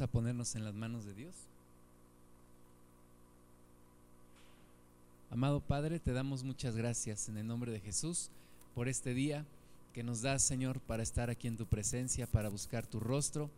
A 0.00 0.06
ponernos 0.06 0.56
en 0.56 0.64
las 0.64 0.72
manos 0.72 1.04
de 1.04 1.12
Dios. 1.12 1.34
Amado 5.30 5.60
Padre, 5.60 6.00
te 6.00 6.12
damos 6.12 6.44
muchas 6.44 6.76
gracias 6.76 7.28
en 7.28 7.36
el 7.36 7.46
nombre 7.46 7.70
de 7.70 7.80
Jesús 7.80 8.30
por 8.74 8.88
este 8.88 9.12
día 9.12 9.44
que 9.92 10.02
nos 10.02 10.22
das, 10.22 10.42
Señor, 10.42 10.80
para 10.80 11.02
estar 11.02 11.28
aquí 11.28 11.46
en 11.46 11.58
tu 11.58 11.66
presencia, 11.66 12.26
para 12.26 12.48
buscar 12.48 12.86
tu 12.86 13.00
rostro, 13.00 13.50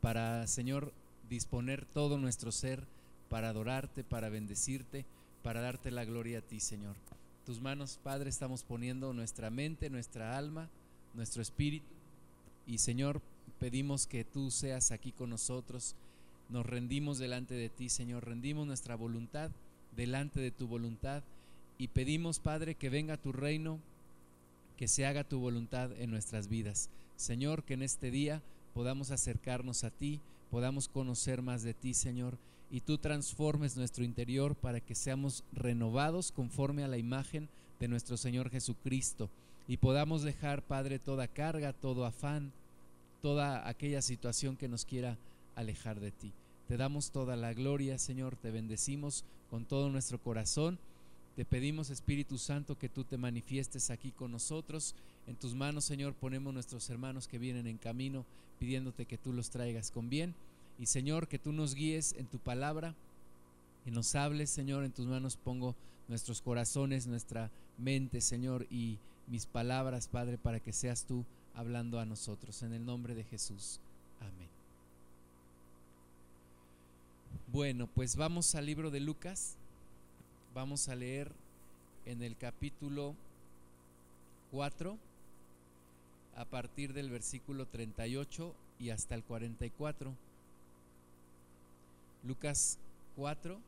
para, 0.00 0.46
Señor, 0.46 0.92
disponer 1.28 1.84
todo 1.84 2.16
nuestro 2.16 2.52
ser 2.52 2.84
para 3.28 3.48
adorarte, 3.48 4.04
para 4.04 4.28
bendecirte, 4.28 5.04
para 5.42 5.62
darte 5.62 5.90
la 5.90 6.04
gloria 6.04 6.38
a 6.38 6.42
ti, 6.42 6.60
Señor. 6.60 6.94
Tus 7.44 7.60
manos, 7.60 7.98
Padre, 8.04 8.30
estamos 8.30 8.62
poniendo 8.62 9.12
nuestra 9.12 9.50
mente, 9.50 9.90
nuestra 9.90 10.38
alma, 10.38 10.68
nuestro 11.14 11.42
espíritu. 11.42 11.86
Y, 12.68 12.78
Señor, 12.78 13.20
pedimos 13.58 14.06
que 14.06 14.24
tú 14.24 14.50
seas 14.50 14.92
aquí 14.92 15.12
con 15.12 15.30
nosotros. 15.30 15.94
Nos 16.48 16.66
rendimos 16.66 17.18
delante 17.18 17.54
de 17.54 17.68
ti, 17.68 17.88
Señor. 17.88 18.26
Rendimos 18.26 18.66
nuestra 18.66 18.96
voluntad 18.96 19.50
delante 19.96 20.40
de 20.40 20.50
tu 20.50 20.66
voluntad. 20.66 21.22
Y 21.78 21.88
pedimos, 21.88 22.38
Padre, 22.38 22.74
que 22.74 22.90
venga 22.90 23.16
tu 23.16 23.32
reino 23.32 23.78
que 24.76 24.88
se 24.88 25.06
haga 25.06 25.24
tu 25.24 25.38
voluntad 25.38 25.90
en 26.00 26.10
nuestras 26.10 26.48
vidas. 26.48 26.88
Señor, 27.16 27.62
que 27.62 27.74
en 27.74 27.82
este 27.82 28.10
día 28.10 28.42
podamos 28.74 29.10
acercarnos 29.10 29.84
a 29.84 29.90
ti, 29.90 30.20
podamos 30.50 30.88
conocer 30.88 31.42
más 31.42 31.62
de 31.62 31.74
ti, 31.74 31.94
Señor, 31.94 32.36
y 32.70 32.80
tú 32.80 32.98
transformes 32.98 33.76
nuestro 33.76 34.02
interior 34.04 34.54
para 34.56 34.80
que 34.80 34.94
seamos 34.94 35.44
renovados 35.52 36.32
conforme 36.32 36.82
a 36.82 36.88
la 36.88 36.98
imagen 36.98 37.48
de 37.78 37.88
nuestro 37.88 38.16
Señor 38.16 38.50
Jesucristo 38.50 39.28
y 39.68 39.76
podamos 39.76 40.22
dejar, 40.22 40.62
Padre, 40.62 40.98
toda 40.98 41.28
carga, 41.28 41.72
todo 41.72 42.04
afán, 42.04 42.52
toda 43.22 43.66
aquella 43.66 44.02
situación 44.02 44.56
que 44.56 44.68
nos 44.68 44.84
quiera 44.84 45.16
alejar 45.54 46.00
de 46.00 46.10
ti. 46.10 46.32
Te 46.68 46.76
damos 46.76 47.10
toda 47.10 47.36
la 47.36 47.54
gloria, 47.54 47.98
Señor, 47.98 48.36
te 48.36 48.50
bendecimos 48.50 49.24
con 49.48 49.64
todo 49.64 49.88
nuestro 49.88 50.18
corazón 50.18 50.78
te 51.36 51.46
pedimos, 51.46 51.88
Espíritu 51.88 52.36
Santo, 52.36 52.76
que 52.76 52.90
tú 52.90 53.04
te 53.04 53.16
manifiestes 53.16 53.90
aquí 53.90 54.10
con 54.10 54.32
nosotros. 54.32 54.94
En 55.26 55.34
tus 55.34 55.54
manos, 55.54 55.86
Señor, 55.86 56.12
ponemos 56.12 56.52
nuestros 56.52 56.90
hermanos 56.90 57.26
que 57.26 57.38
vienen 57.38 57.66
en 57.66 57.78
camino, 57.78 58.26
pidiéndote 58.58 59.06
que 59.06 59.16
tú 59.16 59.32
los 59.32 59.48
traigas 59.48 59.90
con 59.90 60.10
bien. 60.10 60.34
Y, 60.78 60.86
Señor, 60.86 61.28
que 61.28 61.38
tú 61.38 61.52
nos 61.52 61.74
guíes 61.74 62.14
en 62.18 62.26
tu 62.26 62.38
palabra 62.38 62.94
y 63.86 63.90
nos 63.90 64.14
hables, 64.14 64.50
Señor. 64.50 64.84
En 64.84 64.92
tus 64.92 65.06
manos 65.06 65.38
pongo 65.38 65.74
nuestros 66.06 66.42
corazones, 66.42 67.06
nuestra 67.06 67.50
mente, 67.78 68.20
Señor, 68.20 68.66
y 68.70 68.98
mis 69.26 69.46
palabras, 69.46 70.08
Padre, 70.08 70.36
para 70.36 70.60
que 70.60 70.74
seas 70.74 71.06
tú 71.06 71.24
hablando 71.54 72.00
a 72.00 72.06
nosotros. 72.06 72.62
En 72.62 72.72
el 72.72 72.84
nombre 72.84 73.14
de 73.14 73.24
Jesús. 73.24 73.80
Amén. 74.20 74.48
Bueno, 77.48 77.86
pues 77.86 78.16
vamos 78.16 78.54
al 78.54 78.66
libro 78.66 78.90
de 78.90 79.00
Lucas 79.00 79.56
vamos 80.54 80.88
a 80.88 80.94
leer 80.94 81.32
en 82.04 82.22
el 82.22 82.36
capítulo 82.36 83.14
4 84.50 84.98
a 86.36 86.44
partir 86.44 86.92
del 86.92 87.10
versículo 87.10 87.66
38 87.66 88.54
y 88.78 88.90
hasta 88.90 89.14
el 89.14 89.22
44. 89.22 90.14
Lucas 92.24 92.78
4, 93.16 93.58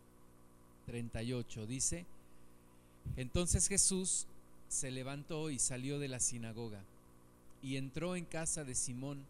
38 0.86 1.66
dice, 1.66 2.06
entonces 3.16 3.66
Jesús 3.68 4.26
se 4.68 4.90
levantó 4.90 5.50
y 5.50 5.58
salió 5.58 5.98
de 5.98 6.08
la 6.08 6.20
sinagoga 6.20 6.82
y 7.64 7.78
entró 7.78 8.14
en 8.14 8.26
casa 8.26 8.62
de 8.62 8.74
Simón. 8.74 9.24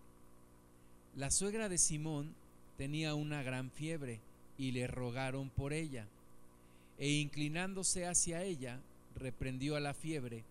La 1.17 1.31
suegra 1.31 1.69
de 1.69 1.79
Simón 1.79 2.35
tenía 2.77 3.15
una 3.15 3.43
gran 3.43 3.71
fiebre 3.71 4.21
y 4.59 4.73
le 4.73 4.87
rogaron 4.89 5.49
por 5.49 5.73
ella 5.73 6.07
e 6.99 7.11
inclinándose 7.11 8.07
hacia 8.07 8.43
ella, 8.43 8.81
reprendió 9.17 9.77
a 9.77 9.81
la 9.81 9.95
fiebre, 9.95 10.45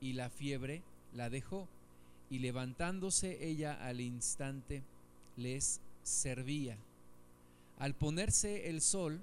y 0.00 0.12
la 0.12 0.30
fiebre 0.30 0.82
la 1.14 1.30
dejó, 1.30 1.68
y 2.30 2.38
levantándose 2.38 3.44
ella 3.44 3.74
al 3.74 4.00
instante, 4.00 4.82
les 5.36 5.80
servía. 6.02 6.76
Al 7.78 7.94
ponerse 7.94 8.68
el 8.68 8.80
sol, 8.80 9.20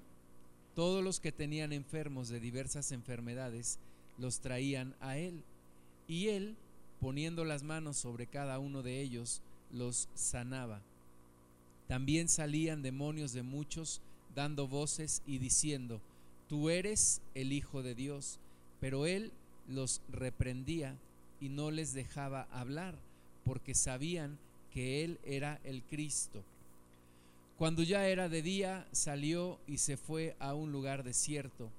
todos 0.74 1.02
los 1.02 1.20
que 1.20 1.32
tenían 1.32 1.72
enfermos 1.72 2.28
de 2.28 2.40
diversas 2.40 2.92
enfermedades 2.92 3.78
los 4.18 4.40
traían 4.40 4.94
a 5.00 5.16
él, 5.16 5.42
y 6.06 6.28
él, 6.28 6.56
poniendo 7.00 7.44
las 7.44 7.62
manos 7.62 7.96
sobre 7.96 8.26
cada 8.26 8.58
uno 8.58 8.82
de 8.82 9.00
ellos, 9.00 9.42
los 9.72 10.08
sanaba. 10.14 10.80
También 11.86 12.28
salían 12.28 12.82
demonios 12.82 13.32
de 13.32 13.42
muchos, 13.42 14.00
dando 14.34 14.68
voces 14.68 15.22
y 15.26 15.38
diciendo, 15.38 16.00
tú 16.48 16.70
eres 16.70 17.20
el 17.34 17.52
Hijo 17.52 17.82
de 17.82 17.94
Dios. 17.94 18.38
Pero 18.80 19.06
él 19.06 19.32
los 19.68 20.00
reprendía 20.10 20.96
y 21.40 21.48
no 21.48 21.70
les 21.70 21.92
dejaba 21.92 22.48
hablar, 22.52 22.94
porque 23.44 23.74
sabían 23.74 24.38
que 24.72 25.04
él 25.04 25.18
era 25.24 25.60
el 25.64 25.82
Cristo. 25.82 26.42
Cuando 27.58 27.82
ya 27.82 28.06
era 28.06 28.28
de 28.28 28.42
día, 28.42 28.86
salió 28.92 29.58
y 29.66 29.78
se 29.78 29.96
fue 29.96 30.36
a 30.38 30.54
un 30.54 30.70
lugar 30.70 31.02
desierto, 31.02 31.70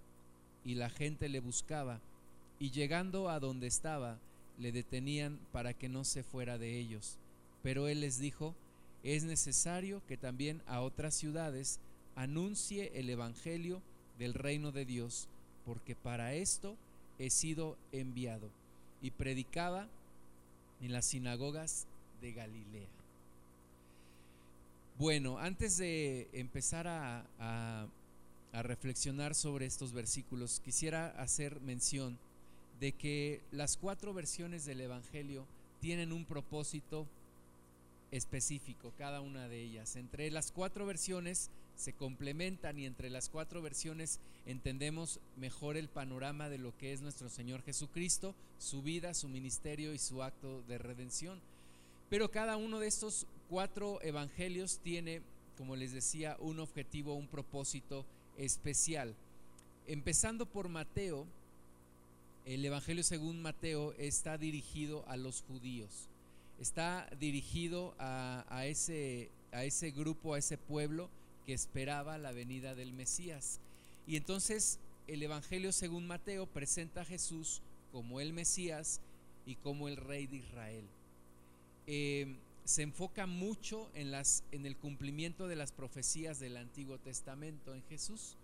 y 0.65 0.75
la 0.75 0.89
gente 0.89 1.29
le 1.29 1.39
buscaba, 1.39 1.99
y 2.59 2.71
llegando 2.71 3.29
a 3.29 3.39
donde 3.39 3.67
estaba, 3.67 4.17
le 4.59 4.71
detenían 4.71 5.39
para 5.51 5.73
que 5.73 5.89
no 5.89 6.03
se 6.03 6.23
fuera 6.23 6.57
de 6.57 6.77
ellos. 6.77 7.17
Pero 7.63 7.87
él 7.87 8.01
les 8.01 8.19
dijo, 8.19 8.55
es 9.03 9.23
necesario 9.23 10.01
que 10.07 10.17
también 10.17 10.61
a 10.67 10.81
otras 10.81 11.15
ciudades 11.15 11.79
anuncie 12.15 12.91
el 12.95 13.09
Evangelio 13.09 13.81
del 14.17 14.33
reino 14.33 14.71
de 14.71 14.85
Dios, 14.85 15.27
porque 15.65 15.95
para 15.95 16.33
esto 16.33 16.75
he 17.17 17.29
sido 17.29 17.77
enviado. 17.91 18.49
Y 19.01 19.11
predicaba 19.11 19.87
en 20.81 20.91
las 20.91 21.05
sinagogas 21.05 21.87
de 22.21 22.33
Galilea. 22.33 22.87
Bueno, 24.97 25.37
antes 25.39 25.77
de 25.77 26.27
empezar 26.33 26.85
a, 26.87 27.25
a, 27.39 27.87
reflexionar 28.51 29.33
sobre 29.33 29.65
estos 29.65 29.93
versículos, 29.93 30.61
quisiera 30.65 31.07
hacer 31.21 31.61
mención 31.61 32.17
de 32.79 32.93
que 32.93 33.41
las 33.51 33.77
cuatro 33.77 34.13
versiones 34.13 34.65
del 34.65 34.81
Evangelio 34.81 35.45
tienen 35.79 36.11
un 36.11 36.25
propósito 36.25 37.07
específico, 38.11 38.93
cada 38.97 39.21
una 39.21 39.47
de 39.47 39.61
ellas. 39.61 39.95
Entre 39.95 40.31
las 40.31 40.51
cuatro 40.51 40.85
versiones 40.85 41.49
se 41.75 41.93
complementan 41.93 42.77
y 42.79 42.85
entre 42.85 43.09
las 43.09 43.29
cuatro 43.29 43.61
versiones 43.61 44.19
entendemos 44.45 45.19
mejor 45.37 45.77
el 45.77 45.87
panorama 45.87 46.49
de 46.49 46.57
lo 46.57 46.75
que 46.77 46.91
es 46.93 47.01
nuestro 47.01 47.29
Señor 47.29 47.61
Jesucristo, 47.63 48.35
su 48.57 48.81
vida, 48.81 49.13
su 49.13 49.29
ministerio 49.29 49.93
y 49.93 49.99
su 49.99 50.23
acto 50.23 50.61
de 50.63 50.77
redención. 50.77 51.39
Pero 52.09 52.31
cada 52.31 52.57
uno 52.57 52.79
de 52.79 52.87
estos 52.87 53.27
cuatro 53.49 54.01
evangelios 54.01 54.79
tiene, 54.79 55.21
como 55.57 55.75
les 55.75 55.93
decía, 55.93 56.35
un 56.39 56.59
objetivo, 56.59 57.13
un 57.13 57.27
propósito 57.27 58.05
especial. 58.37 59.13
Empezando 59.87 60.45
por 60.45 60.69
Mateo, 60.69 61.27
el 62.45 62.65
Evangelio 62.65 63.03
según 63.03 63.41
Mateo 63.41 63.93
está 63.93 64.37
dirigido 64.37 65.03
a 65.07 65.17
los 65.17 65.41
judíos, 65.43 66.07
está 66.59 67.09
dirigido 67.19 67.95
a, 67.99 68.65
ese, 68.65 69.29
a 69.51 69.63
ese 69.63 69.91
grupo, 69.91 70.33
a 70.33 70.39
ese 70.39 70.57
pueblo 70.57 71.09
que 71.45 71.53
esperaba 71.53 72.17
la 72.17 72.31
venida 72.31 72.75
del 72.75 72.93
Mesías. 72.93 73.59
Y 74.07 74.15
entonces 74.17 74.79
el 75.07 75.23
Evangelio 75.23 75.71
según 75.71 76.07
Mateo 76.07 76.45
presenta 76.47 77.01
a 77.01 77.05
Jesús 77.05 77.61
como 77.91 78.19
el 78.19 78.33
Mesías 78.33 79.01
y 79.45 79.55
como 79.55 79.87
el 79.87 79.97
Rey 79.97 80.27
de 80.27 80.37
Israel. 80.37 80.85
Eh, 81.87 82.35
se 82.69 82.83
enfoca 82.83 83.25
mucho 83.25 83.89
en, 83.95 84.11
las, 84.11 84.43
en 84.51 84.67
el 84.67 84.75
cumplimiento 84.75 85.47
de 85.47 85.55
las 85.55 85.71
profecías 85.71 86.39
del 86.39 86.55
Antiguo 86.55 86.99
Testamento 86.99 87.73
en 87.73 87.81
Jesús, 87.89 88.35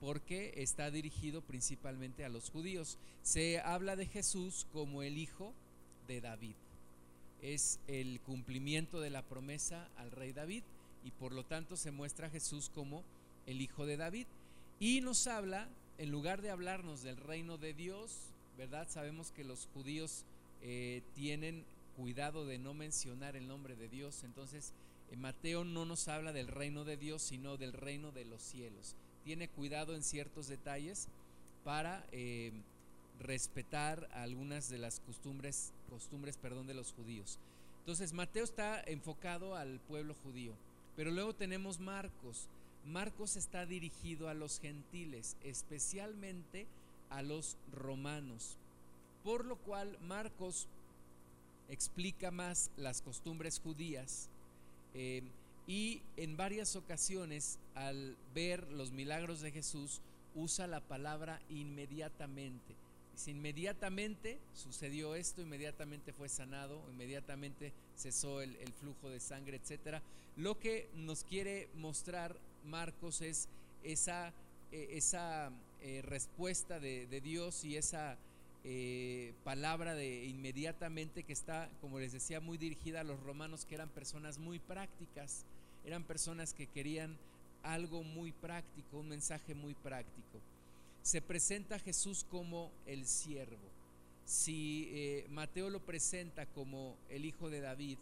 porque 0.00 0.54
está 0.56 0.90
dirigido 0.90 1.42
principalmente 1.42 2.24
a 2.24 2.28
los 2.28 2.50
judíos. 2.50 2.98
Se 3.22 3.60
habla 3.60 3.96
de 3.96 4.06
Jesús 4.06 4.66
como 4.72 5.02
el 5.02 5.18
hijo 5.18 5.52
de 6.08 6.20
David. 6.20 6.54
Es 7.42 7.78
el 7.86 8.20
cumplimiento 8.20 9.00
de 9.00 9.10
la 9.10 9.22
promesa 9.22 9.88
al 9.96 10.10
rey 10.10 10.32
David 10.32 10.62
y 11.04 11.10
por 11.12 11.32
lo 11.32 11.44
tanto 11.44 11.76
se 11.76 11.90
muestra 11.90 12.26
a 12.26 12.30
Jesús 12.30 12.70
como 12.74 13.02
el 13.46 13.60
Hijo 13.60 13.86
de 13.86 13.96
David. 13.96 14.26
Y 14.78 15.00
nos 15.00 15.26
habla, 15.26 15.68
en 15.98 16.10
lugar 16.10 16.42
de 16.42 16.50
hablarnos 16.50 17.02
del 17.02 17.16
reino 17.16 17.58
de 17.58 17.74
Dios, 17.74 18.12
¿verdad? 18.56 18.88
Sabemos 18.88 19.30
que 19.32 19.44
los 19.44 19.68
judíos 19.74 20.24
eh, 20.62 21.02
tienen 21.14 21.64
cuidado 21.96 22.46
de 22.46 22.58
no 22.58 22.74
mencionar 22.74 23.36
el 23.36 23.46
nombre 23.46 23.76
de 23.76 23.88
Dios, 23.88 24.24
entonces 24.24 24.72
en 25.10 25.18
eh, 25.18 25.22
Mateo 25.22 25.64
no 25.64 25.84
nos 25.84 26.08
habla 26.08 26.32
del 26.32 26.48
reino 26.48 26.84
de 26.84 26.96
Dios, 26.96 27.22
sino 27.22 27.56
del 27.56 27.72
reino 27.72 28.12
de 28.12 28.24
los 28.24 28.40
cielos. 28.42 28.94
Tiene 29.24 29.48
cuidado 29.48 29.94
en 29.94 30.02
ciertos 30.02 30.48
detalles 30.48 31.08
para 31.64 32.04
eh, 32.12 32.52
respetar 33.20 34.08
algunas 34.14 34.70
de 34.70 34.78
las 34.78 35.00
costumbres, 35.00 35.72
costumbres 35.90 36.36
perdón, 36.36 36.66
de 36.66 36.74
los 36.74 36.92
judíos. 36.92 37.38
Entonces 37.80 38.12
Mateo 38.12 38.44
está 38.44 38.82
enfocado 38.82 39.56
al 39.56 39.80
pueblo 39.80 40.14
judío 40.22 40.52
Pero 40.96 41.10
luego 41.10 41.34
tenemos 41.34 41.80
Marcos. 41.80 42.48
Marcos 42.86 43.36
está 43.36 43.66
dirigido 43.66 44.28
a 44.28 44.34
los 44.34 44.60
gentiles, 44.60 45.36
especialmente 45.44 46.66
a 47.10 47.22
los 47.22 47.56
romanos. 47.72 48.56
Por 49.22 49.44
lo 49.44 49.56
cual 49.56 49.98
Marcos 50.00 50.66
explica 51.68 52.30
más 52.30 52.70
las 52.76 53.02
costumbres 53.02 53.60
judías 53.60 54.28
eh, 54.94 55.22
y 55.66 56.02
en 56.16 56.36
varias 56.36 56.76
ocasiones 56.76 57.58
al 57.74 58.16
ver 58.34 58.70
los 58.72 58.92
milagros 58.92 59.40
de 59.40 59.52
Jesús 59.52 60.00
usa 60.34 60.66
la 60.66 60.80
palabra 60.80 61.40
inmediatamente. 61.48 62.74
Dice, 63.12 63.30
inmediatamente 63.32 64.38
sucedió 64.54 65.14
esto, 65.14 65.42
inmediatamente 65.42 66.12
fue 66.12 66.28
sanado, 66.28 66.82
inmediatamente 66.90 67.72
cesó 67.96 68.40
el, 68.40 68.56
flujo 68.80 69.10
de 69.10 69.20
sangre, 69.20 69.60
etc. 69.62 70.02
Lo 70.36 70.58
que 70.58 70.88
nos 70.94 71.24
quiere 71.24 71.68
mostrar 71.74 72.36
Marcos 72.64 73.20
es 73.20 73.48
esa, 73.82 74.32
eh, 74.72 74.88
esa 74.92 75.50
eh, 75.82 76.02
respuesta 76.02 76.78
de, 76.78 77.20
Dios 77.22 77.64
y 77.64 77.76
esa 77.76 78.16
eh, 78.62 79.32
palabra 79.42 79.94
de 79.94 80.26
inmediatamente 80.26 81.22
que 81.22 81.32
está, 81.32 81.70
como 81.80 81.98
les 81.98 82.12
decía, 82.12 82.40
muy 82.40 82.58
dirigida 82.58 83.00
a 83.00 83.04
los 83.04 83.20
romanos, 83.22 83.64
que 83.64 83.74
eran 83.74 83.88
personas 83.88 84.38
muy 84.38 84.58
prácticas, 84.58 85.44
eran 85.84 86.04
personas 86.04 86.52
que 86.52 86.66
querían 86.66 87.16
algo 87.62 88.02
muy 88.02 88.32
práctico, 88.32 88.98
un 88.98 89.08
mensaje 89.08 89.54
muy 89.54 89.74
práctico. 89.74 90.40
Se 91.02 91.22
presenta 91.22 91.76
a 91.76 91.78
Jesús 91.78 92.24
como 92.30 92.70
el 92.86 93.06
siervo. 93.06 93.56
Si 94.26 94.88
eh, 94.92 95.26
Mateo 95.30 95.70
lo 95.70 95.80
presenta 95.80 96.46
como 96.46 96.96
el 97.08 97.24
hijo 97.24 97.48
de 97.48 97.60
David, 97.60 97.98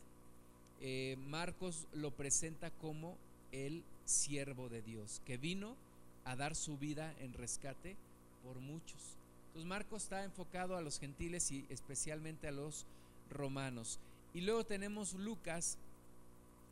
eh, 0.81 1.17
Marcos 1.27 1.87
lo 1.93 2.11
presenta 2.11 2.71
como 2.71 3.17
el 3.53 3.85
siervo 4.05 4.69
de 4.69 4.83
Dios, 4.83 5.23
que 5.25 5.37
vino 5.37 5.77
a 6.25 6.37
dar 6.37 6.55
su 6.55 6.77
vida 6.77 7.15
en 7.21 7.33
rescate 7.33 7.97
por 8.43 8.59
muchos. 8.61 9.17
Entonces 9.49 9.69
Marcos 9.69 10.05
está 10.05 10.25
enfocado 10.25 10.77
a 10.77 10.83
los 10.83 10.99
gentiles 10.99 11.51
y 11.51 11.67
especialmente 11.69 12.49
a 12.49 12.53
los 12.53 12.87
romanos. 13.31 13.99
Y 14.35 14.43
luego 14.43 14.65
tenemos 14.65 15.15
Lucas. 15.15 15.79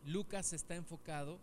Lucas 0.06 0.52
está 0.52 0.76
enfocado 0.76 1.38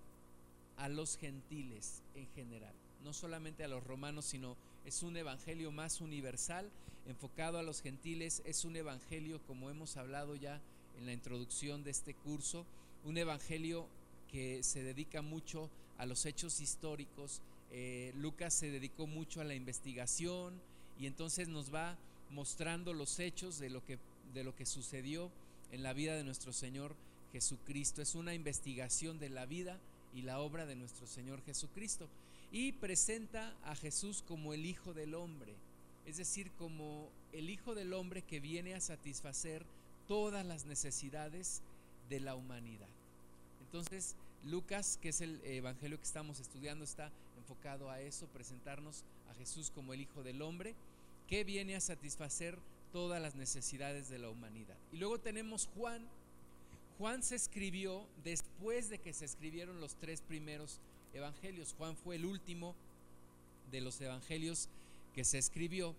a 0.77 0.87
los 0.89 1.17
gentiles 1.17 2.01
en 2.15 2.27
general, 2.35 2.73
no 3.03 3.13
solamente 3.13 3.63
a 3.63 3.67
los 3.67 3.83
romanos, 3.83 4.25
sino 4.25 4.55
es 4.85 5.03
un 5.03 5.17
evangelio 5.17 5.71
más 5.71 6.01
universal, 6.01 6.69
enfocado 7.07 7.57
a 7.57 7.63
los 7.63 7.81
gentiles, 7.81 8.41
es 8.45 8.65
un 8.65 8.75
evangelio, 8.75 9.41
como 9.47 9.69
hemos 9.69 9.97
hablado 9.97 10.35
ya 10.35 10.61
en 10.97 11.05
la 11.05 11.13
introducción 11.13 11.83
de 11.83 11.91
este 11.91 12.13
curso, 12.13 12.65
un 13.03 13.17
evangelio 13.17 13.87
que 14.31 14.63
se 14.63 14.83
dedica 14.83 15.21
mucho 15.21 15.69
a 15.97 16.05
los 16.05 16.25
hechos 16.25 16.59
históricos. 16.59 17.41
Eh, 17.71 18.13
Lucas 18.17 18.53
se 18.53 18.71
dedicó 18.71 19.07
mucho 19.07 19.41
a 19.41 19.43
la 19.43 19.55
investigación, 19.55 20.59
y 20.99 21.05
entonces 21.07 21.47
nos 21.47 21.73
va 21.73 21.97
mostrando 22.29 22.93
los 22.93 23.19
hechos 23.19 23.59
de 23.59 23.69
lo 23.69 23.85
que, 23.85 23.97
de 24.33 24.43
lo 24.43 24.55
que 24.55 24.65
sucedió 24.65 25.31
en 25.71 25.83
la 25.83 25.93
vida 25.93 26.15
de 26.15 26.23
nuestro 26.23 26.53
Señor 26.53 26.95
Jesucristo. 27.31 28.01
Es 28.01 28.15
una 28.15 28.33
investigación 28.33 29.19
de 29.19 29.29
la 29.29 29.45
vida 29.45 29.79
y 30.13 30.21
la 30.21 30.39
obra 30.39 30.65
de 30.65 30.75
nuestro 30.75 31.07
Señor 31.07 31.41
Jesucristo. 31.43 32.07
Y 32.51 32.73
presenta 32.73 33.55
a 33.63 33.75
Jesús 33.75 34.23
como 34.27 34.53
el 34.53 34.65
Hijo 34.65 34.93
del 34.93 35.15
Hombre, 35.15 35.55
es 36.05 36.17
decir, 36.17 36.51
como 36.51 37.09
el 37.31 37.49
Hijo 37.49 37.73
del 37.73 37.93
Hombre 37.93 38.21
que 38.21 38.39
viene 38.39 38.75
a 38.75 38.81
satisfacer 38.81 39.65
todas 40.07 40.45
las 40.45 40.65
necesidades 40.65 41.61
de 42.09 42.19
la 42.19 42.35
humanidad. 42.35 42.89
Entonces, 43.61 44.15
Lucas, 44.45 44.99
que 45.01 45.09
es 45.09 45.21
el 45.21 45.41
evangelio 45.45 45.97
que 45.97 46.05
estamos 46.05 46.39
estudiando, 46.39 46.83
está 46.83 47.11
enfocado 47.37 47.89
a 47.89 48.01
eso, 48.01 48.27
presentarnos 48.27 49.03
Jesús 49.33 49.71
como 49.73 49.93
el 49.93 50.01
Hijo 50.01 50.23
del 50.23 50.41
Hombre, 50.41 50.75
que 51.27 51.43
viene 51.43 51.75
a 51.75 51.81
satisfacer 51.81 52.57
todas 52.91 53.21
las 53.21 53.35
necesidades 53.35 54.09
de 54.09 54.19
la 54.19 54.29
humanidad. 54.29 54.75
Y 54.91 54.97
luego 54.97 55.19
tenemos 55.19 55.67
Juan. 55.75 56.05
Juan 56.99 57.23
se 57.23 57.35
escribió 57.35 58.05
después 58.23 58.89
de 58.89 58.99
que 58.99 59.13
se 59.13 59.25
escribieron 59.25 59.81
los 59.81 59.95
tres 59.95 60.21
primeros 60.21 60.79
evangelios. 61.13 61.73
Juan 61.77 61.95
fue 61.97 62.17
el 62.17 62.25
último 62.25 62.75
de 63.71 63.81
los 63.81 63.99
evangelios 63.99 64.69
que 65.15 65.23
se 65.23 65.37
escribió 65.39 65.95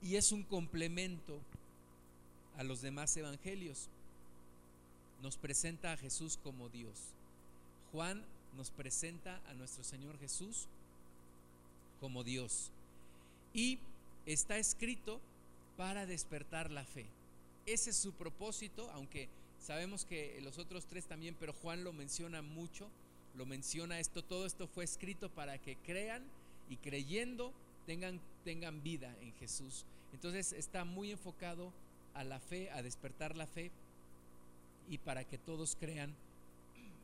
y 0.00 0.16
es 0.16 0.30
un 0.32 0.44
complemento 0.44 1.40
a 2.56 2.62
los 2.62 2.80
demás 2.80 3.16
evangelios. 3.16 3.88
Nos 5.22 5.36
presenta 5.36 5.92
a 5.92 5.96
Jesús 5.96 6.38
como 6.42 6.68
Dios. 6.68 6.96
Juan 7.92 8.22
nos 8.56 8.70
presenta 8.70 9.40
a 9.48 9.54
nuestro 9.54 9.82
Señor 9.82 10.18
Jesús 10.18 10.68
como 12.00 12.24
Dios. 12.24 12.70
Y 13.54 13.78
está 14.26 14.58
escrito 14.58 15.20
para 15.76 16.06
despertar 16.06 16.70
la 16.70 16.84
fe. 16.84 17.06
Ese 17.66 17.90
es 17.90 17.96
su 17.96 18.12
propósito, 18.12 18.90
aunque 18.92 19.28
sabemos 19.60 20.04
que 20.04 20.40
los 20.42 20.58
otros 20.58 20.86
tres 20.86 21.06
también, 21.06 21.36
pero 21.38 21.52
Juan 21.52 21.84
lo 21.84 21.92
menciona 21.92 22.42
mucho, 22.42 22.88
lo 23.36 23.46
menciona 23.46 24.00
esto, 24.00 24.24
todo 24.24 24.46
esto 24.46 24.66
fue 24.66 24.84
escrito 24.84 25.28
para 25.28 25.58
que 25.58 25.76
crean 25.76 26.24
y 26.70 26.76
creyendo 26.76 27.52
tengan, 27.86 28.20
tengan 28.44 28.82
vida 28.82 29.14
en 29.20 29.32
Jesús. 29.34 29.84
Entonces 30.12 30.52
está 30.52 30.84
muy 30.84 31.12
enfocado 31.12 31.72
a 32.14 32.24
la 32.24 32.40
fe, 32.40 32.70
a 32.70 32.82
despertar 32.82 33.36
la 33.36 33.46
fe 33.46 33.70
y 34.88 34.98
para 34.98 35.24
que 35.24 35.38
todos 35.38 35.76
crean, 35.78 36.14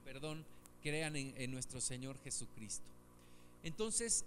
perdón, 0.05 0.45
crean 0.83 1.17
en, 1.17 1.51
nuestro 1.51 1.81
Señor 1.81 2.19
Jesucristo. 2.25 2.91
Entonces, 3.63 4.25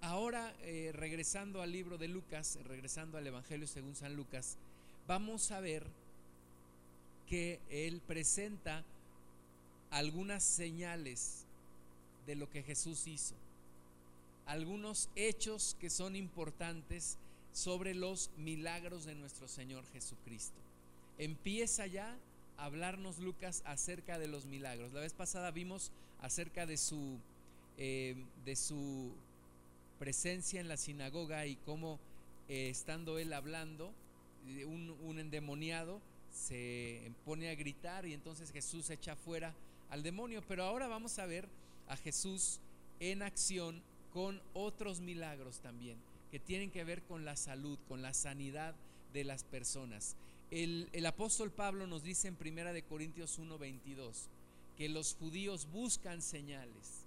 ahora 0.00 0.54
eh, 0.62 0.90
regresando 0.94 1.62
al 1.62 1.72
libro 1.72 1.98
de 1.98 2.08
Lucas, 2.08 2.58
regresando 2.66 3.18
al 3.18 3.26
Evangelio 3.26 3.66
según 3.66 3.94
San 3.94 4.14
Lucas, 4.14 4.56
vamos 5.06 5.50
a 5.50 5.60
ver 5.60 5.84
que 7.28 7.60
él 7.70 8.00
presenta 8.06 8.84
algunas 9.90 10.42
señales 10.42 11.44
de 12.26 12.34
lo 12.34 12.50
que 12.50 12.62
Jesús 12.62 13.06
hizo, 13.06 13.34
algunos 14.46 15.08
hechos 15.16 15.76
que 15.80 15.90
son 15.90 16.16
importantes 16.16 17.16
sobre 17.52 17.94
los 17.94 18.30
milagros 18.36 19.04
de 19.04 19.14
nuestro 19.14 19.48
Señor 19.48 19.84
Jesucristo. 19.92 20.58
Empieza 21.18 21.86
ya 21.86 22.16
hablarnos 22.56 23.18
Lucas 23.18 23.62
acerca 23.64 24.18
de 24.18 24.28
los 24.28 24.44
milagros. 24.44 24.92
La 24.92 25.00
vez 25.00 25.12
pasada 25.12 25.50
vimos 25.50 25.90
acerca 26.20 26.66
de 26.66 26.76
su, 26.76 27.18
eh, 27.78 28.14
de 28.44 28.56
su 28.56 29.12
presencia 29.98 30.60
en 30.60 30.68
la 30.68 30.76
sinagoga 30.76 31.46
y 31.46 31.56
cómo 31.56 31.98
eh, 32.48 32.70
estando 32.70 33.18
él 33.18 33.32
hablando, 33.32 33.92
eh, 34.46 34.64
un, 34.64 35.18
endemoniado 35.18 36.00
se 36.32 37.12
pone 37.24 37.50
a 37.50 37.54
gritar 37.54 38.06
y 38.06 38.14
entonces 38.14 38.52
Jesús 38.52 38.90
echa 38.90 39.16
fuera 39.16 39.54
al 39.90 40.02
demonio. 40.02 40.42
Pero 40.46 40.64
ahora 40.64 40.88
vamos 40.88 41.18
a 41.18 41.26
ver 41.26 41.48
a 41.88 41.96
Jesús 41.96 42.60
en 43.00 43.22
acción 43.22 43.82
con 44.12 44.40
otros 44.54 45.00
milagros 45.00 45.60
también, 45.60 45.98
que 46.30 46.38
tienen 46.38 46.70
que 46.70 46.84
ver 46.84 47.02
con 47.02 47.24
la 47.24 47.36
salud, 47.36 47.78
con 47.88 48.02
la 48.02 48.14
sanidad 48.14 48.74
de 49.12 49.24
las 49.24 49.44
personas. 49.44 50.16
El, 50.50 51.04
apóstol 51.04 51.50
Pablo 51.50 51.86
nos 51.86 52.02
dice 52.02 52.28
en 52.28 52.36
Primera 52.36 52.72
de 52.72 52.82
Corintios 52.82 53.38
1:22 53.38 54.28
que 54.78 54.88
los 54.88 55.14
judíos 55.14 55.68
buscan 55.70 56.22
señales. 56.22 57.04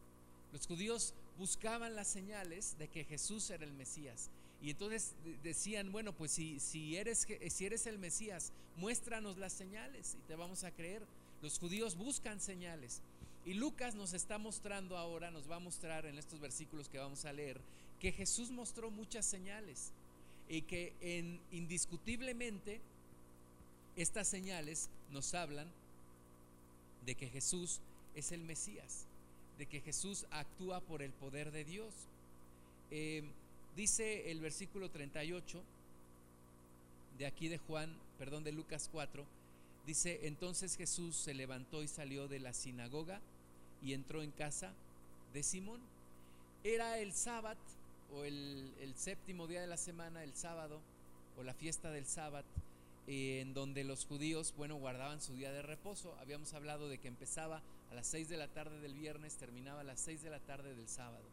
Los 0.51 0.67
judíos 0.67 1.13
buscaban 1.37 1.95
las 1.95 2.07
señales 2.07 2.77
de 2.77 2.87
que 2.87 3.03
Jesús 3.03 3.49
era 3.49 3.65
el 3.65 3.73
Mesías. 3.73 4.29
Y 4.61 4.71
entonces 4.71 5.13
decían, 5.43 5.91
bueno, 5.91 6.13
pues 6.13 6.31
si, 6.31 6.59
si, 6.59 6.95
eres, 6.95 7.27
si 7.49 7.65
eres 7.65 7.87
el 7.87 7.97
Mesías, 7.97 8.51
muéstranos 8.77 9.37
las 9.37 9.53
señales 9.53 10.15
y 10.15 10.27
te 10.27 10.35
vamos 10.35 10.63
a 10.63 10.71
creer. 10.71 11.03
Los 11.41 11.57
judíos 11.57 11.95
buscan 11.95 12.39
señales. 12.39 13.01
Y 13.45 13.55
Lucas 13.55 13.95
nos 13.95 14.13
está 14.13 14.37
mostrando 14.37 14.97
ahora, 14.97 15.31
nos 15.31 15.49
va 15.49 15.55
a 15.55 15.59
mostrar 15.59 16.05
en 16.05 16.19
estos 16.19 16.39
versículos 16.39 16.87
que 16.87 16.99
vamos 16.99 17.25
a 17.25 17.33
leer, 17.33 17.59
que 17.99 18.11
Jesús 18.11 18.51
mostró 18.51 18.91
muchas 18.91 19.25
señales 19.25 19.91
y 20.47 20.61
que 20.61 20.93
en, 21.01 21.39
indiscutiblemente 21.51 22.81
estas 23.95 24.27
señales 24.27 24.89
nos 25.11 25.33
hablan 25.33 25.67
de 27.05 27.15
que 27.15 27.29
Jesús 27.29 27.79
es 28.15 28.31
el 28.31 28.43
Mesías, 28.43 29.05
de 29.61 29.67
que 29.67 29.79
Jesús 29.81 30.25
actúa 30.31 30.79
por 30.79 31.03
el 31.03 31.11
poder 31.11 31.51
de 31.51 31.63
Dios. 31.63 31.93
Eh, 32.89 33.21
dice 33.75 34.31
el 34.31 34.39
versículo 34.39 34.89
38 34.89 35.61
de 37.19 37.27
aquí 37.27 37.47
de 37.47 37.59
Juan, 37.59 37.95
perdón, 38.17 38.43
de 38.43 38.53
Lucas 38.53 38.89
4, 38.91 39.23
dice, 39.85 40.21
entonces 40.23 40.75
Jesús 40.75 41.15
se 41.15 41.35
levantó 41.35 41.83
y 41.83 41.87
salió 41.87 42.27
de 42.27 42.39
la 42.39 42.53
sinagoga 42.53 43.21
y 43.83 43.93
entró 43.93 44.23
en 44.23 44.31
casa 44.31 44.73
de 45.31 45.43
Simón. 45.43 45.79
Era 46.63 46.97
el 46.97 47.13
sábado 47.13 47.59
o 48.15 48.23
el, 48.23 48.73
el 48.81 48.95
séptimo 48.95 49.45
día 49.45 49.61
de 49.61 49.67
la 49.67 49.77
semana, 49.77 50.23
el 50.23 50.33
sábado, 50.33 50.79
o 51.37 51.43
la 51.43 51.53
fiesta 51.53 51.91
del 51.91 52.07
sábado 52.07 52.47
en 53.05 53.53
donde 53.53 53.83
los 53.83 54.05
judíos, 54.05 54.55
bueno, 54.57 54.77
guardaban 54.77 55.21
su 55.21 55.35
día 55.35 55.51
de 55.51 55.61
reposo. 55.61 56.15
Habíamos 56.19 56.51
hablado 56.55 56.89
de 56.89 56.97
que 56.97 57.07
empezaba 57.07 57.61
a 57.91 57.93
las 57.93 58.07
6 58.07 58.29
de 58.29 58.37
la 58.37 58.47
tarde 58.47 58.79
del 58.79 58.93
viernes, 58.93 59.35
terminaba 59.35 59.81
a 59.81 59.83
las 59.83 59.99
6 59.99 60.23
de 60.23 60.29
la 60.29 60.39
tarde 60.39 60.73
del 60.75 60.87
sábado. 60.87 61.25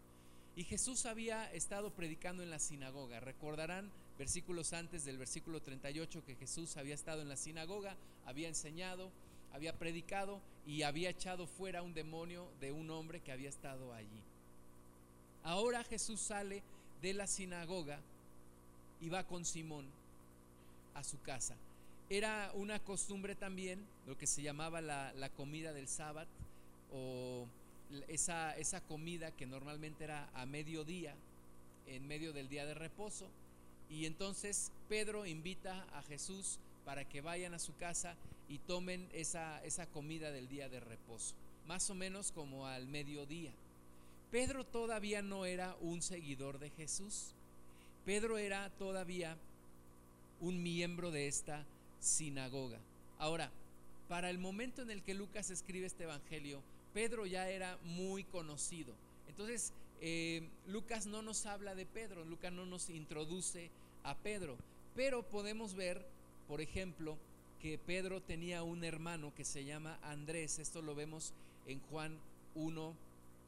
Y 0.56 0.64
Jesús 0.64 1.06
había 1.06 1.52
estado 1.52 1.90
predicando 1.92 2.42
en 2.42 2.50
la 2.50 2.58
sinagoga. 2.58 3.20
Recordarán 3.20 3.92
versículos 4.18 4.72
antes 4.72 5.04
del 5.04 5.18
versículo 5.18 5.62
38 5.62 6.24
que 6.24 6.34
Jesús 6.34 6.76
había 6.76 6.96
estado 6.96 7.22
en 7.22 7.28
la 7.28 7.36
sinagoga, 7.36 7.96
había 8.26 8.48
enseñado, 8.48 9.12
había 9.52 9.78
predicado 9.78 10.40
y 10.66 10.82
había 10.82 11.10
echado 11.10 11.46
fuera 11.46 11.82
un 11.82 11.94
demonio 11.94 12.48
de 12.60 12.72
un 12.72 12.90
hombre 12.90 13.20
que 13.20 13.30
había 13.30 13.48
estado 13.48 13.94
allí. 13.94 14.20
Ahora 15.44 15.84
Jesús 15.84 16.18
sale 16.18 16.64
de 17.00 17.14
la 17.14 17.28
sinagoga 17.28 18.00
y 19.00 19.10
va 19.10 19.22
con 19.22 19.44
Simón 19.44 19.86
a 20.94 21.04
su 21.04 21.20
casa. 21.22 21.54
Era 22.10 22.50
una 22.54 22.80
costumbre 22.80 23.36
también, 23.36 23.86
lo 24.08 24.18
que 24.18 24.26
se 24.26 24.42
llamaba 24.42 24.80
la, 24.80 25.12
la 25.12 25.28
comida 25.28 25.72
del 25.72 25.86
sábado 25.86 26.26
o 26.92 27.46
esa, 28.08 28.56
esa 28.56 28.80
comida 28.80 29.30
que 29.30 29.46
normalmente 29.46 30.04
era 30.04 30.28
a 30.34 30.46
mediodía, 30.46 31.14
en 31.86 32.06
medio 32.06 32.32
del 32.32 32.48
día 32.48 32.66
de 32.66 32.74
reposo. 32.74 33.26
Y 33.90 34.06
entonces 34.06 34.70
Pedro 34.88 35.26
invita 35.26 35.86
a 35.94 36.02
Jesús 36.02 36.58
para 36.84 37.08
que 37.08 37.20
vayan 37.20 37.54
a 37.54 37.58
su 37.58 37.74
casa 37.76 38.14
y 38.48 38.58
tomen 38.58 39.08
esa, 39.12 39.62
esa 39.64 39.86
comida 39.86 40.30
del 40.30 40.48
día 40.48 40.68
de 40.68 40.80
reposo, 40.80 41.34
más 41.66 41.88
o 41.90 41.94
menos 41.94 42.32
como 42.32 42.66
al 42.66 42.86
mediodía. 42.86 43.52
Pedro 44.30 44.64
todavía 44.64 45.22
no 45.22 45.46
era 45.46 45.74
un 45.80 46.02
seguidor 46.02 46.58
de 46.58 46.70
Jesús. 46.70 47.32
Pedro 48.04 48.38
era 48.38 48.70
todavía 48.78 49.36
un 50.40 50.62
miembro 50.62 51.10
de 51.10 51.28
esta 51.28 51.64
sinagoga. 52.00 52.78
Ahora, 53.18 53.50
para 54.08 54.30
el 54.30 54.38
momento 54.38 54.82
en 54.82 54.90
el 54.90 55.02
que 55.02 55.14
Lucas 55.14 55.50
escribe 55.50 55.86
este 55.86 56.04
evangelio, 56.04 56.62
Pedro 56.92 57.26
ya 57.26 57.48
era 57.48 57.78
muy 57.84 58.24
conocido. 58.24 58.94
Entonces, 59.28 59.72
eh, 60.00 60.48
Lucas 60.66 61.06
no 61.06 61.22
nos 61.22 61.46
habla 61.46 61.74
de 61.74 61.86
Pedro, 61.86 62.24
Lucas 62.24 62.52
no 62.52 62.66
nos 62.66 62.88
introduce 62.90 63.70
a 64.04 64.14
Pedro, 64.16 64.56
pero 64.94 65.22
podemos 65.22 65.74
ver, 65.74 66.04
por 66.46 66.60
ejemplo, 66.60 67.16
que 67.60 67.78
Pedro 67.78 68.20
tenía 68.22 68.62
un 68.62 68.84
hermano 68.84 69.34
que 69.34 69.44
se 69.44 69.64
llama 69.64 69.98
Andrés, 70.02 70.58
esto 70.58 70.80
lo 70.82 70.94
vemos 70.94 71.32
en 71.66 71.80
Juan 71.90 72.16
1, 72.54 72.94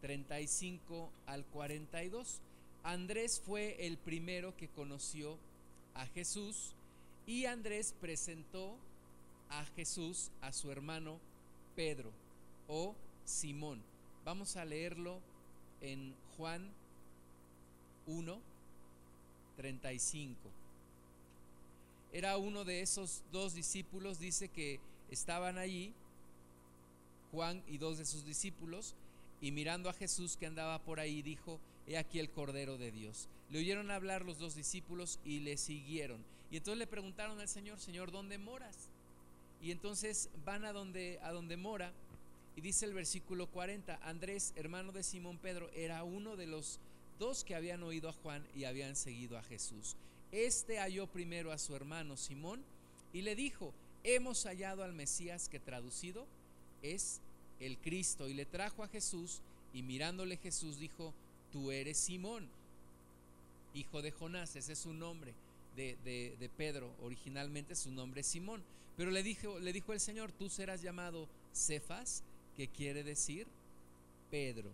35 0.01 1.11
al 1.27 1.45
42. 1.47 2.41
Andrés 2.83 3.41
fue 3.45 3.87
el 3.87 3.99
primero 3.99 4.57
que 4.57 4.69
conoció 4.69 5.39
a 5.95 6.07
Jesús 6.07 6.75
y 7.27 7.45
Andrés 7.45 7.95
presentó 8.01 8.77
a 9.51 9.65
Jesús 9.77 10.31
a 10.41 10.53
su 10.53 10.71
hermano 10.71 11.19
Pedro 11.77 12.11
o 12.69 12.95
Simón. 13.31 13.81
Vamos 14.25 14.57
a 14.57 14.65
leerlo 14.65 15.21
en 15.81 16.15
Juan 16.37 16.69
1, 18.07 18.39
35. 19.57 20.37
Era 22.13 22.37
uno 22.37 22.65
de 22.65 22.83
esos 22.83 23.23
dos 23.33 23.55
discípulos, 23.55 24.19
dice 24.19 24.49
que 24.49 24.81
estaban 25.11 25.59
allí, 25.59 25.93
Juan 27.31 27.63
y 27.69 27.79
dos 27.79 27.99
de 27.99 28.05
sus 28.05 28.25
discípulos, 28.25 28.95
y 29.41 29.53
mirando 29.53 29.89
a 29.89 29.95
Jesús 29.95 30.37
que 30.37 30.47
andaba 30.47 30.81
por 30.81 31.01
ahí, 31.01 31.23
dijo, 31.23 31.61
he 31.87 31.97
aquí 31.97 32.19
el 32.19 32.31
Cordero 32.31 32.77
de 32.77 32.91
Dios. 32.91 33.29
Le 33.51 33.61
oyeron 33.61 33.91
hablar 33.91 34.25
los 34.25 34.39
dos 34.39 34.55
discípulos 34.55 35.19
y 35.25 35.41
le 35.41 35.57
siguieron. 35.57 36.23
Y 36.51 36.57
entonces 36.57 36.79
le 36.79 36.87
preguntaron 36.87 37.41
al 37.41 37.49
Señor, 37.49 37.79
Señor, 37.79 38.11
¿dónde 38.11 38.39
moras? 38.39 38.89
Y 39.63 39.71
entonces 39.71 40.29
van 40.45 40.65
a 40.65 40.73
donde, 40.73 41.21
a 41.23 41.33
donde 41.33 41.57
mora 41.57 41.93
y 42.57 42.61
dice 42.61 42.85
el 42.85 42.95
versículo 42.95 43.47
40, 43.47 44.00
Andrés, 44.02 44.52
hermano 44.57 44.92
de 44.92 45.02
Simón 45.02 45.38
Pedro, 45.38 45.71
era 45.71 46.02
uno 46.04 46.37
de 46.37 46.47
los 46.47 46.78
dos 47.19 47.45
que 47.45 47.54
habían 47.54 47.83
oído 47.83 48.09
a 48.09 48.12
Juan 48.12 48.45
y 48.54 48.64
habían 48.64 48.97
seguido 48.97 49.38
a 49.38 49.42
Jesús. 49.42 49.97
Este 50.33 50.78
halló 50.78 51.07
primero 51.07 51.52
a 51.52 51.59
su 51.59 51.75
hermano 51.75 52.16
Simón 52.16 52.62
y 53.12 53.23
le 53.23 53.35
dijo, 53.35 53.73
hemos 54.04 54.45
hallado 54.45 54.85
al 54.85 54.92
Mesías 54.92 55.49
que 55.49 55.59
traducido 55.59 56.26
es 56.83 57.21
el 57.61 57.76
Cristo. 57.78 58.28
Y 58.28 58.35
le 58.35 58.47
trajo 58.47 58.83
a 58.83 58.88
Jesús 58.88 59.40
y 59.73 59.83
mirándole 59.83 60.37
Jesús 60.37 60.78
dijo, 60.78 61.12
tú 61.52 61.71
eres 61.71 61.99
Simón, 61.99 62.49
hijo 63.75 64.02
de 64.02 64.11
Jonás, 64.11 64.57
ese 64.57 64.73
es 64.73 64.78
su 64.78 64.92
nombre. 64.92 65.35
De, 65.76 65.97
de, 66.04 66.50
Pedro, 66.59 66.90
originalmente 67.02 67.75
su 67.75 67.90
nombre 67.90 68.21
es 68.21 68.26
Simón. 68.26 68.62
Pero 68.97 69.11
le 69.11 69.23
dijo, 69.23 69.59
le 69.61 69.73
dijo 69.73 69.92
el 69.92 70.00
Señor, 70.00 70.30
tú 70.33 70.50
serás 70.50 70.83
llamado 70.83 71.26
Cefas, 71.54 72.23
que 72.61 72.69
quiere 72.69 73.02
decir 73.02 73.47
Pedro. 74.31 74.71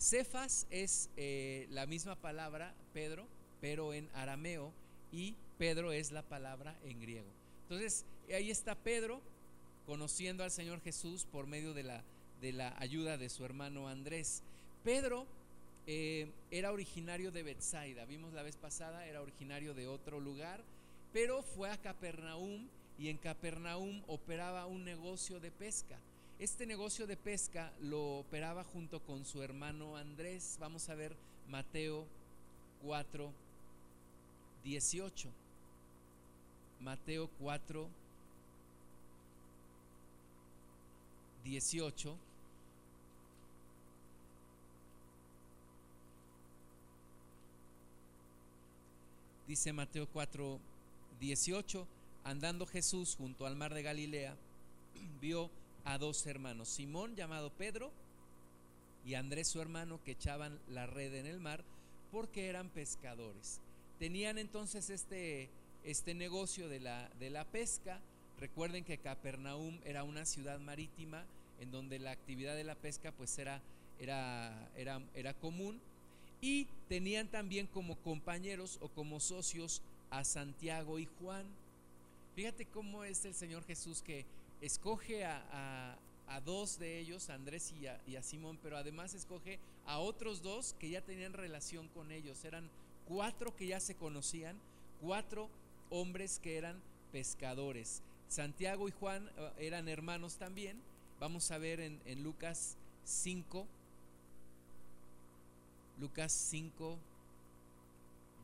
Cefas 0.00 0.66
es 0.68 1.08
eh, 1.16 1.68
la 1.70 1.86
misma 1.86 2.16
palabra, 2.16 2.74
Pedro, 2.92 3.28
pero 3.60 3.94
en 3.94 4.08
arameo, 4.14 4.72
y 5.12 5.36
Pedro 5.58 5.92
es 5.92 6.10
la 6.10 6.22
palabra 6.22 6.76
en 6.82 7.00
griego. 7.00 7.28
Entonces, 7.62 8.04
ahí 8.34 8.50
está 8.50 8.74
Pedro 8.74 9.20
conociendo 9.86 10.42
al 10.42 10.50
Señor 10.50 10.80
Jesús 10.80 11.24
por 11.24 11.46
medio 11.46 11.72
de 11.72 11.84
la, 11.84 12.02
de 12.40 12.52
la 12.52 12.76
ayuda 12.80 13.16
de 13.16 13.28
su 13.28 13.44
hermano 13.44 13.86
Andrés. 13.86 14.42
Pedro 14.82 15.28
eh, 15.86 16.32
era 16.50 16.72
originario 16.72 17.30
de 17.30 17.44
Bethsaida, 17.44 18.06
vimos 18.06 18.32
la 18.32 18.42
vez 18.42 18.56
pasada, 18.56 19.06
era 19.06 19.22
originario 19.22 19.72
de 19.72 19.86
otro 19.86 20.18
lugar, 20.18 20.64
pero 21.12 21.44
fue 21.44 21.70
a 21.70 21.80
Capernaum 21.80 22.66
y 22.98 23.08
en 23.08 23.18
Capernaum 23.18 24.02
operaba 24.08 24.66
un 24.66 24.84
negocio 24.84 25.38
de 25.38 25.52
pesca. 25.52 25.96
Este 26.40 26.66
negocio 26.66 27.06
de 27.06 27.16
pesca 27.16 27.72
lo 27.80 28.18
operaba 28.18 28.64
junto 28.64 28.98
con 29.00 29.24
su 29.24 29.40
hermano 29.40 29.96
Andrés. 29.96 30.56
Vamos 30.58 30.88
a 30.88 30.96
ver 30.96 31.14
Mateo 31.48 32.06
4, 32.82 33.32
18. 34.64 35.28
Mateo 36.80 37.30
4, 37.38 37.88
18. 41.44 42.16
Dice 49.46 49.72
Mateo 49.72 50.08
4, 50.08 50.58
18, 51.20 51.86
andando 52.24 52.66
Jesús 52.66 53.14
junto 53.16 53.46
al 53.46 53.54
mar 53.54 53.72
de 53.72 53.82
Galilea, 53.82 54.34
vio 55.20 55.48
a 55.84 55.98
dos 55.98 56.26
hermanos, 56.26 56.68
Simón 56.68 57.14
llamado 57.14 57.50
Pedro 57.50 57.90
y 59.04 59.14
Andrés 59.14 59.48
su 59.48 59.60
hermano 59.60 60.00
que 60.04 60.12
echaban 60.12 60.58
la 60.68 60.86
red 60.86 61.14
en 61.14 61.26
el 61.26 61.40
mar 61.40 61.62
porque 62.10 62.48
eran 62.48 62.68
pescadores. 62.68 63.60
Tenían 63.98 64.38
entonces 64.38 64.90
este, 64.90 65.48
este 65.84 66.14
negocio 66.14 66.68
de 66.68 66.80
la, 66.80 67.08
de 67.20 67.30
la 67.30 67.44
pesca. 67.44 68.00
Recuerden 68.38 68.84
que 68.84 68.98
Capernaum 68.98 69.78
era 69.84 70.04
una 70.04 70.24
ciudad 70.24 70.58
marítima 70.58 71.24
en 71.60 71.70
donde 71.70 71.98
la 71.98 72.12
actividad 72.12 72.56
de 72.56 72.64
la 72.64 72.74
pesca 72.74 73.12
pues 73.12 73.38
era, 73.38 73.60
era, 74.00 74.68
era, 74.76 75.00
era 75.14 75.34
común 75.34 75.80
y 76.40 76.66
tenían 76.88 77.28
también 77.28 77.66
como 77.66 77.96
compañeros 77.96 78.78
o 78.80 78.88
como 78.88 79.20
socios 79.20 79.82
a 80.10 80.24
Santiago 80.24 80.98
y 80.98 81.08
Juan. 81.20 81.46
Fíjate 82.34 82.66
cómo 82.66 83.04
es 83.04 83.24
el 83.24 83.34
Señor 83.34 83.64
Jesús 83.64 84.02
que 84.02 84.26
escoge 84.60 85.24
a, 85.24 85.98
dos 86.44 86.78
de 86.78 86.98
ellos, 86.98 87.30
a 87.30 87.34
Andrés 87.34 87.72
y 87.80 87.86
a, 87.86 88.00
y 88.06 88.16
a, 88.16 88.22
Simón, 88.22 88.58
pero 88.62 88.76
además 88.76 89.14
escoge 89.14 89.58
a 89.86 89.98
otros 89.98 90.42
dos 90.42 90.74
que 90.78 90.90
ya 90.90 91.00
tenían 91.00 91.32
relación 91.32 91.88
con 91.88 92.10
ellos. 92.10 92.44
Eran 92.44 92.68
cuatro 93.06 93.54
que 93.54 93.66
ya 93.68 93.80
se 93.80 93.94
conocían, 93.94 94.56
cuatro 95.00 95.48
hombres 95.90 96.40
que 96.42 96.56
eran 96.56 96.80
pescadores. 97.12 98.02
Santiago 98.28 98.88
y 98.88 98.92
Juan 98.92 99.30
eh, 99.36 99.52
eran 99.58 99.88
hermanos 99.88 100.36
también. 100.36 100.80
Vamos 101.20 101.50
a 101.50 101.58
ver 101.58 101.80
en, 101.80 102.00
en 102.06 102.22
Lucas 102.22 102.76
5, 103.04 103.66
Lucas 106.00 106.32
5, 106.32 106.98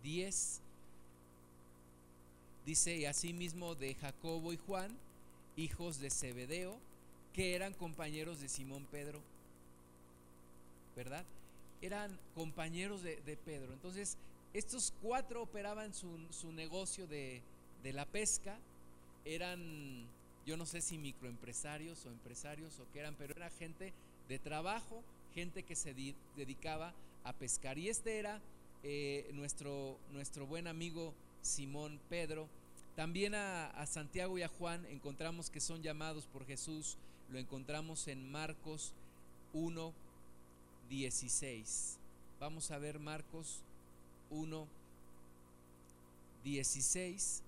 10. 0.02 0.60
Dice, 2.64 2.96
y 2.96 3.06
asimismo 3.06 3.74
de 3.74 3.94
Jacobo 3.94 4.52
y 4.52 4.56
Juan, 4.58 4.96
hijos 5.60 6.00
de 6.00 6.10
Zebedeo, 6.10 6.78
que 7.32 7.54
eran 7.54 7.74
compañeros 7.74 8.40
de 8.40 8.48
Simón 8.48 8.86
Pedro, 8.90 9.20
¿verdad? 10.96 11.24
Eran 11.82 12.18
compañeros 12.34 13.02
de, 13.02 13.38
Pedro. 13.44 13.72
Entonces, 13.72 14.16
estos 14.52 14.92
cuatro 15.00 15.42
operaban 15.42 15.94
su, 15.94 16.08
su 16.30 16.52
negocio 16.52 17.06
de, 17.06 17.42
de, 17.82 17.92
la 17.92 18.04
pesca, 18.04 18.58
eran, 19.24 20.06
yo 20.46 20.56
no 20.56 20.66
sé 20.66 20.80
si 20.80 20.98
microempresarios 20.98 22.04
o 22.04 22.10
empresarios 22.10 22.78
o 22.80 22.86
qué 22.92 23.00
eran, 23.00 23.14
pero 23.14 23.34
era 23.34 23.50
gente 23.50 23.92
de 24.28 24.38
trabajo, 24.38 25.02
gente 25.34 25.62
que 25.62 25.76
se 25.76 25.94
dedicaba 26.36 26.92
a 27.24 27.32
pescar. 27.32 27.78
Y 27.78 27.88
este 27.88 28.18
era 28.18 28.40
eh, 28.82 29.30
nuestro, 29.32 29.98
nuestro 30.10 30.46
buen 30.46 30.66
amigo 30.66 31.14
Simón 31.42 32.00
Pedro, 32.08 32.48
También 33.00 33.34
a, 33.34 33.86
Santiago 33.86 34.36
y 34.36 34.42
a 34.42 34.48
Juan 34.48 34.84
encontramos 34.90 35.48
que 35.48 35.58
son 35.58 35.80
llamados 35.80 36.26
por 36.26 36.44
Jesús, 36.44 36.98
lo 37.30 37.38
encontramos 37.38 38.06
en 38.08 38.30
Marcos 38.30 38.92
1, 39.54 39.94
16. 40.90 41.96
Vamos 42.38 42.70
a 42.70 42.76
ver 42.76 42.98
Marcos 42.98 43.62
1, 44.28 44.68
16. 46.44 47.42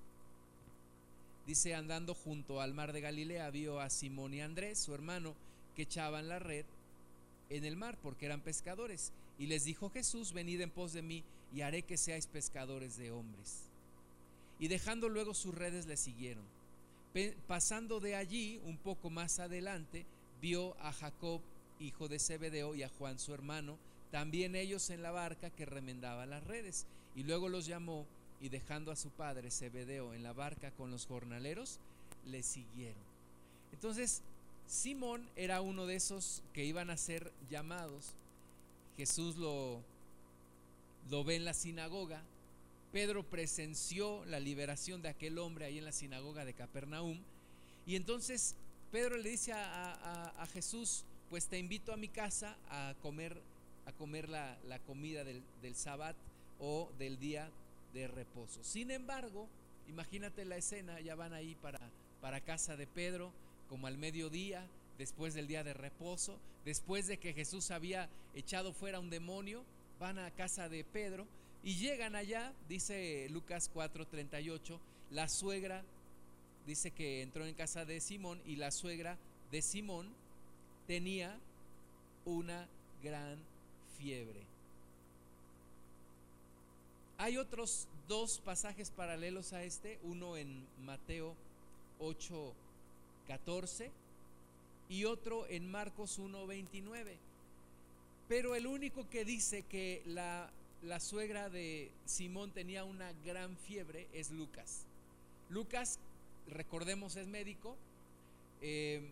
Dice, 1.46 1.74
andando 1.74 2.14
junto 2.14 2.62
al 2.62 2.72
mar 2.72 2.94
de 2.94 3.02
Galilea, 3.02 3.50
vio 3.50 3.78
a 3.78 3.90
Simón 3.90 4.32
y 4.32 4.40
Andrés, 4.40 4.78
su 4.78 4.94
hermano, 4.94 5.34
que 5.76 5.82
echaban 5.82 6.30
la 6.30 6.38
red 6.38 6.64
en 7.50 7.66
el 7.66 7.76
mar 7.76 7.98
porque 8.02 8.24
eran 8.24 8.40
pescadores. 8.40 9.12
Y 9.38 9.48
les 9.48 9.64
dijo 9.64 9.90
Jesús, 9.90 10.32
venid 10.32 10.62
en 10.62 10.70
pos 10.70 10.94
de 10.94 11.02
mí 11.02 11.22
y 11.54 11.60
haré 11.60 11.82
que 11.82 11.98
seáis 11.98 12.26
pescadores 12.26 12.96
de 12.96 13.10
hombres. 13.10 13.71
Y 14.62 14.68
dejando 14.68 15.08
luego 15.08 15.34
sus 15.34 15.52
redes 15.52 15.86
le 15.86 15.96
siguieron. 15.96 16.44
Pasando 17.48 17.98
de 17.98 18.14
allí 18.14 18.60
un 18.64 18.76
poco 18.76 19.10
más 19.10 19.40
adelante, 19.40 20.06
vio 20.40 20.76
a 20.78 20.92
Jacob, 20.92 21.40
hijo 21.80 22.06
de 22.06 22.20
Zebedeo, 22.20 22.76
y 22.76 22.84
a 22.84 22.88
Juan 22.88 23.18
su 23.18 23.34
hermano, 23.34 23.76
también 24.12 24.54
ellos 24.54 24.88
en 24.90 25.02
la 25.02 25.10
barca 25.10 25.50
que 25.50 25.66
remendaba 25.66 26.26
las 26.26 26.44
redes. 26.44 26.86
Y 27.16 27.24
luego 27.24 27.48
los 27.48 27.66
llamó 27.66 28.06
y 28.40 28.50
dejando 28.50 28.92
a 28.92 28.96
su 28.96 29.10
padre 29.10 29.50
Zebedeo 29.50 30.14
en 30.14 30.22
la 30.22 30.32
barca 30.32 30.70
con 30.70 30.92
los 30.92 31.06
jornaleros, 31.06 31.80
le 32.26 32.44
siguieron. 32.44 33.02
Entonces, 33.72 34.22
Simón 34.68 35.28
era 35.34 35.60
uno 35.60 35.86
de 35.86 35.96
esos 35.96 36.40
que 36.52 36.64
iban 36.64 36.88
a 36.88 36.96
ser 36.96 37.32
llamados. 37.50 38.14
Jesús 38.96 39.34
lo, 39.38 39.80
lo 41.10 41.24
ve 41.24 41.34
en 41.34 41.44
la 41.44 41.52
sinagoga. 41.52 42.22
Pedro 42.92 43.22
presenció 43.22 44.22
la 44.26 44.38
liberación 44.38 45.00
de 45.00 45.08
aquel 45.08 45.38
hombre 45.38 45.64
ahí 45.64 45.78
en 45.78 45.86
la 45.86 45.92
sinagoga 45.92 46.44
de 46.44 46.52
Capernaum. 46.52 47.18
Y 47.86 47.96
entonces 47.96 48.54
Pedro 48.92 49.16
le 49.16 49.30
dice 49.30 49.52
a, 49.54 50.46
Jesús, 50.52 51.04
pues 51.30 51.46
te 51.46 51.58
invito 51.58 51.94
a 51.94 51.96
mi 51.96 52.08
casa 52.08 52.54
a 52.68 52.94
comer, 53.00 53.40
a 53.86 53.92
comer 53.92 54.28
la, 54.28 54.58
comida 54.86 55.24
del, 55.24 55.42
del 55.62 55.74
sabbat 55.74 56.14
o 56.60 56.90
del 56.98 57.18
día 57.18 57.48
de 57.94 58.08
reposo. 58.08 58.62
Sin 58.62 58.90
embargo, 58.90 59.48
imagínate 59.88 60.44
la 60.44 60.58
escena, 60.58 61.00
ya 61.00 61.14
van 61.14 61.32
ahí 61.32 61.56
para, 61.62 61.80
para 62.20 62.42
casa 62.42 62.76
de 62.76 62.86
Pedro, 62.86 63.32
como 63.70 63.86
al 63.86 63.96
mediodía, 63.96 64.66
después 64.98 65.32
del 65.32 65.46
día 65.46 65.64
de 65.64 65.72
reposo, 65.72 66.38
después 66.66 67.06
de 67.06 67.16
que 67.16 67.32
Jesús 67.32 67.70
había 67.70 68.10
echado 68.34 68.74
fuera 68.74 69.00
un 69.00 69.08
demonio, 69.08 69.64
van 69.98 70.18
a 70.18 70.30
casa 70.30 70.68
de 70.68 70.84
Pedro 70.84 71.26
y 71.64 71.76
llegan 71.76 72.16
allá, 72.16 72.52
dice 72.68 73.28
Lucas 73.30 73.70
4:38, 73.72 74.78
la 75.10 75.28
suegra 75.28 75.84
dice 76.66 76.90
que 76.90 77.22
entró 77.22 77.46
en 77.46 77.54
casa 77.54 77.84
de 77.84 78.00
Simón 78.00 78.40
y 78.46 78.56
la 78.56 78.70
suegra 78.70 79.16
de 79.50 79.62
Simón 79.62 80.08
tenía 80.86 81.38
una 82.24 82.66
gran 83.02 83.38
fiebre. 83.98 84.40
Hay 87.18 87.36
otros 87.36 87.86
dos 88.08 88.40
pasajes 88.40 88.90
paralelos 88.90 89.52
a 89.52 89.62
este, 89.62 89.98
uno 90.02 90.36
en 90.36 90.66
Mateo 90.84 91.36
8, 92.00 92.52
14 93.28 93.90
y 94.88 95.04
otro 95.04 95.46
en 95.46 95.70
Marcos 95.70 96.18
1, 96.18 96.46
29. 96.46 97.16
Pero 98.28 98.54
el 98.54 98.66
único 98.66 99.08
que 99.08 99.24
dice 99.24 99.62
que 99.62 100.02
la, 100.06 100.50
la 100.82 101.00
suegra 101.00 101.48
de 101.48 101.90
Simón 102.06 102.50
tenía 102.50 102.84
una 102.84 103.12
gran 103.24 103.56
fiebre 103.56 104.08
es 104.12 104.30
Lucas. 104.30 104.84
Lucas, 105.48 105.98
recordemos, 106.48 107.16
es 107.16 107.26
médico. 107.26 107.76
Eh, 108.60 109.02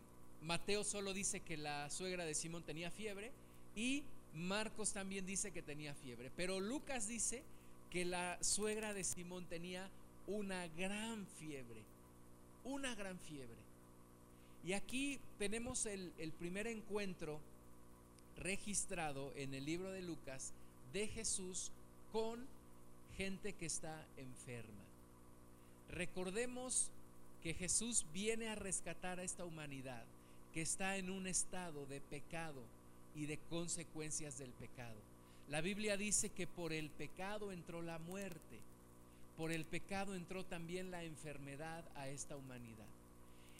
Mateo 0.42 0.84
solo 0.84 1.12
dice 1.12 1.40
que 1.40 1.56
la 1.56 1.90
suegra 1.90 2.24
de 2.24 2.34
Simón 2.34 2.62
tenía 2.62 2.90
fiebre 2.90 3.30
y 3.76 4.02
Marcos 4.34 4.92
también 4.92 5.26
dice 5.26 5.52
que 5.52 5.62
tenía 5.62 5.94
fiebre. 5.94 6.30
Pero 6.36 6.60
Lucas 6.60 7.08
dice 7.08 7.42
que 7.90 8.04
la 8.04 8.38
suegra 8.42 8.94
de 8.94 9.04
Simón 9.04 9.44
tenía 9.46 9.88
una 10.26 10.66
gran 10.68 11.26
fiebre, 11.38 11.82
una 12.64 12.94
gran 12.94 13.18
fiebre. 13.18 13.58
Y 14.64 14.72
aquí 14.74 15.18
tenemos 15.38 15.86
el, 15.86 16.12
primer 16.38 16.66
encuentro 16.66 17.40
registrado 18.36 19.32
en 19.36 19.54
el 19.54 19.64
libro 19.64 19.90
de 19.90 20.02
Lucas 20.02 20.52
de 20.92 21.08
Jesús 21.08 21.70
con 22.12 22.46
gente 23.16 23.52
que 23.52 23.66
está 23.66 24.04
enferma. 24.16 24.84
Recordemos 25.90 26.90
que 27.42 27.54
Jesús 27.54 28.04
viene 28.12 28.48
a 28.48 28.54
rescatar 28.54 29.18
a 29.18 29.22
esta 29.22 29.44
humanidad 29.44 30.04
que 30.52 30.62
está 30.62 30.96
en 30.96 31.10
un 31.10 31.26
estado 31.26 31.86
de 31.86 32.00
pecado 32.00 32.62
y 33.14 33.26
de 33.26 33.38
consecuencias 33.48 34.38
del 34.38 34.50
pecado. 34.50 34.98
La 35.48 35.60
Biblia 35.60 35.96
dice 35.96 36.30
que 36.30 36.46
por 36.46 36.72
el 36.72 36.90
pecado 36.90 37.52
entró 37.52 37.82
la 37.82 37.98
muerte, 37.98 38.58
por 39.36 39.52
el 39.52 39.64
pecado 39.64 40.14
entró 40.14 40.44
también 40.44 40.90
la 40.90 41.02
enfermedad 41.02 41.84
a 41.96 42.08
esta 42.08 42.36
humanidad. 42.36 42.86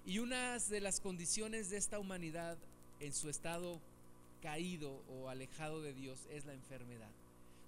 Y 0.07 0.19
una 0.19 0.59
de 0.59 0.81
las 0.81 1.01
condiciones 1.01 1.71
de 1.71 1.77
esta 1.77 1.99
humanidad 1.99 2.57
en 3.01 3.12
su 3.12 3.29
estado 3.29 3.81
caído 4.43 5.03
o 5.11 5.29
alejado 5.29 5.83
de 5.83 5.93
Dios 5.93 6.19
es 6.31 6.45
la 6.45 6.55
enfermedad. 6.55 7.11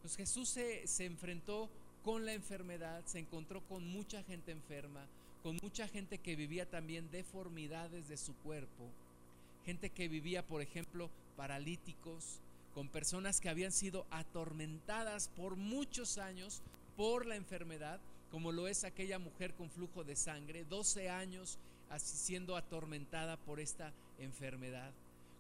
Pues 0.03 0.17
Jesús 0.17 0.49
se, 0.49 0.87
se 0.87 1.07
enfrentó 1.07 1.71
con 2.05 2.27
la 2.27 2.33
enfermedad, 2.33 3.03
se 3.07 3.21
encontró 3.21 3.63
con 3.63 3.87
mucha 3.87 4.23
gente 4.25 4.53
enferma, 4.53 5.07
con 5.43 5.59
mucha 5.63 5.89
gente 5.89 6.19
que 6.19 6.37
vivía 6.37 6.69
también 6.69 7.11
deformidades 7.11 8.09
de 8.09 8.17
su 8.17 8.35
cuerpo, 8.37 8.91
gente 9.65 9.91
que 9.91 10.09
vivía, 10.09 10.45
por 10.45 10.61
ejemplo, 10.61 11.09
paralíticos, 11.37 12.41
con 12.75 12.89
personas 12.89 13.41
que 13.41 13.49
habían 13.49 13.73
sido 13.73 14.07
atormentadas 14.11 15.29
por 15.29 15.57
muchos 15.57 16.19
años 16.19 16.63
por 16.97 17.27
la 17.27 17.37
enfermedad, 17.37 18.01
como 18.31 18.51
lo 18.51 18.67
es 18.67 18.85
aquella 18.85 19.19
mujer 19.19 19.55
con 19.55 19.71
flujo 19.71 20.05
de 20.05 20.17
sangre, 20.17 20.65
12 20.65 21.11
años 21.11 21.59
así 21.91 22.17
siendo 22.17 22.57
atormentada 22.57 23.37
por 23.37 23.61
esta 23.61 23.93
enfermedad, 24.19 24.91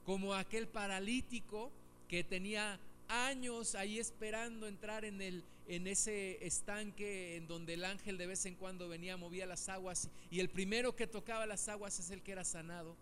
como 0.05 0.35
aquel 0.35 0.68
paralítico 0.68 1.70
que 2.09 2.22
tenía 2.22 2.79
años 3.08 3.74
ahí 3.74 3.98
esperando 3.98 4.66
entrar 4.66 5.04
en, 5.04 5.20
el, 5.20 5.44
en 5.68 5.86
ese 5.86 6.44
estanque 6.44 7.36
en 7.36 7.46
donde 7.46 7.74
el 7.74 7.84
ángel 7.84 8.18
de 8.18 8.26
vez 8.26 8.46
en 8.46 8.54
cuando 8.54 8.88
venía, 8.88 9.16
movía 9.16 9.46
las 9.46 9.68
aguas 9.68 10.08
y 10.30 10.40
el 10.40 10.48
primero 10.48 10.96
que 10.96 11.06
tocaba 11.06 11.46
las 11.46 11.68
aguas 11.68 11.98
es 11.98 12.10
el 12.10 12.22
que 12.22 12.32
era 12.32 12.44
sanado. 12.44 12.96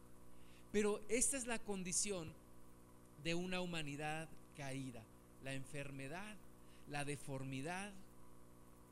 Pero 0.73 1.01
esta 1.09 1.37
es 1.37 1.47
la 1.47 1.59
condición 1.59 2.33
de 3.25 3.35
una 3.35 3.61
humanidad 3.61 4.29
caída. 4.57 5.03
La 5.45 5.53
enfermedad, 5.55 6.37
la 6.89 7.05
deformidad, 7.05 7.93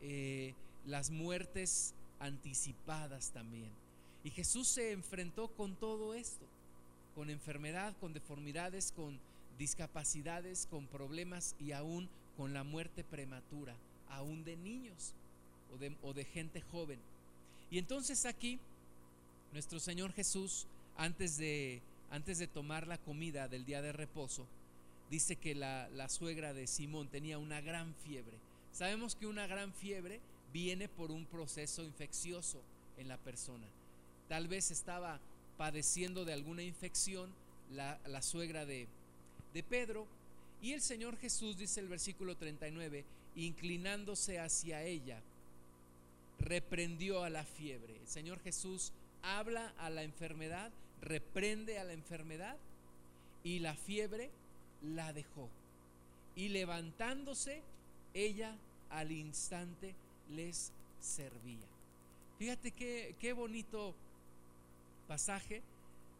eh, 0.01 0.55
las 0.87 1.11
muertes 1.11 1.95
anticipadas 2.21 3.31
también. 3.31 3.71
Y 4.25 4.31
Jesús 4.31 4.69
se 4.69 4.93
enfrentó 4.93 5.49
con 5.49 5.77
todo 5.77 6.15
esto, 6.15 6.47
con 7.15 7.31
enfermedad, 7.31 7.95
con 8.01 8.13
deformidades, 8.13 8.93
con 8.93 9.19
discapacidades, 9.59 10.67
con 10.71 10.87
problemas 10.87 11.55
y 11.59 11.73
aún 11.73 12.09
con 12.37 12.55
la 12.55 12.65
muerte 12.65 13.05
prematura, 13.05 13.75
aún 14.09 14.45
de 14.45 14.57
niños 14.57 15.15
o 16.03 16.13
de, 16.15 16.25
gente 16.25 16.63
joven. 16.73 16.99
Y 17.71 17.79
entonces 17.79 18.25
aquí, 18.25 18.59
nuestro 19.53 19.81
Señor 19.81 20.13
Jesús, 20.13 20.67
antes 20.97 21.37
de 21.37 21.83
antes 22.11 22.39
de 22.39 22.47
tomar 22.47 22.87
la 22.87 22.97
comida 22.97 23.49
del 23.49 23.67
día 23.67 23.83
de 23.83 23.93
reposo, 23.93 24.47
dice 25.11 25.37
que 25.37 25.55
la, 25.55 26.09
suegra 26.09 26.53
de 26.55 26.67
Simón 26.67 27.09
tenía 27.09 27.39
una 27.39 27.61
gran 27.61 27.95
fiebre. 28.05 28.37
Sabemos 28.73 29.15
que 29.15 29.27
una 29.27 29.47
gran 29.47 29.73
fiebre 29.73 30.21
viene 30.53 30.89
por 30.89 31.11
un 31.11 31.27
proceso 31.27 31.85
infeccioso 31.85 32.63
en 32.97 33.09
la 33.09 33.19
persona. 33.19 33.67
Tal 34.29 34.49
vez 34.49 34.71
estaba 34.71 35.21
padeciendo 35.57 36.25
de 36.25 36.33
alguna 36.33 36.63
infección 36.63 37.31
la, 37.73 38.23
suegra 38.23 38.65
de, 38.65 38.87
de 39.53 39.63
Pedro 39.63 40.07
y 40.61 40.73
el 40.73 40.81
Señor 40.81 41.17
Jesús, 41.19 41.57
dice 41.57 41.81
el 41.81 41.89
versículo 41.89 42.37
39, 42.37 43.05
inclinándose 43.37 44.41
hacia 44.41 44.83
ella, 44.83 45.21
reprendió 46.39 47.23
a 47.23 47.31
la 47.31 47.45
fiebre. 47.45 47.97
El 48.01 48.09
Señor 48.09 48.41
Jesús 48.41 48.93
habla 49.23 49.73
a 49.79 49.91
la 49.91 50.03
enfermedad, 50.03 50.71
reprende 51.01 51.79
a 51.79 51.85
la 51.85 51.93
enfermedad 51.93 52.57
y 53.45 53.61
la 53.61 53.75
fiebre 53.75 54.31
la 54.83 55.13
dejó. 55.13 55.49
Y 56.35 56.49
levantándose, 56.49 57.63
ella 58.15 58.57
al 58.91 59.13
instante 59.13 59.95
les 60.31 60.73
servía. 61.01 61.67
Fíjate 62.39 62.71
qué, 62.73 63.15
qué 63.21 63.33
bonito 63.33 63.95
pasaje. 65.07 65.63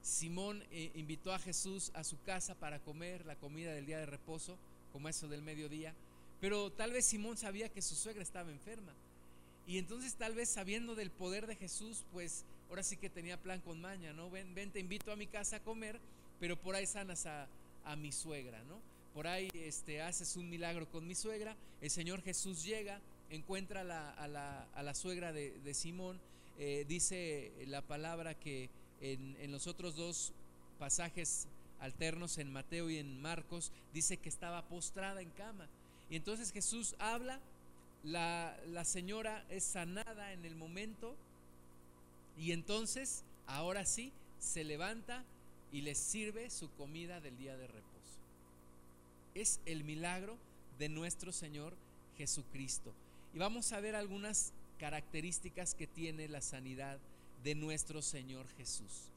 Simón 0.09 0.65
eh, 0.71 0.91
invitó 0.95 1.35
a 1.35 1.39
Jesús 1.39 1.93
a 1.95 2.03
su 2.03 2.21
casa 2.23 2.55
para 2.55 2.81
comer 2.81 3.27
la 3.27 3.37
comida 3.37 3.73
del 3.73 3.85
día 3.85 3.99
de 3.99 4.07
reposo, 4.07 4.57
como 4.91 5.09
eso 5.09 5.29
del 5.29 5.43
mediodía. 5.43 5.95
Pero 6.41 6.73
tal 6.73 6.93
vez 6.93 7.05
Simón 7.05 7.37
sabía 7.37 7.69
que 7.69 7.83
su 7.83 7.95
suegra 7.95 8.23
estaba 8.23 8.51
enferma. 8.51 8.93
Y 9.67 9.77
entonces 9.77 10.15
tal 10.15 10.35
vez 10.35 10.49
sabiendo 10.49 10.95
del 10.95 11.11
poder 11.11 11.47
de 11.47 11.57
Jesús, 11.57 12.05
pues 12.11 12.45
ahora 12.71 12.83
sí 12.83 12.97
que 12.97 13.11
tenía 13.11 13.37
plan 13.41 13.61
con 13.61 13.83
maña, 13.83 14.15
¿no? 14.15 14.31
Ven, 14.31 14.55
te 14.73 14.81
invito 14.81 15.13
a 15.13 15.17
mi 15.17 15.27
casa 15.27 15.57
a 15.57 15.63
comer, 15.63 16.01
pero 16.41 16.57
por 16.57 16.75
ahí 16.75 16.87
sanas 16.87 17.27
a, 17.27 17.47
a 17.85 17.95
mi 17.95 18.11
suegra, 18.11 18.63
¿no? 18.65 18.81
Por 19.13 19.27
ahí 19.27 19.51
este, 19.53 20.01
haces 20.01 20.37
un 20.37 20.49
milagro 20.49 20.89
con 20.91 21.07
mi 21.07 21.15
suegra, 21.15 21.55
el 21.83 21.91
Señor 21.91 22.23
Jesús 22.23 22.65
llega, 22.65 23.01
encuentra 23.29 23.85
la, 23.85 24.11
a, 24.13 24.27
la, 24.27 24.67
a, 24.75 24.83
la, 24.83 24.95
suegra 24.95 25.35
de, 25.35 25.59
de 25.61 25.75
Simón, 25.75 26.19
eh, 26.59 26.87
dice 26.89 27.53
la 27.67 27.83
palabra 27.83 28.35
que 28.35 28.71
en, 29.01 29.51
los 29.51 29.67
otros 29.67 29.97
dos 29.97 30.33
pasajes 30.79 31.47
alternos, 31.81 32.39
en 32.39 32.53
Mateo 32.53 32.91
y 32.91 32.99
en 32.99 33.21
Marcos, 33.21 33.73
dice 33.93 34.17
que 34.17 34.29
estaba 34.29 34.63
postrada 34.69 35.21
en 35.21 35.31
cama. 35.31 35.69
Y 36.11 36.17
entonces 36.17 36.53
Jesús 36.53 36.95
habla, 36.99 37.41
la, 38.03 38.59
la 38.69 38.85
señora 38.85 39.45
es 39.51 39.65
sanada 39.65 40.33
en 40.33 40.45
el 40.45 40.57
momento, 40.57 41.15
y 42.39 42.53
entonces, 42.53 43.25
ahora 43.47 43.85
sí, 43.85 44.13
se 44.39 44.63
levanta 44.63 45.25
y 45.73 45.81
les 45.83 45.99
sirve 45.99 46.51
su 46.51 46.71
comida 46.75 47.21
del 47.21 47.37
día 47.37 47.57
de 47.57 47.67
reposo. 47.67 47.89
Es 49.35 49.61
el 49.67 49.85
milagro 49.85 50.37
de 50.79 50.89
nuestro 50.89 51.33
Señor 51.33 51.75
Jesucristo. 52.17 52.93
Y 53.35 53.39
vamos 53.39 53.73
a 53.73 53.81
ver 53.81 53.97
algunas 53.97 54.53
características 54.79 55.75
que 55.75 55.87
tiene 55.87 56.29
la 56.29 56.41
sanidad 56.41 56.99
de 57.45 57.55
nuestro 57.55 58.03
Señor 58.03 58.47
Jesús. 58.57 59.09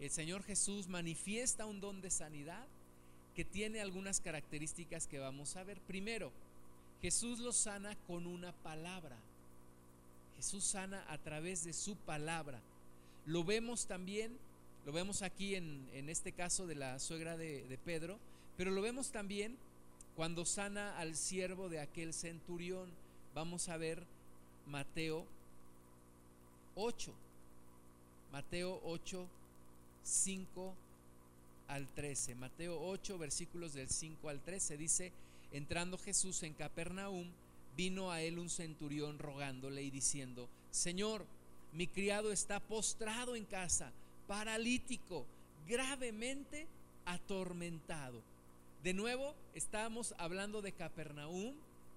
El 0.00 0.10
Señor 0.10 0.42
Jesús 0.42 0.88
manifiesta 0.88 1.66
un 1.66 1.80
don 1.80 2.00
de 2.00 2.10
sanidad 2.10 2.66
que 3.34 3.44
tiene 3.44 3.80
algunas 3.80 4.20
características 4.20 5.06
que 5.06 5.18
vamos 5.18 5.56
a 5.56 5.64
ver. 5.64 5.80
Primero, 5.80 6.32
Jesús 7.00 7.38
lo 7.38 7.52
sana 7.52 7.96
con 8.06 8.26
una 8.26 8.52
palabra. 8.52 9.16
Jesús 10.36 10.64
sana 10.64 11.04
a 11.08 11.18
través 11.18 11.64
de 11.64 11.72
su 11.72 11.96
palabra. 11.96 12.60
Lo 13.26 13.44
vemos 13.44 13.86
también, 13.86 14.36
lo 14.86 14.92
vemos 14.92 15.22
aquí 15.22 15.54
en, 15.54 15.88
en 15.92 16.08
este 16.08 16.32
caso 16.32 16.66
de 16.66 16.74
la 16.74 16.98
suegra 16.98 17.36
de, 17.36 17.66
de 17.68 17.78
Pedro, 17.78 18.18
pero 18.56 18.70
lo 18.70 18.82
vemos 18.82 19.10
también 19.10 19.56
cuando 20.16 20.44
sana 20.44 20.98
al 20.98 21.16
siervo 21.16 21.68
de 21.68 21.80
aquel 21.80 22.12
centurión. 22.14 22.90
Vamos 23.34 23.68
a 23.68 23.76
ver 23.76 24.04
Mateo 24.66 25.24
8. 26.74 27.12
Mateo 28.32 28.80
8, 28.84 29.26
5 30.02 30.74
al 31.68 31.86
13. 31.94 32.34
Mateo 32.34 32.80
8, 32.80 33.18
versículos 33.18 33.74
del 33.74 33.88
5 33.88 34.28
al 34.28 34.40
13 34.40 34.76
dice, 34.76 35.12
entrando 35.52 35.98
Jesús 35.98 36.42
en 36.42 36.54
Capernaum, 36.54 37.28
vino 37.76 38.10
a 38.10 38.22
él 38.22 38.38
un 38.38 38.50
centurión 38.50 39.18
rogándole 39.18 39.82
y 39.82 39.90
diciendo, 39.90 40.48
Señor, 40.70 41.24
mi 41.72 41.86
criado 41.86 42.32
está 42.32 42.60
postrado 42.60 43.36
en 43.36 43.44
casa, 43.44 43.92
paralítico, 44.26 45.26
gravemente 45.66 46.66
atormentado. 47.04 48.20
De 48.82 48.94
nuevo, 48.94 49.34
estábamos 49.54 50.14
hablando 50.18 50.62
de 50.62 50.72
Capernaum. 50.72 51.54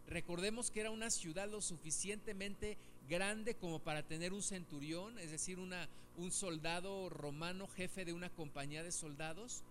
Recordemos 0.07 0.71
que 0.71 0.81
era 0.81 0.91
una 0.91 1.09
ciudad 1.09 1.49
lo 1.49 1.61
suficientemente 1.61 2.77
grande 3.11 3.55
como 3.55 3.79
para 3.79 4.03
tener 4.03 4.31
un 4.31 4.41
centurión, 4.41 5.19
es 5.19 5.31
decir, 5.31 5.59
un 5.59 6.31
soldado 6.31 7.09
romano, 7.09 7.67
jefe 7.67 8.05
de 8.05 8.13
una 8.13 8.29
compañía 8.29 8.83
de 8.83 8.91
soldados. 8.93 9.63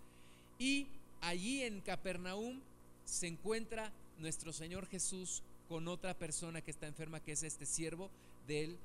Y 0.58 0.86
allí 1.22 1.62
en 1.62 1.80
Capernaum 1.80 2.60
se 3.06 3.28
encuentra 3.28 3.90
nuestro 4.18 4.52
Señor 4.52 4.86
Jesús 4.86 5.42
con 5.70 5.88
otra 5.88 6.12
persona 6.12 6.60
que 6.60 6.70
está 6.70 6.86
enferma, 6.86 7.20
que 7.20 7.32
es 7.32 7.42
este 7.42 7.64
siervo 7.64 8.10
del, 8.46 8.76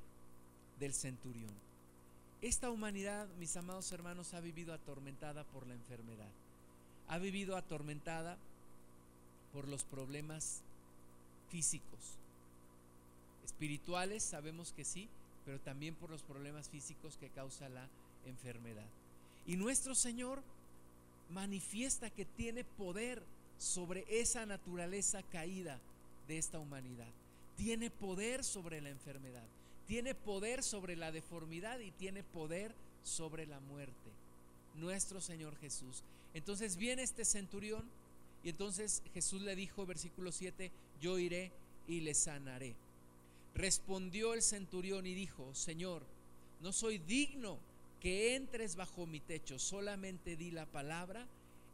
del 0.80 0.94
centurión. 0.94 1.52
Esta 2.42 2.70
humanidad, 2.70 3.28
mis 3.38 3.58
amados 3.58 3.92
hermanos, 3.92 4.34
ha 4.34 4.40
vivido 4.40 4.74
atormentada 4.74 5.44
por 5.44 5.68
la 5.68 5.74
enfermedad. 5.74 6.30
Ha 7.10 7.18
vivido 7.18 7.58
atormentada 7.58 8.38
por 9.52 9.68
los 9.68 9.84
problemas 9.84 10.62
físicos. 11.50 12.18
Espirituales 13.46 14.24
sabemos 14.24 14.74
que 14.74 14.84
sí, 14.84 15.08
pero 15.46 15.60
también 15.60 15.94
por 15.94 16.10
los 16.10 16.24
problemas 16.24 16.68
físicos 16.68 17.16
que 17.16 17.30
causa 17.30 17.70
la 17.70 17.88
enfermedad. 18.26 18.88
Y 19.46 19.56
nuestro 19.56 19.94
Señor 19.94 20.42
manifiesta 21.30 22.10
que 22.10 22.26
tiene 22.26 22.64
poder 22.64 23.22
sobre 23.60 24.04
esa 24.10 24.48
naturaleza 24.48 25.22
caída 25.22 25.80
de 26.28 26.40
esta 26.40 26.58
humanidad. 26.58 27.08
Tiene 27.56 27.92
poder 27.92 28.44
sobre 28.44 28.82
la 28.82 28.90
enfermedad, 28.90 29.46
tiene 29.88 30.16
poder 30.16 30.64
sobre 30.64 30.96
la 30.96 31.12
deformidad 31.12 31.80
y 31.80 31.92
tiene 31.92 32.24
poder 32.24 32.74
sobre 33.04 33.46
la 33.46 33.60
muerte. 33.60 34.10
Nuestro 34.74 35.22
Señor 35.22 35.56
Jesús. 35.58 36.04
Entonces 36.34 36.78
viene 36.78 37.04
este 37.04 37.24
centurión 37.24 37.86
y 38.44 38.50
entonces 38.50 39.04
Jesús 39.14 39.44
le 39.44 39.56
dijo, 39.56 39.86
versículo 39.86 40.32
7, 40.32 40.72
yo 41.00 41.20
iré 41.20 41.52
y 41.88 42.02
le 42.02 42.16
sanaré. 42.16 42.76
Respondió 43.56 44.34
el 44.34 44.42
centurión 44.42 45.08
y 45.08 45.14
dijo, 45.14 45.54
Señor, 45.56 46.04
no 46.62 46.74
soy 46.74 46.98
digno 46.98 47.58
que 48.02 48.36
entres 48.36 48.76
bajo 48.76 49.06
mi 49.06 49.20
techo, 49.20 49.58
solamente 49.58 50.36
di 50.36 50.52
la 50.52 50.66
palabra 50.66 51.26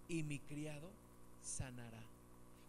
y 0.07 0.23
mi 0.23 0.39
criado 0.39 0.89
sanará. 1.43 2.01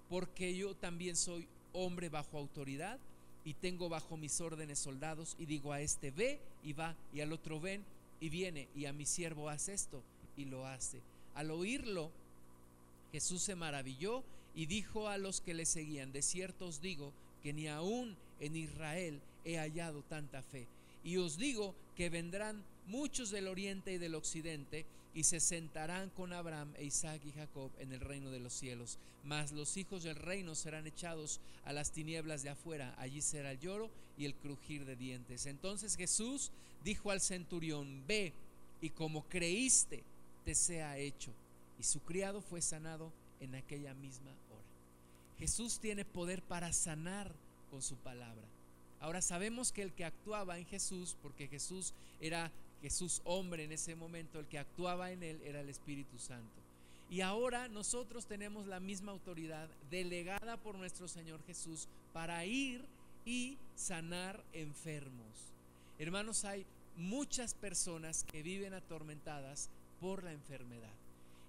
Porque 0.09 0.57
yo 0.57 0.75
también 0.75 1.17
soy 1.17 1.47
hombre 1.73 2.09
bajo 2.09 2.39
autoridad 2.39 2.99
y 3.45 3.55
tengo 3.55 3.89
bajo 3.89 4.17
mis 4.17 4.41
órdenes 4.41 4.79
soldados 4.79 5.37
y 5.39 5.47
digo 5.47 5.73
a 5.73 5.81
este 5.81 6.11
ve 6.11 6.39
y 6.65 6.73
va 6.73 6.95
y 7.13 7.21
al 7.21 7.33
otro 7.33 7.61
ven 7.61 7.85
y 8.21 8.29
viene 8.29 8.69
y 8.77 8.87
a 8.87 8.93
mi 8.93 9.05
siervo 9.05 9.49
hace 9.49 9.75
esto 9.75 10.03
y 10.37 10.45
lo 10.45 10.67
hace. 10.67 11.01
Al 11.35 11.51
oírlo, 11.51 12.11
Jesús 13.11 13.43
se 13.43 13.55
maravilló 13.55 14.23
y 14.55 14.67
dijo 14.67 15.09
a 15.09 15.19
los 15.19 15.41
que 15.41 15.55
le 15.55 15.67
seguían, 15.67 16.13
de 16.13 16.23
cierto 16.23 16.67
os 16.67 16.81
digo 16.81 17.13
que 17.43 17.53
ni 17.53 17.69
aún 17.69 18.17
en 18.43 18.57
Israel 18.57 19.21
he 19.45 19.57
hallado 19.57 20.03
tanta 20.03 20.43
fe. 20.43 20.67
Y 21.05 21.17
os 21.17 21.39
digo 21.39 21.75
que 21.97 22.11
vendrán 22.11 22.63
muchos 22.87 23.31
del 23.31 23.49
oriente 23.49 23.93
y 23.93 23.99
del 23.99 24.15
occidente 24.15 24.85
y 25.15 25.25
se 25.25 25.41
sentarán 25.41 26.11
con 26.11 26.33
Abraham 26.33 26.73
Isaac 26.81 27.21
y 27.25 27.33
Jacob 27.33 27.71
en 27.79 27.93
el 27.93 28.01
reino 28.01 28.31
de 28.31 28.41
los 28.41 28.53
cielos. 28.53 28.99
Mas 29.25 29.53
los 29.53 29.77
hijos 29.77 30.03
del 30.03 30.17
reino 30.17 30.55
serán 30.55 30.87
echados 30.87 31.41
a 31.65 31.73
las 31.73 31.93
tinieblas 31.93 32.43
de 32.43 32.51
afuera. 32.51 32.95
Allí 32.99 33.21
será 33.23 33.53
el 33.53 33.61
lloro 33.61 33.91
y 34.19 34.25
el 34.25 34.35
crujir 34.35 34.85
de 34.85 34.97
dientes. 34.97 35.47
Entonces 35.47 35.97
Jesús 35.97 36.51
dijo 36.83 37.11
al 37.11 37.21
centurión, 37.21 38.05
ve 38.07 38.33
y 38.81 38.91
como 38.91 39.23
creíste, 39.29 40.03
te 40.45 40.55
sea 40.55 40.99
hecho. 40.99 41.31
Y 41.79 41.85
su 41.85 42.01
criado 42.01 42.41
fue 42.41 42.61
sanado 42.61 43.13
en 43.41 43.55
aquella 43.55 43.95
misma 43.95 44.31
hora. 44.51 44.63
Jesús 45.39 45.79
tiene 45.79 46.05
poder 46.05 46.43
para 46.43 46.73
sanar 46.73 47.33
con 47.73 47.81
su 47.81 47.97
palabra. 47.97 48.43
Ahora 49.01 49.23
sabemos 49.23 49.73
que 49.73 49.81
el 49.81 49.95
que 49.95 50.05
actuaba 50.05 50.59
en 50.59 50.67
Jesús, 50.67 51.17
porque 51.23 51.49
Jesús 51.49 51.95
era 52.21 52.53
Jesús 52.83 53.23
hombre 53.25 53.65
en 53.65 53.73
ese 53.73 53.95
momento, 53.95 54.39
el 54.39 54.47
que 54.47 54.59
actuaba 54.59 55.11
en 55.11 55.23
él 55.23 55.41
era 55.43 55.63
el 55.63 55.71
Espíritu 55.71 56.19
Santo. 56.19 56.61
Y 57.09 57.23
ahora 57.23 57.69
nosotros 57.69 58.27
tenemos 58.27 58.67
la 58.67 58.79
misma 58.79 59.13
autoridad 59.13 59.71
delegada 59.91 60.59
por 60.59 60.77
nuestro 60.77 61.09
Señor 61.09 61.43
Jesús 61.47 61.89
para 62.13 62.45
ir 62.45 62.85
y 63.25 63.57
sanar 63.75 64.45
enfermos. 64.53 65.55
Hermanos, 65.99 66.45
hay 66.45 66.67
muchas 66.99 67.55
personas 67.55 68.23
que 68.25 68.43
viven 68.43 68.75
atormentadas 68.75 69.71
por 69.99 70.25
la 70.25 70.33
enfermedad. 70.33 71.02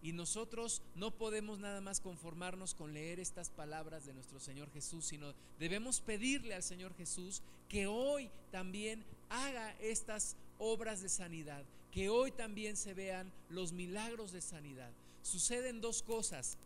Y 0.04 0.12
nosotros 0.12 0.82
no 0.96 1.12
podemos 1.12 1.60
nada 1.60 1.80
más 1.80 2.02
conformarnos 2.02 2.76
con 2.76 2.94
leer 2.94 3.22
estas 3.22 3.50
palabras 3.50 4.06
de 4.06 4.14
nuestro 4.14 4.38
Señor 4.38 4.70
Jesús, 4.74 5.06
sino 5.06 5.34
debemos 5.60 6.02
pedirle 6.02 6.54
al 6.54 6.62
Señor 6.62 6.94
Jesús 6.96 7.42
que 7.70 7.88
hoy 7.88 8.30
también 8.52 9.06
haga 9.30 9.72
estas 9.80 10.36
obras 10.60 11.02
de 11.02 11.08
sanidad, 11.08 11.64
que 11.94 12.10
hoy 12.10 12.34
también 12.34 12.76
se 12.76 12.94
vean 12.94 13.32
los 13.50 13.72
milagros 13.72 14.34
de 14.34 14.42
sanidad. 14.42 14.92
Suceden 15.22 15.80
dos 15.80 16.04
cosas 16.04 16.58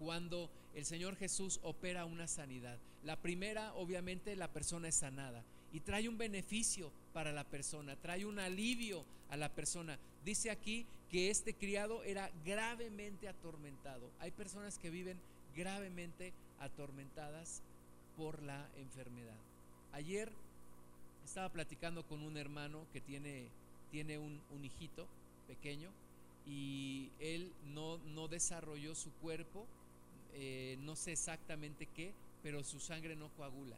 cuando 0.00 0.50
el 0.74 0.84
Señor 0.84 1.14
Jesús 1.14 1.60
opera 1.62 2.04
una 2.04 2.26
sanidad. 2.26 2.78
La 3.04 3.14
primera, 3.14 3.72
obviamente, 3.74 4.34
la 4.34 4.48
persona 4.48 4.88
es 4.88 4.96
sanada 4.96 5.44
y 5.72 5.80
trae 5.80 6.08
un 6.08 6.18
beneficio 6.18 6.90
para 7.12 7.30
la 7.30 7.44
persona, 7.44 7.94
trae 7.94 8.24
un 8.24 8.40
alivio 8.40 9.04
a 9.28 9.36
la 9.36 9.50
persona. 9.50 10.00
Dice 10.24 10.50
aquí 10.50 10.84
que 11.10 11.30
este 11.30 11.54
criado 11.54 12.02
era 12.04 12.30
gravemente 12.44 13.28
atormentado. 13.28 14.10
Hay 14.20 14.30
personas 14.30 14.78
que 14.78 14.90
viven 14.90 15.18
gravemente 15.56 16.32
atormentadas 16.60 17.62
por 18.16 18.42
la 18.42 18.68
enfermedad. 18.76 19.36
Ayer 19.92 20.30
estaba 21.24 21.48
platicando 21.48 22.04
con 22.04 22.22
un 22.22 22.36
hermano 22.36 22.86
que 22.92 23.00
tiene, 23.00 23.48
tiene 23.90 24.18
un, 24.18 24.40
un 24.50 24.64
hijito 24.64 25.06
pequeño 25.48 25.90
y 26.46 27.10
él 27.18 27.52
no, 27.74 27.98
no 27.98 28.28
desarrolló 28.28 28.94
su 28.94 29.10
cuerpo, 29.14 29.66
eh, 30.34 30.76
no 30.80 30.96
sé 30.96 31.12
exactamente 31.12 31.86
qué, 31.86 32.12
pero 32.42 32.64
su 32.64 32.80
sangre 32.80 33.16
no 33.16 33.28
coagula. 33.30 33.76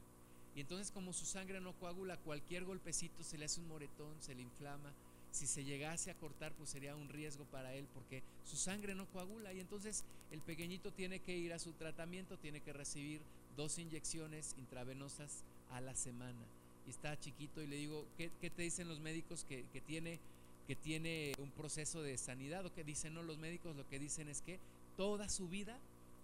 Y 0.55 0.61
entonces 0.61 0.91
como 0.91 1.13
su 1.13 1.25
sangre 1.25 1.61
no 1.61 1.73
coagula, 1.75 2.17
cualquier 2.19 2.65
golpecito 2.65 3.23
se 3.23 3.39
le 3.39 3.47
hace 3.47 3.61
un 3.61 3.69
moretón, 3.69 4.15
se 4.21 4.35
le 4.35 4.43
inflama. 4.43 4.93
Si 5.33 5.47
se 5.47 5.65
llegase 5.65 6.11
a 6.11 6.15
cortar, 6.15 6.53
pues 6.53 6.69
sería 6.69 6.95
un 6.95 7.09
riesgo 7.09 7.47
para 7.47 7.75
él 7.75 7.89
porque 7.95 8.23
su 8.45 8.57
sangre 8.57 8.95
no 8.95 9.07
coagula. 9.07 9.53
Y 9.55 9.61
entonces 9.61 10.05
el 10.31 10.43
pequeñito 10.43 10.93
tiene 10.93 11.21
que 11.21 11.37
ir 11.37 11.55
a 11.55 11.59
su 11.59 11.73
tratamiento, 11.73 12.39
tiene 12.39 12.61
que 12.61 12.75
recibir 12.75 13.23
dos 13.57 13.79
inyecciones 13.79 14.55
intravenosas 14.59 15.43
a 15.71 15.81
la 15.81 15.95
semana. 15.95 16.45
Y 16.87 16.91
está 16.91 17.19
chiquito 17.19 17.63
y 17.63 17.67
le 17.67 17.77
digo, 17.77 18.07
¿qué, 18.19 18.29
te 18.29 18.63
dicen 18.63 18.89
los 18.89 19.01
médicos 19.01 19.45
que, 19.49 19.65
tiene, 19.87 20.21
que 20.67 20.77
tiene 20.77 21.33
un 21.39 21.51
proceso 21.51 22.03
de 22.03 22.19
sanidad? 22.19 22.67
¿O 22.67 22.75
qué 22.75 22.85
dicen 22.85 23.15
no 23.15 23.23
los 23.23 23.39
médicos? 23.39 23.75
Lo 23.75 23.89
que 23.89 23.99
dicen 23.99 24.29
es 24.29 24.43
que 24.43 24.59
toda 24.99 25.31
su 25.31 25.49
vida 25.49 25.79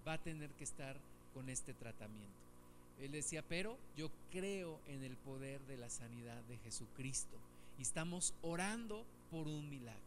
va 0.06 0.14
a 0.14 0.22
tener 0.22 0.50
que 0.50 0.64
estar 0.64 0.98
con 1.32 1.48
este 1.48 1.72
tratamiento. 1.72 2.36
Él 3.00 3.12
decía, 3.12 3.42
pero 3.48 3.78
yo 3.96 4.10
creo 4.30 4.80
en 4.86 5.02
el 5.02 5.16
poder 5.16 5.62
de 5.62 5.78
la 5.78 5.88
sanidad 5.88 6.42
de 6.42 6.58
Jesucristo 6.58 7.38
y 7.78 7.82
estamos 7.82 8.34
orando 8.42 9.04
por 9.30 9.46
un 9.46 9.68
milagro. 9.68 10.02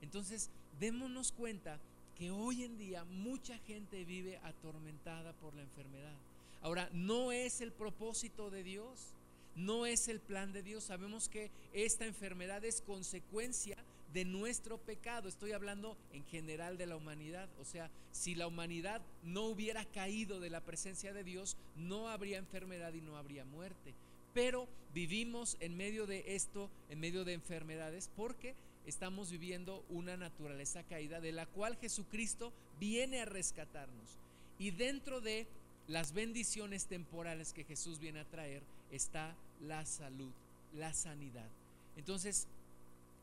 Entonces, 0.00 0.50
démonos 0.80 1.32
cuenta 1.32 1.78
que 2.16 2.30
hoy 2.30 2.64
en 2.64 2.78
día 2.78 3.04
mucha 3.04 3.56
gente 3.58 4.04
vive 4.04 4.38
atormentada 4.38 5.32
por 5.34 5.54
la 5.54 5.62
enfermedad. 5.62 6.14
Ahora, 6.62 6.88
no 6.92 7.32
es 7.32 7.60
el 7.60 7.72
propósito 7.72 8.50
de 8.50 8.62
Dios, 8.62 9.14
no 9.56 9.86
es 9.86 10.08
el 10.08 10.20
plan 10.20 10.52
de 10.52 10.62
Dios. 10.62 10.84
Sabemos 10.84 11.28
que 11.28 11.50
esta 11.72 12.06
enfermedad 12.06 12.64
es 12.64 12.80
consecuencia 12.80 13.76
de 14.12 14.24
nuestro 14.24 14.78
pecado. 14.78 15.28
Estoy 15.28 15.52
hablando 15.52 15.96
en 16.12 16.24
general 16.26 16.78
de 16.78 16.86
la 16.86 16.96
humanidad. 16.96 17.48
O 17.60 17.64
sea, 17.64 17.90
si 18.12 18.34
la 18.34 18.46
humanidad 18.46 19.02
no 19.22 19.44
hubiera 19.44 19.84
caído 19.84 20.40
de 20.40 20.50
la 20.50 20.60
presencia 20.60 21.12
de 21.12 21.24
Dios, 21.24 21.56
no 21.76 22.08
habría 22.08 22.38
enfermedad 22.38 22.92
y 22.92 23.00
no 23.00 23.16
habría 23.16 23.44
muerte. 23.44 23.94
Pero 24.34 24.68
vivimos 24.94 25.56
en 25.60 25.76
medio 25.76 26.06
de 26.06 26.34
esto, 26.34 26.70
en 26.90 27.00
medio 27.00 27.24
de 27.24 27.34
enfermedades, 27.34 28.10
porque 28.16 28.54
estamos 28.86 29.30
viviendo 29.30 29.84
una 29.88 30.16
naturaleza 30.16 30.82
caída 30.82 31.20
de 31.20 31.32
la 31.32 31.46
cual 31.46 31.76
Jesucristo 31.76 32.52
viene 32.80 33.20
a 33.20 33.24
rescatarnos. 33.24 34.18
Y 34.58 34.70
dentro 34.70 35.20
de 35.20 35.46
las 35.88 36.12
bendiciones 36.12 36.86
temporales 36.86 37.52
que 37.52 37.64
Jesús 37.64 37.98
viene 37.98 38.20
a 38.20 38.28
traer 38.28 38.62
está 38.90 39.34
la 39.60 39.84
salud, 39.84 40.30
la 40.74 40.94
sanidad. 40.94 41.48
Entonces, 41.96 42.46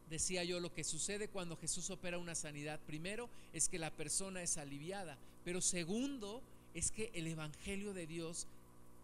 decía 0.09 0.43
yo, 0.43 0.59
lo 0.59 0.73
que 0.73 0.83
sucede 0.83 1.27
cuando 1.27 1.57
Jesús 1.57 1.89
opera 1.89 2.17
una 2.17 2.35
sanidad, 2.35 2.79
primero 2.85 3.29
es 3.53 3.69
que 3.69 3.79
la 3.79 3.91
persona 3.91 4.41
es 4.41 4.57
aliviada, 4.57 5.17
pero 5.45 5.61
segundo 5.61 6.41
es 6.73 6.91
que 6.91 7.11
el 7.13 7.27
Evangelio 7.27 7.93
de 7.93 8.07
Dios 8.07 8.47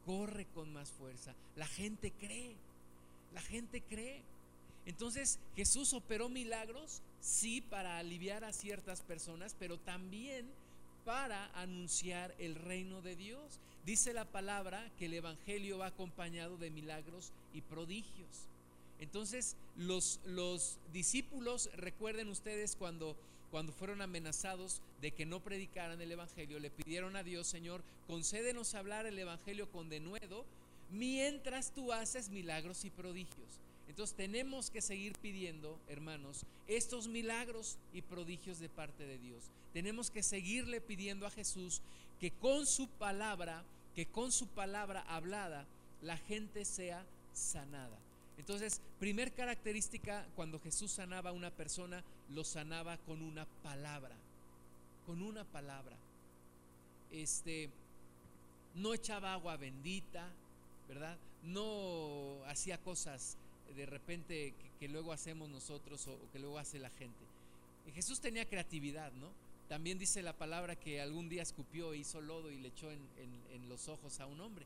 corre 0.06 0.46
con 0.54 0.72
más 0.74 0.90
fuerza. 0.92 1.34
La 1.56 1.68
gente 1.68 2.12
cree, 2.12 2.56
la 3.34 3.42
gente 3.42 3.82
cree. 3.82 4.22
Entonces 4.86 5.40
Jesús 5.56 5.94
operó 5.94 6.30
milagros, 6.30 7.02
sí, 7.20 7.62
para 7.62 7.98
aliviar 7.98 8.44
a 8.44 8.54
ciertas 8.54 9.02
personas, 9.02 9.56
pero 9.58 9.78
también 9.78 10.46
para 11.06 11.48
anunciar 11.60 12.34
el 12.40 12.56
reino 12.56 13.02
de 13.02 13.16
Dios. 13.16 13.60
Dice 13.86 14.14
la 14.14 14.26
palabra 14.26 14.92
que 14.98 15.06
el 15.06 15.14
Evangelio 15.14 15.78
va 15.78 15.88
acompañado 15.88 16.58
de 16.58 16.72
milagros 16.72 17.32
y 17.54 17.62
prodigios. 17.62 18.48
Entonces 19.00 19.56
los, 19.78 20.20
los 20.26 20.78
discípulos, 20.94 21.70
recuerden 21.76 22.30
ustedes 22.30 22.76
cuando, 22.76 23.16
cuando 23.56 23.72
fueron 23.72 24.02
amenazados 24.02 24.82
de 25.00 25.12
que 25.12 25.26
no 25.26 25.40
predicaran 25.40 26.02
el 26.02 26.12
Evangelio, 26.12 26.60
le 26.60 26.70
pidieron 26.70 27.16
a 27.16 27.24
Dios, 27.24 27.48
Señor, 27.48 27.82
concédenos 28.06 28.76
hablar 28.76 29.06
el 29.06 29.18
Evangelio 29.18 29.72
con 29.72 29.88
denuedo 29.88 30.44
mientras 30.92 31.72
tú 31.72 31.94
haces 31.94 32.28
milagros 32.28 32.84
y 32.84 32.90
prodigios. 32.90 33.62
Entonces 33.88 34.14
tenemos 34.14 34.70
que 34.70 34.82
seguir 34.82 35.14
pidiendo, 35.22 35.80
hermanos, 35.88 36.42
estos 36.68 37.08
milagros 37.08 37.78
y 37.94 38.02
prodigios 38.02 38.60
de 38.60 38.68
parte 38.68 39.06
de 39.06 39.18
Dios. 39.20 39.46
Tenemos 39.72 40.12
que 40.12 40.22
seguirle 40.22 40.82
pidiendo 40.82 41.26
a 41.26 41.32
Jesús 41.32 41.82
que 42.20 42.32
con 42.32 42.66
su 42.66 42.90
palabra, 42.90 43.64
que 43.96 44.06
con 44.06 44.34
su 44.34 44.48
palabra 44.48 45.06
hablada, 45.08 45.66
la 46.02 46.18
gente 46.18 46.66
sea 46.66 47.06
sanada. 47.32 47.98
Entonces, 48.38 48.82
primer 49.00 49.32
característica, 49.32 50.26
cuando 50.36 50.60
Jesús 50.60 50.92
sanaba 50.92 51.30
a 51.30 51.34
una 51.34 51.52
persona, 51.52 52.04
lo 52.34 52.44
sanaba 52.44 52.98
con 52.98 53.22
una 53.22 53.46
palabra, 53.64 54.16
con 55.06 55.22
una 55.22 55.44
palabra. 55.44 55.96
Este, 57.12 57.70
no 58.76 58.94
echaba 58.94 59.34
agua 59.34 59.58
bendita, 59.58 60.28
¿verdad? 60.88 61.18
No 61.44 62.44
hacía 62.48 62.78
cosas 62.80 63.38
de 63.76 63.86
repente 63.86 64.54
que, 64.80 64.88
luego 64.88 65.14
hacemos 65.14 65.50
nosotros 65.50 66.08
o, 66.08 66.20
que 66.32 66.40
luego 66.40 66.60
hace 66.60 66.80
la 66.80 66.90
gente. 66.90 67.26
Y 67.88 67.92
Jesús 67.92 68.20
tenía 68.20 68.48
creatividad, 68.48 69.12
¿no? 69.14 69.30
También 69.70 69.98
dice 69.98 70.22
la 70.22 70.34
palabra 70.34 70.76
que 70.76 71.02
algún 71.02 71.28
día 71.28 71.42
escupió, 71.42 71.94
hizo 71.94 72.22
lodo 72.22 72.52
y 72.52 72.58
le 72.58 72.68
echó 72.68 72.92
en 72.92 73.70
los 73.70 73.88
ojos 73.88 74.20
a 74.20 74.28
un 74.28 74.40
hombre. 74.40 74.66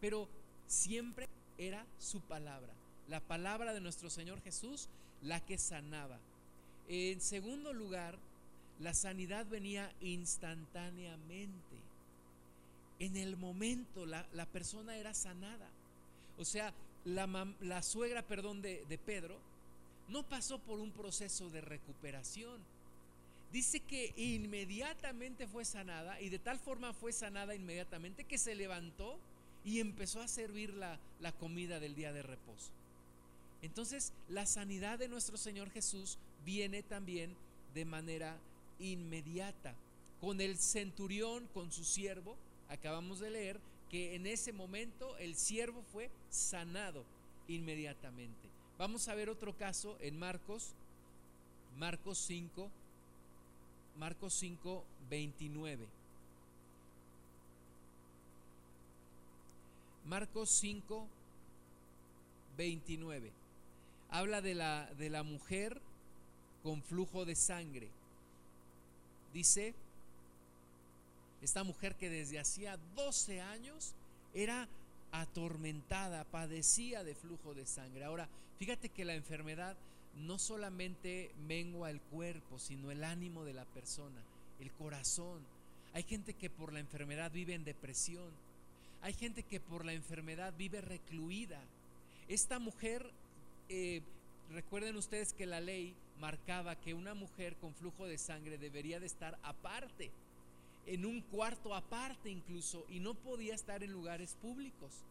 Pero 0.00 0.28
siempre 0.66 1.28
era 1.56 1.84
su 1.98 2.20
palabra, 2.20 2.72
la 3.08 3.20
palabra 3.20 3.74
de 3.74 3.80
nuestro 3.80 4.10
Señor 4.10 4.40
Jesús, 4.42 4.88
la 5.22 5.40
que 5.44 5.58
sanaba. 5.58 6.18
En 6.88 7.20
segundo 7.20 7.72
lugar, 7.72 8.18
la 8.80 8.94
sanidad 8.94 9.46
venía 9.46 9.92
instantáneamente. 10.00 11.76
En 12.98 13.16
el 13.16 13.36
momento 13.36 14.06
la, 14.06 14.46
persona 14.46 14.96
era 14.96 15.14
sanada. 15.14 15.68
O 16.38 16.44
sea, 16.44 16.72
la, 17.04 17.46
la 17.60 17.82
suegra, 17.82 18.22
perdón, 18.22 18.62
de, 18.62 18.84
de 18.88 18.98
Pedro, 18.98 19.38
no 20.08 20.22
pasó 20.22 20.58
por 20.58 20.80
un 20.80 20.90
proceso 20.90 21.50
de 21.50 21.60
recuperación. 21.60 22.60
Dice 23.52 23.80
que 23.80 24.12
inmediatamente 24.16 25.46
fue 25.46 25.64
sanada 25.64 26.20
y 26.20 26.28
de 26.28 26.38
tal 26.38 26.58
forma 26.58 26.92
fue 26.92 27.12
sanada 27.12 27.54
inmediatamente 27.54 28.24
que 28.24 28.38
se 28.38 28.54
levantó 28.54 29.18
y 29.64 29.80
empezó 29.80 30.20
a 30.20 30.28
servir 30.28 30.74
la, 30.74 30.98
la 31.20 31.32
comida 31.32 31.80
del 31.80 31.94
día 31.94 32.12
de 32.12 32.22
reposo. 32.22 32.70
Entonces, 33.62 34.12
la 34.28 34.46
sanidad 34.46 34.98
de 34.98 35.08
nuestro 35.08 35.36
Señor 35.36 35.70
Jesús 35.70 36.18
viene 36.44 36.82
también 36.82 37.34
de 37.74 37.84
manera 37.84 38.36
inmediata. 38.78 39.74
Con 40.20 40.40
el 40.40 40.58
centurión, 40.58 41.46
con 41.54 41.70
su 41.70 41.84
siervo, 41.84 42.36
acabamos 42.68 43.20
de 43.20 43.30
leer 43.30 43.60
que 43.90 44.14
en 44.14 44.26
ese 44.26 44.52
momento 44.52 45.16
el 45.18 45.36
siervo 45.36 45.82
fue 45.92 46.10
sanado 46.30 47.04
inmediatamente. 47.46 48.48
Vamos 48.78 49.08
a 49.08 49.14
ver 49.14 49.28
otro 49.28 49.56
caso 49.56 49.96
en 50.00 50.18
Marcos, 50.18 50.74
Marcos 51.78 52.18
5, 52.18 52.70
Marcos 53.98 54.34
5, 54.34 54.84
29. 55.10 55.86
Marcos 60.04 60.50
5, 60.50 61.06
29. 62.56 63.32
Habla 64.10 64.40
de 64.40 64.54
la, 64.54 64.86
de 64.94 65.10
la 65.10 65.22
mujer 65.22 65.80
con 66.68 66.82
flujo 66.82 67.24
de 67.24 67.34
sangre. 67.34 67.88
Dice, 69.32 69.72
esta 71.40 71.64
mujer 71.64 71.94
que 71.94 72.10
desde 72.10 72.38
hacía 72.38 72.76
12 72.94 73.40
años 73.40 73.94
era 74.34 74.68
atormentada, 75.10 76.24
padecía 76.24 77.04
de 77.04 77.14
flujo 77.14 77.54
de 77.54 77.64
sangre. 77.64 78.04
Ahora, 78.04 78.28
fíjate 78.58 78.90
que 78.90 79.06
la 79.06 79.14
enfermedad 79.14 79.78
no 80.26 80.38
solamente 80.38 81.30
mengua 81.46 81.90
el 81.90 82.02
cuerpo, 82.02 82.58
sino 82.58 82.90
el 82.90 83.02
ánimo 83.02 83.46
de 83.46 83.54
la 83.54 83.64
persona, 83.64 84.20
el 84.60 84.70
corazón. 84.72 85.40
Hay 85.94 86.02
gente 86.02 86.34
que 86.34 86.50
por 86.50 86.74
la 86.74 86.80
enfermedad 86.80 87.32
vive 87.32 87.54
en 87.54 87.64
depresión 87.64 88.30
hay 89.00 89.12
gente 89.12 89.42
que 89.42 89.60
por 89.60 89.84
la 89.84 89.92
enfermedad 89.92 90.52
vive 90.58 90.80
recluida. 90.80 91.60
Esta 92.28 92.58
mujer, 92.58 93.08
eh, 93.68 94.02
recuerden 94.50 94.96
ustedes 94.96 95.32
que 95.32 95.46
la 95.46 95.60
ley 95.60 95.94
marcaba 96.20 96.76
que 96.80 96.94
una 96.94 97.14
mujer 97.14 97.56
con 97.56 97.74
flujo 97.74 98.06
de 98.06 98.18
sangre 98.18 98.58
debería 98.58 99.00
de 99.00 99.06
estar 99.06 99.38
aparte, 99.42 100.10
en 100.86 101.04
un 101.04 101.20
cuarto 101.20 101.74
aparte 101.74 102.30
incluso, 102.30 102.84
y 102.88 103.00
no 103.00 103.14
podía 103.14 103.54
estar 103.54 103.82
en 103.82 103.92
lugares 103.92 104.36
públicos. 104.40 105.04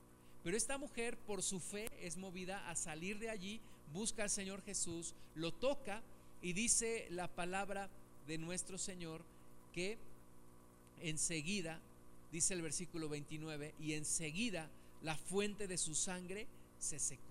Pero 0.43 0.55
esta 0.55 0.77
mujer, 0.77 1.17
por 1.17 1.43
su 1.43 1.59
fe, 1.59 1.89
es 2.01 2.17
movida 2.17 2.69
a 2.69 2.75
salir 2.75 3.19
de 3.19 3.29
allí, 3.29 3.59
busca 3.93 4.23
al 4.23 4.29
Señor 4.29 4.63
Jesús, 4.63 5.13
lo 5.35 5.51
toca 5.53 6.01
y 6.41 6.53
dice 6.53 7.07
la 7.09 7.27
palabra 7.27 7.89
de 8.27 8.37
nuestro 8.37 8.77
Señor 8.77 9.23
que 9.73 9.97
enseguida 11.01 11.79
dice 12.31 12.53
el 12.53 12.61
versículo 12.61 13.09
29, 13.09 13.73
y 13.79 13.93
enseguida 13.93 14.69
la 15.01 15.15
fuente 15.15 15.67
de 15.67 15.77
su 15.77 15.95
sangre 15.95 16.47
se 16.79 16.99
secó 16.99 17.26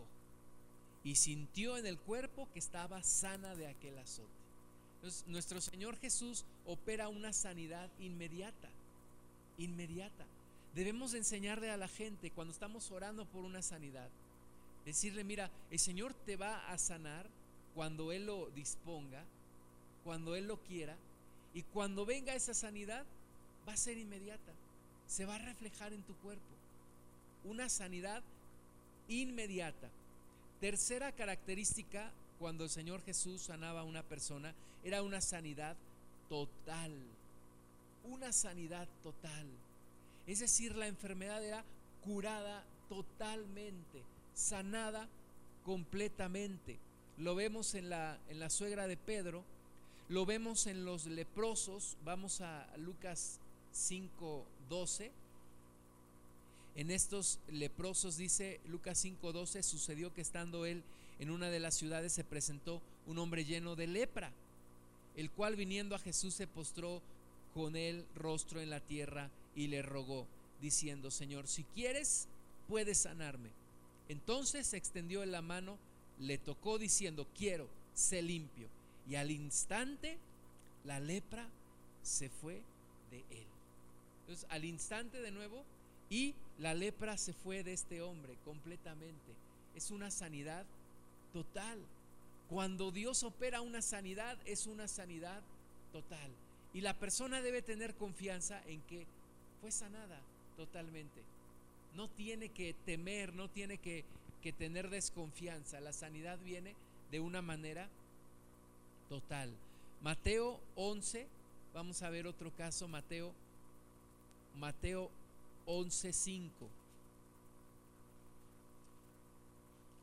y 1.07 1.14
sintió 1.14 1.77
en 1.79 1.87
el 1.87 2.01
cuerpo 2.01 2.49
que 2.53 2.59
estaba 2.59 3.01
sana 3.05 3.55
de 3.55 3.69
aquel 3.69 3.97
azote. 3.97 4.27
Nuestro 5.29 5.61
Señor 5.61 5.97
Jesús 6.01 6.45
opera 6.66 7.09
una 7.09 7.33
sanidad 7.33 7.88
inmediata, 8.01 8.69
inmediata. 9.57 10.27
debemos 10.75 11.14
enseñarle 11.14 11.71
a 11.71 11.77
la 11.77 11.87
gente 11.87 12.33
cuando 12.33 12.53
estamos 12.53 12.90
orando 12.90 13.25
por 13.25 13.45
una 13.45 13.62
sanidad. 13.62 14.09
Decirle, 14.85 15.23
mira, 15.23 15.49
el 15.71 15.79
Señor 15.79 16.12
te 16.12 16.35
va 16.35 16.73
a 16.73 16.77
sanar 16.77 17.29
cuando 17.77 18.11
Él 18.11 18.27
lo 18.27 18.51
disponga, 18.51 19.23
cuando 20.03 20.35
Él 20.35 20.49
lo 20.49 20.57
quiera, 20.57 20.97
y 21.55 21.62
cuando 21.62 22.05
venga 22.05 22.35
esa 22.35 22.53
sanidad 22.53 23.07
va 23.66 23.75
a 23.75 23.77
ser 23.77 23.97
inmediata, 23.97 24.53
se 25.07 25.25
va 25.25 25.37
a 25.37 25.38
reflejar 25.38 25.92
en 25.92 26.03
tu 26.03 26.16
cuerpo. 26.16 26.42
Una 27.45 27.69
sanidad 27.69 28.25
inmediata. 29.07 29.88
Tercera 30.61 31.12
característica 31.12 32.11
cuando 32.38 32.64
el 32.64 32.71
Señor 32.71 33.03
Jesús 33.03 33.42
sanaba 33.42 33.81
a 33.81 33.85
una 33.85 34.03
persona 34.03 34.55
era 34.85 35.03
una 35.03 35.21
sanidad 35.21 35.77
total. 36.29 36.92
Una 38.05 38.33
sanidad 38.33 38.88
total. 39.03 39.47
Es 40.27 40.40
decir, 40.40 40.77
la 40.77 40.87
enfermedad 40.87 41.45
era 41.45 41.64
curada 42.05 42.64
totalmente, 42.88 44.03
sanada 44.35 45.09
completamente. 45.64 46.79
Lo 47.19 47.35
vemos 47.35 47.75
en 47.75 47.90
la, 47.90 48.19
en 48.29 48.38
la 48.38 48.51
suegra 48.51 48.87
de 48.87 48.97
Pedro, 48.97 49.42
lo 50.09 50.25
vemos 50.25 50.66
en 50.66 50.85
los 50.85 51.07
leprosos, 51.07 51.97
vamos 52.05 52.40
a 52.40 52.66
Lucas 52.77 53.40
5:12. 53.75 55.11
En 56.76 56.90
estos 56.90 57.38
leprosos 57.48 58.18
dice 58.18 58.60
Lucas 58.66 59.02
5:12, 59.02 59.62
sucedió 59.62 60.12
que 60.12 60.20
estando 60.20 60.66
él 60.66 60.82
en 61.18 61.30
una 61.30 61.48
de 61.48 61.58
las 61.58 61.74
ciudades 61.74 62.12
se 62.12 62.22
presentó 62.22 62.82
un 63.06 63.18
hombre 63.18 63.46
lleno 63.46 63.76
de 63.76 63.86
lepra, 63.86 64.30
el 65.16 65.30
cual 65.30 65.56
viniendo 65.56 65.96
a 65.96 65.98
Jesús 65.98 66.34
se 66.34 66.46
postró 66.46 67.00
con 67.54 67.76
el 67.76 68.04
rostro 68.14 68.60
en 68.60 68.68
la 68.68 68.80
tierra 68.80 69.30
y 69.54 69.68
le 69.68 69.80
rogó, 69.80 70.26
diciendo, 70.60 71.10
Señor, 71.10 71.48
si 71.48 71.64
quieres, 71.74 72.28
puedes 72.68 72.98
sanarme. 72.98 73.48
Entonces 74.10 74.74
extendió 74.74 75.24
la 75.24 75.40
mano, 75.40 75.78
le 76.20 76.36
tocó 76.36 76.78
diciendo, 76.78 77.26
quiero, 77.34 77.68
sé 77.94 78.20
limpio. 78.20 78.68
Y 79.08 79.14
al 79.14 79.30
instante 79.30 80.18
la 80.84 81.00
lepra 81.00 81.48
se 82.02 82.28
fue 82.28 82.60
de 83.10 83.20
él. 83.30 83.46
Entonces, 84.20 84.46
al 84.50 84.64
instante 84.64 85.22
de 85.22 85.30
nuevo, 85.30 85.64
y 86.11 86.35
la 86.59 86.75
lepra 86.75 87.16
se 87.16 87.33
fue 87.33 87.62
de 87.62 87.73
este 87.73 88.01
hombre 88.01 88.37
completamente. 88.45 89.35
Es 89.75 89.90
una 89.90 90.11
sanidad 90.11 90.64
total. 91.33 91.79
Cuando 92.49 92.90
Dios 92.90 93.23
opera 93.25 93.61
una 93.61 93.83
sanidad, 93.83 94.38
es 94.47 94.66
una 94.66 94.88
sanidad 94.88 95.42
total. 95.92 96.31
Y 96.73 96.81
la 96.81 96.95
persona 96.95 97.42
debe 97.42 97.62
tener 97.62 97.95
confianza 97.95 98.62
en 98.66 98.81
que 98.83 99.07
fue 99.61 99.71
sanada 99.71 100.21
totalmente. 100.57 101.23
No 101.95 102.09
tiene 102.09 102.51
que 102.51 102.75
temer, 102.85 103.35
no 103.35 103.49
tiene 103.49 103.79
que, 103.79 104.05
tener 104.59 104.90
desconfianza. 104.90 105.81
La 105.81 105.92
sanidad 105.92 106.38
viene 106.38 106.77
de 107.11 107.19
una 107.19 107.42
manera 107.42 107.88
total. 109.09 109.51
Mateo 110.03 110.61
11, 110.77 111.27
vamos 111.75 112.01
a 112.03 112.11
ver 112.11 112.29
otro 112.29 112.53
caso, 112.55 112.87
Mateo, 112.87 113.33
Mateo 114.57 115.11
11.5. 115.66 116.50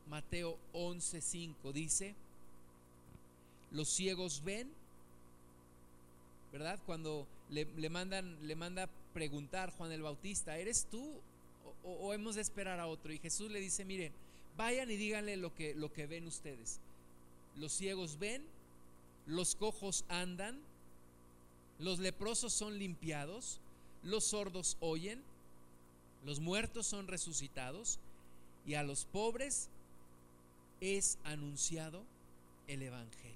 Mateo 0.08 0.58
11.5 0.72 1.72
dice, 1.72 2.14
los 3.70 3.88
ciegos 3.88 4.42
ven, 4.44 4.70
¿verdad? 6.52 6.78
Cuando 6.86 7.26
le, 7.50 7.88
mandan, 7.88 8.46
le 8.46 8.54
manda 8.54 8.88
preguntar 9.12 9.72
Juan 9.72 9.92
el 9.92 10.02
Bautista, 10.02 10.56
¿eres 10.58 10.86
tú 10.90 11.20
o, 11.82 12.12
hemos 12.14 12.36
de 12.36 12.42
esperar 12.42 12.78
a 12.80 12.86
otro? 12.86 13.12
Y 13.12 13.18
Jesús 13.18 13.50
le 13.50 13.60
dice, 13.60 13.84
miren, 13.84 14.12
vayan 14.56 14.90
y 14.90 14.96
díganle 14.96 15.36
lo 15.36 15.54
que, 15.54 15.74
lo 15.74 15.92
que 15.92 16.06
ven 16.06 16.26
ustedes. 16.26 16.80
Los 17.56 17.72
ciegos 17.72 18.18
ven, 18.18 18.44
los 19.26 19.56
cojos 19.56 20.04
andan, 20.08 20.60
los 21.78 21.98
leprosos 21.98 22.52
son 22.52 22.78
limpiados, 22.78 23.60
los 24.02 24.24
sordos 24.24 24.76
oyen, 24.80 25.22
los 26.24 26.40
muertos 26.40 26.86
son 26.86 27.06
resucitados 27.06 27.98
y 28.66 28.74
a 28.74 28.82
los 28.82 29.04
pobres 29.04 29.68
es 30.80 31.18
anunciado 31.24 32.02
el 32.66 32.82
Evangelio. 32.82 33.34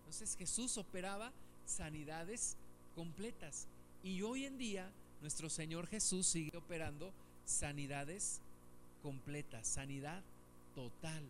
Entonces 0.00 0.36
Jesús 0.36 0.76
operaba 0.78 1.32
sanidades 1.64 2.56
completas 2.94 3.66
y 4.04 4.22
hoy 4.22 4.44
en 4.44 4.58
día 4.58 4.90
nuestro 5.22 5.48
Señor 5.48 5.86
Jesús 5.86 6.26
sigue 6.26 6.56
operando 6.56 7.10
sanidades 7.44 8.40
completas, 9.02 9.66
sanidad 9.66 10.22
total 10.74 11.22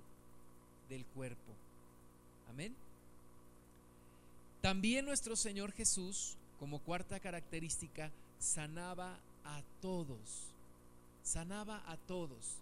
del 0.88 1.04
cuerpo. 1.06 1.52
Amén. 2.50 2.74
También 4.60 5.04
nuestro 5.04 5.36
Señor 5.36 5.72
Jesús, 5.72 6.36
como 6.58 6.80
cuarta 6.80 7.20
característica, 7.20 8.10
sanaba 8.38 9.18
a 9.46 9.62
todos. 9.80 10.52
Sanaba 11.22 11.82
a 11.86 11.96
todos. 11.96 12.58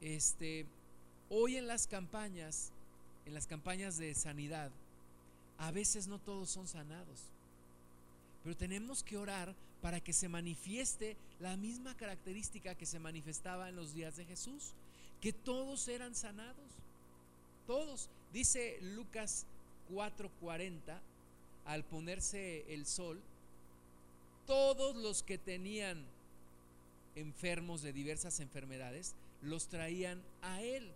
Este, 0.00 0.66
hoy 1.30 1.56
en 1.56 1.66
las 1.66 1.86
campañas, 1.86 2.70
en 3.26 3.34
las 3.34 3.46
campañas 3.46 3.96
de 3.96 4.14
sanidad, 4.14 4.70
a 5.58 5.70
veces 5.70 6.06
no 6.06 6.18
todos 6.18 6.50
son 6.50 6.66
sanados. 6.66 7.22
Pero 8.42 8.56
tenemos 8.56 9.02
que 9.02 9.16
orar 9.16 9.54
para 9.80 10.00
que 10.00 10.12
se 10.12 10.28
manifieste 10.28 11.16
la 11.40 11.56
misma 11.56 11.96
característica 11.96 12.74
que 12.74 12.86
se 12.86 12.98
manifestaba 12.98 13.68
en 13.68 13.76
los 13.76 13.94
días 13.94 14.16
de 14.16 14.24
Jesús, 14.24 14.72
que 15.20 15.32
todos 15.32 15.88
eran 15.88 16.14
sanados. 16.14 16.70
Todos. 17.66 18.08
Dice 18.32 18.78
Lucas 18.82 19.46
4:40, 19.90 21.00
al 21.64 21.84
ponerse 21.84 22.72
el 22.72 22.86
sol, 22.86 23.20
todos 24.46 24.96
los 24.96 25.22
que 25.22 25.38
tenían 25.38 26.04
enfermos 27.14 27.82
de 27.82 27.92
diversas 27.92 28.40
enfermedades, 28.40 29.14
los 29.42 29.68
traían 29.68 30.22
a 30.42 30.62
él. 30.62 30.90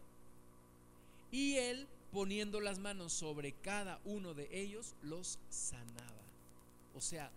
Y 1.30 1.56
él, 1.56 1.86
poniendo 2.12 2.60
las 2.60 2.78
manos 2.78 3.12
sobre 3.12 3.52
cada 3.52 4.00
uno 4.04 4.34
de 4.34 4.48
ellos, 4.50 4.94
los 5.02 5.38
sanaba. 5.50 6.18
O 6.94 7.00
sea, 7.00 7.30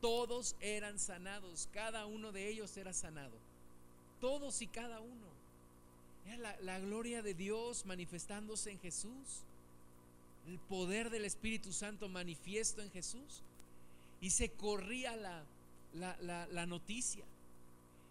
todos 0.00 0.56
eran 0.60 0.98
sanados, 0.98 1.68
cada 1.72 2.06
uno 2.06 2.32
de 2.32 2.48
ellos 2.48 2.76
era 2.76 2.92
sanado. 2.92 3.36
Todos 4.20 4.62
y 4.62 4.66
cada 4.66 5.00
uno. 5.00 5.34
Era 6.26 6.38
la, 6.38 6.60
la 6.60 6.78
gloria 6.78 7.22
de 7.22 7.34
Dios 7.34 7.84
manifestándose 7.84 8.70
en 8.70 8.80
Jesús. 8.80 9.44
El 10.46 10.58
poder 10.58 11.10
del 11.10 11.24
Espíritu 11.24 11.72
Santo 11.72 12.08
manifiesto 12.08 12.82
en 12.82 12.90
Jesús. 12.90 13.42
Y 14.20 14.30
se 14.30 14.50
corría 14.50 15.16
la, 15.16 15.44
la, 15.94 16.66
noticia. 16.66 17.24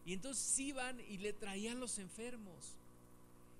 Y 0.05 0.13
entonces 0.13 0.59
iban 0.59 0.99
y 1.09 1.17
le 1.17 1.33
traían 1.33 1.79
los 1.79 1.99
enfermos. 1.99 2.75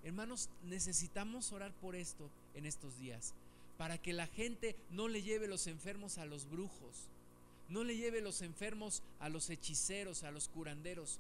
Hermanos, 0.03 0.49
necesitamos 0.63 1.51
orar 1.51 1.71
por 1.73 1.95
esto 1.95 2.29
en 2.55 2.65
estos 2.65 2.97
días, 2.99 3.33
para 3.77 3.97
que 3.97 4.13
la 4.13 4.27
gente 4.27 4.75
no 4.91 5.07
le 5.07 5.21
lleve 5.21 5.47
los 5.47 5.67
enfermos 5.67 6.17
a 6.17 6.25
los 6.25 6.49
brujos, 6.49 7.07
no 7.69 7.83
le 7.83 7.95
lleve 7.95 8.21
los 8.21 8.41
enfermos 8.41 9.01
a 9.19 9.29
los 9.29 9.49
hechiceros, 9.49 10.23
a 10.23 10.31
los 10.31 10.49
curanderos, 10.49 11.19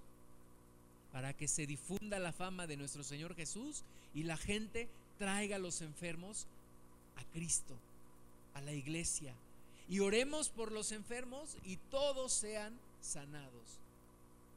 para 1.13 1.33
que 1.33 1.47
se 1.47 1.65
difunda 1.65 2.19
la 2.19 2.33
fama 2.33 2.67
de 2.67 2.75
nuestro 2.75 3.03
Señor 3.03 3.35
Jesús 3.35 3.83
y 4.13 4.23
la 4.23 4.35
gente 4.35 4.89
traiga 5.17 5.55
a 5.55 5.59
los 5.59 5.81
enfermos 5.81 6.47
a 7.15 7.23
Cristo, 7.31 7.75
a 8.53 8.61
la 8.61 8.73
iglesia. 8.73 9.33
Y 9.89 9.99
oremos 9.99 10.49
por 10.49 10.71
los 10.71 10.91
enfermos 10.91 11.55
y 11.63 11.77
todos 11.91 12.33
sean 12.33 12.73
sanados. 13.03 13.79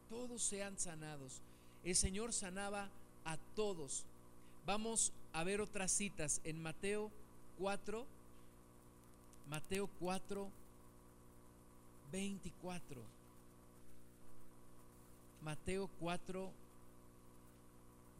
Todos 0.09 0.43
sean 0.43 0.79
sanados. 0.79 1.41
El 1.85 1.97
Señor 1.97 2.33
sanaba 2.33 2.89
a 3.25 3.37
todos. 3.55 4.05
Vamos 4.65 5.13
a 5.33 5.45
ver 5.45 5.61
otras 5.61 5.93
citas 5.93 6.41
en 6.45 6.63
Mateo 6.63 7.11
4, 7.59 8.07
Mateo 9.49 9.89
4, 10.01 10.49
24. 12.13 13.03
Mateo 15.43 15.91
4, 16.01 16.51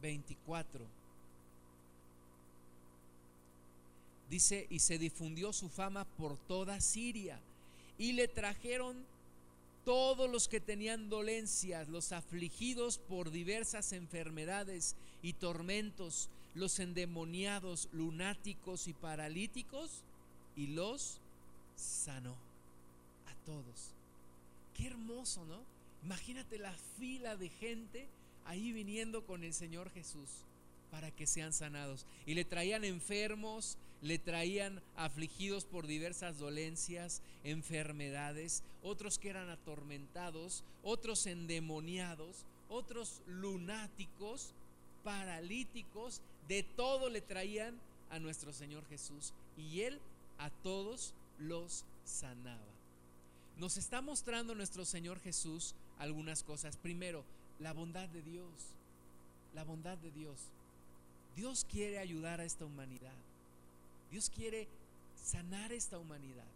24. 0.03 0.85
Dice, 4.29 4.67
y 4.71 4.81
se 4.81 4.99
difundió 4.99 5.53
su 5.53 5.69
fama 5.69 6.05
por 6.05 6.37
toda 6.37 6.81
Siria, 6.81 7.39
y 7.97 8.13
le 8.13 8.29
trajeron 8.29 9.05
todos 9.87 10.29
los 10.29 10.49
que 10.49 10.61
tenían 10.61 11.09
dolencias, 11.09 11.89
los 11.89 12.11
afligidos 12.11 12.99
por 12.99 13.31
diversas 13.31 13.93
enfermedades 13.93 14.97
y 15.23 15.35
tormentos, 15.35 16.29
los 16.57 16.81
endemoniados, 16.81 17.89
lunáticos 17.93 18.89
y 18.89 18.95
paralíticos, 18.95 20.03
y 20.57 20.67
los 20.67 21.21
sanó 21.77 22.35
a 23.29 23.35
todos. 23.47 23.93
Qué 24.75 24.89
hermoso, 24.89 25.45
¿no? 25.45 25.61
Imagínate 26.03 26.59
la 26.59 26.75
fila 26.99 27.37
de 27.37 27.49
gente 27.49 28.09
ahí 28.45 28.73
viniendo 28.73 29.25
con 29.25 29.45
el 29.45 29.55
Señor 29.55 29.91
Jesús 29.91 30.29
para 30.91 31.13
que 31.13 31.29
sean 31.29 31.53
sanados. 31.53 32.07
Y 32.27 32.35
le 32.35 32.45
traían 32.45 32.83
enfermos, 32.83 33.79
le 34.03 34.19
traían 34.19 34.83
afligidos 34.97 35.65
por 35.65 35.87
diversas 35.87 36.39
dolencias, 36.39 37.23
enfermedades, 37.45 38.63
otros 38.83 39.19
que 39.19 39.31
eran 39.31 39.49
atormentados, 39.49 40.65
otros 40.83 41.27
endemoniados, 41.27 42.45
otros 42.69 43.21
lunáticos, 43.27 44.53
paralíticos, 45.03 46.21
de 46.49 46.63
todo 46.63 47.11
le 47.11 47.21
traían 47.21 47.79
a 48.11 48.19
nuestro 48.19 48.53
Señor 48.53 48.85
Jesús. 48.87 49.33
Y 49.57 49.81
Él 49.83 49.99
a 50.39 50.51
todos 50.51 51.15
los 51.39 51.85
sanaba. 52.05 52.61
Nos 53.57 53.77
está 53.77 54.03
mostrando 54.03 54.55
nuestro 54.55 54.85
Señor 54.85 55.19
Jesús 55.21 55.75
algunas 55.99 56.43
cosas. 56.43 56.77
Primero, 56.77 57.25
la 57.59 57.73
bondad 57.73 58.09
de 58.09 58.23
Dios. 58.23 58.51
La 59.55 59.65
bondad 59.65 59.97
de 59.99 60.11
Dios. 60.11 60.39
Dios 61.35 61.67
quiere 61.71 61.99
ayudar 61.99 62.41
a 62.41 62.45
esta 62.45 62.65
humanidad. 62.65 63.15
Dios 64.11 64.31
quiere 64.31 64.69
sanar 65.23 65.73
esta 65.73 65.99
humanidad. 65.99 66.47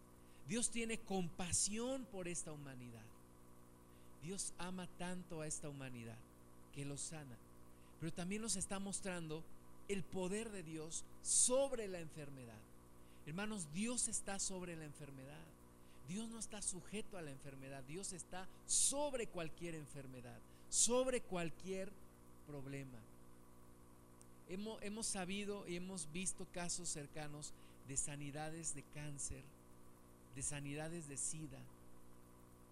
Dios 0.48 0.70
tiene 0.70 0.98
compasión 0.98 2.04
por 2.06 2.28
esta 2.28 2.52
humanidad. 2.52 3.04
Dios 4.22 4.52
ama 4.58 4.86
tanto 4.98 5.40
a 5.40 5.46
esta 5.46 5.68
humanidad 5.68 6.16
que 6.74 6.84
lo 6.84 6.96
sana. 6.96 7.36
Pero 8.00 8.12
también 8.12 8.42
nos 8.42 8.56
está 8.56 8.78
mostrando 8.78 9.44
el 9.88 10.02
poder 10.02 10.50
de 10.50 10.62
Dios 10.62 11.04
sobre 11.22 11.88
la 11.88 12.00
enfermedad. 12.00 12.58
Hermanos, 13.26 13.66
Dios 13.72 14.08
está 14.08 14.38
sobre 14.38 14.76
la 14.76 14.84
enfermedad. 14.84 15.44
Dios 16.08 16.28
no 16.28 16.38
está 16.38 16.60
sujeto 16.62 17.18
a 17.18 17.22
la 17.22 17.30
enfermedad. 17.30 17.84
Dios 17.84 18.12
está 18.12 18.48
sobre 18.66 19.26
cualquier 19.28 19.74
enfermedad, 19.74 20.38
sobre 20.68 21.20
cualquier 21.20 21.90
problema. 22.46 22.98
Hemos, 24.50 25.06
sabido 25.06 25.64
y 25.68 25.76
hemos 25.76 26.10
visto 26.12 26.44
casos 26.52 26.88
cercanos 26.88 27.52
de 27.86 27.96
sanidades 27.96 28.74
de 28.74 28.82
cáncer, 28.94 29.44
de 30.34 30.42
sanidades 30.42 31.08
de 31.08 31.16
sida, 31.16 31.60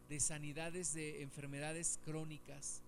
de 0.08 0.18
sanidades 0.18 0.92
de 0.92 1.22
enfermedades 1.22 2.00
crónicas. 2.04 2.82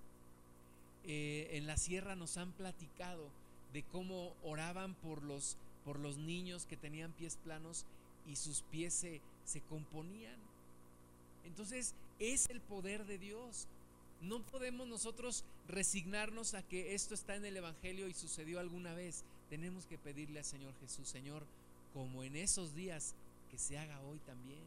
Eh, 1.05 1.51
en 1.53 1.69
la 1.69 1.77
sierra 1.77 2.17
nos 2.17 2.37
han 2.37 2.51
platicado 2.51 3.29
de 3.73 3.85
cómo 3.85 4.35
oraban 4.43 4.95
por 4.95 5.23
los, 5.23 5.57
por 5.85 6.01
los 6.01 6.17
niños 6.17 6.67
que 6.67 6.77
tenían 6.77 7.13
pies 7.13 7.37
planos 7.45 7.87
y 8.27 8.35
sus 8.35 8.63
pies 8.63 8.93
se, 8.93 9.21
se 9.45 9.61
componían. 9.61 10.37
Entonces 11.45 11.95
es 12.19 12.51
el 12.51 12.61
poder 12.61 13.07
de 13.07 13.19
Dios. 13.19 13.69
No 14.21 14.43
podemos 14.43 14.89
nosotros 14.89 15.45
resignarnos 15.71 16.55
a 16.55 16.63
que 16.63 16.95
esto 16.95 17.15
está 17.15 17.37
en 17.37 17.45
el 17.45 17.57
Evangelio 17.57 18.09
y 18.09 18.15
sucedió 18.15 18.61
alguna 18.61 18.95
vez. 18.95 19.25
Tenemos 19.49 19.87
que 19.87 19.99
pedirle 19.99 20.41
al 20.41 20.45
Señor 20.45 20.75
Jesús, 20.81 21.09
Señor, 21.09 21.45
como 21.93 22.23
en 22.23 22.37
esos 22.37 22.75
días, 22.75 23.15
que 23.51 23.59
se 23.59 23.79
haga 23.79 24.01
hoy 24.03 24.19
también, 24.21 24.63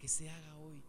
que 0.00 0.08
se 0.08 0.30
haga 0.30 0.56
hoy. 0.56 0.80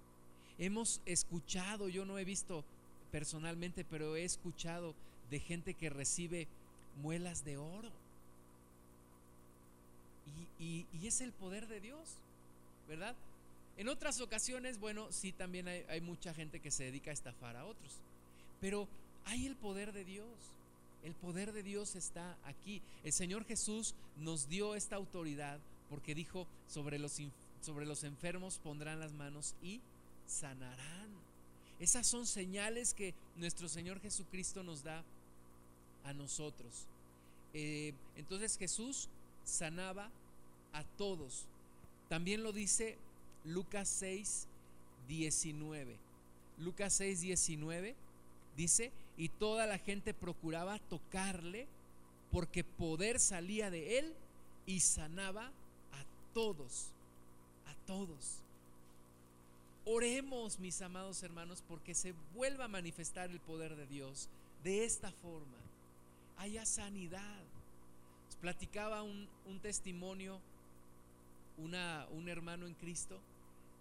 Hemos 0.58 1.02
escuchado, 1.06 1.90
yo 1.90 2.06
no 2.06 2.20
he 2.20 2.26
visto 2.26 2.64
personalmente, 3.12 3.84
pero 3.84 4.16
he 4.16 4.24
escuchado 4.24 4.94
de 5.30 5.40
gente 5.40 5.74
que 5.74 5.90
recibe 5.90 6.48
muelas 7.02 7.46
de 7.46 7.58
oro. 7.58 7.90
Y, 10.60 10.86
y 10.94 11.08
es 11.08 11.22
el 11.22 11.32
poder 11.32 11.68
de 11.68 11.80
Dios, 11.80 12.18
¿verdad? 12.88 13.16
En 13.80 13.88
otras 13.88 14.20
ocasiones, 14.20 14.78
bueno, 14.78 15.10
sí 15.10 15.32
también 15.32 15.70
hay, 15.70 16.02
mucha 16.02 16.34
gente 16.34 16.60
que 16.60 16.70
se 16.70 16.84
dedica 16.84 17.12
a 17.12 17.14
estafar 17.14 17.56
a 17.56 17.64
otros. 17.64 17.94
Pero 18.60 18.90
hay 19.30 19.46
el 19.46 19.56
poder 19.56 19.94
de 19.94 20.04
Dios. 20.04 20.28
El 21.04 21.14
poder 21.14 21.54
de 21.54 21.64
Dios 21.64 21.96
está 21.96 22.38
aquí. 22.44 22.82
El 23.04 23.14
Señor 23.14 23.46
Jesús 23.46 23.96
nos 24.18 24.50
dio 24.50 24.76
esta 24.76 24.96
autoridad 24.96 25.60
porque 25.90 26.14
dijo, 26.14 26.46
sobre 26.68 27.00
los, 27.00 27.18
sobre 27.62 27.86
los 27.86 28.04
enfermos 28.04 28.60
pondrán 28.60 29.00
las 29.00 29.14
manos 29.14 29.56
y 29.62 29.82
sanarán. 30.28 31.10
Esas 31.80 32.06
son 32.06 32.28
señales 32.28 32.94
que 32.94 33.14
nuestro 33.38 33.70
Señor 33.70 34.02
Jesucristo 34.02 34.64
nos 34.64 34.84
da 34.84 35.04
a 36.04 36.14
nosotros. 36.14 36.86
Eh, 37.54 37.94
entonces 38.18 38.58
Jesús 38.58 39.08
sanaba 39.46 40.10
a 40.74 40.84
todos. 40.98 41.46
También 42.10 42.44
lo 42.44 42.52
dice 42.52 42.98
Lucas 43.46 43.88
6, 43.90 44.48
19. 45.08 45.98
Lucas 46.58 46.94
6, 46.94 47.22
19 47.22 47.96
dice, 48.58 48.92
y 49.20 49.28
toda 49.28 49.68
la 49.68 49.78
gente 49.78 50.14
procuraba 50.14 50.80
tocarle 50.80 51.68
porque 52.32 52.64
poder 52.64 53.20
salía 53.20 53.70
de 53.70 54.00
él 54.00 54.16
y 54.66 54.80
sanaba 54.80 55.48
a 55.48 56.06
todos, 56.34 56.88
a 57.68 57.86
todos. 57.86 58.40
Oremos, 59.84 60.58
mis 60.60 60.82
amados 60.82 61.22
hermanos, 61.22 61.62
porque 61.68 61.94
se 61.94 62.14
vuelva 62.34 62.66
a 62.66 62.70
manifestar 62.70 63.30
el 63.30 63.42
poder 63.42 63.76
de 63.76 63.88
Dios 63.88 64.30
de 64.64 64.86
esta 64.86 65.12
forma. 65.12 65.58
Haya 66.38 66.66
sanidad. 66.66 67.44
platicaba 68.40 69.04
un, 69.04 69.28
un 69.48 69.60
testimonio 69.60 70.40
una, 71.58 72.08
un 72.12 72.30
hermano 72.30 72.68
en 72.68 72.74
Cristo 72.76 73.20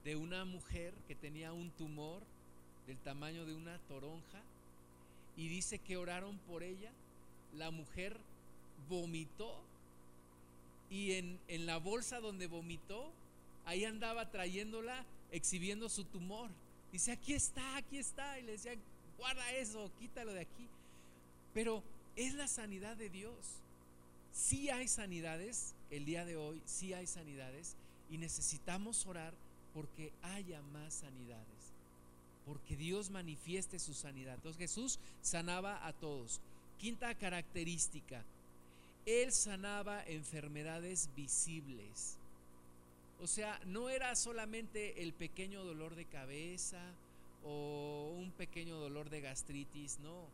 de 0.03 0.16
una 0.16 0.45
mujer 0.45 0.93
que 1.07 1.14
tenía 1.14 1.53
un 1.53 1.70
tumor 1.70 2.22
del 2.89 2.99
tamaño 2.99 3.47
de 3.47 3.55
una 3.55 3.78
toronja 3.86 4.43
y 5.39 5.49
dice 5.49 5.78
que 5.78 5.97
oraron 5.97 6.36
por 6.41 6.62
ella. 6.62 6.91
La 7.55 7.70
mujer 7.70 8.14
vomitó 8.91 9.59
y 10.91 11.12
en, 11.12 11.39
en 11.49 11.64
la 11.64 11.78
bolsa 11.78 12.20
donde 12.20 12.47
vomitó, 12.47 13.11
ahí 13.64 13.84
andaba 13.86 14.30
trayéndola, 14.30 15.05
exhibiendo 15.32 15.89
su 15.89 16.05
tumor. 16.05 16.51
Dice, 16.93 17.12
aquí 17.12 17.32
está, 17.32 17.76
aquí 17.76 17.99
está. 17.99 18.39
Y 18.39 18.43
le 18.43 18.53
decían, 18.53 18.78
guarda 19.16 19.51
eso, 19.53 19.91
quítalo 19.99 20.34
de 20.34 20.41
aquí. 20.41 20.66
Pero 21.55 21.82
es 22.16 22.34
la 22.34 22.49
sanidad 22.49 22.97
de 22.97 23.09
Dios. 23.09 23.34
Sí 24.32 24.70
hay 24.70 24.89
sanidades, 24.89 25.74
el 25.91 26.05
día 26.05 26.24
de 26.24 26.36
hoy 26.36 26.61
sí 26.66 26.93
hay 26.93 27.07
sanidades 27.07 27.76
y 28.11 28.18
necesitamos 28.18 29.07
orar 29.07 29.34
porque 29.74 30.12
haya 30.22 30.61
más 30.72 30.95
sanidades, 30.95 31.57
porque 32.49 32.76
Dios 32.76 33.11
manifieste 33.11 33.78
su 33.78 33.92
sanidad. 33.92 34.34
Entonces 34.36 34.59
Jesús 34.59 34.99
sanaba 35.20 35.86
a 35.86 35.92
todos. 35.92 36.40
Quinta 36.78 37.14
característica, 37.14 38.24
Él 39.05 39.32
sanaba 39.32 40.03
enfermedades 40.07 41.11
visibles. 41.14 42.16
O 43.20 43.26
sea, 43.26 43.61
no 43.66 43.90
era 43.90 44.16
solamente 44.16 45.03
el 45.03 45.12
pequeño 45.12 45.62
dolor 45.62 45.94
de 45.94 46.07
cabeza 46.07 46.80
o 47.44 48.14
un 48.16 48.30
pequeño 48.30 48.76
dolor 48.76 49.11
de 49.11 49.20
gastritis, 49.20 49.99
no. 49.99 50.24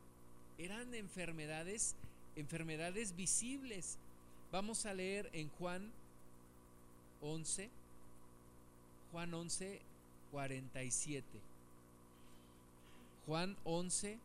Eran 0.57 0.95
enfermedades, 0.95 1.97
enfermedades 2.37 3.17
visibles. 3.17 3.99
Vamos 4.53 4.87
a 4.87 4.95
leer 4.95 5.29
en 5.33 5.49
Juan 5.59 5.91
11, 7.23 7.71
Juan 9.11 9.35
11, 9.35 9.81
47. 10.31 11.54
Juan 13.27 13.57
11, 13.65 14.19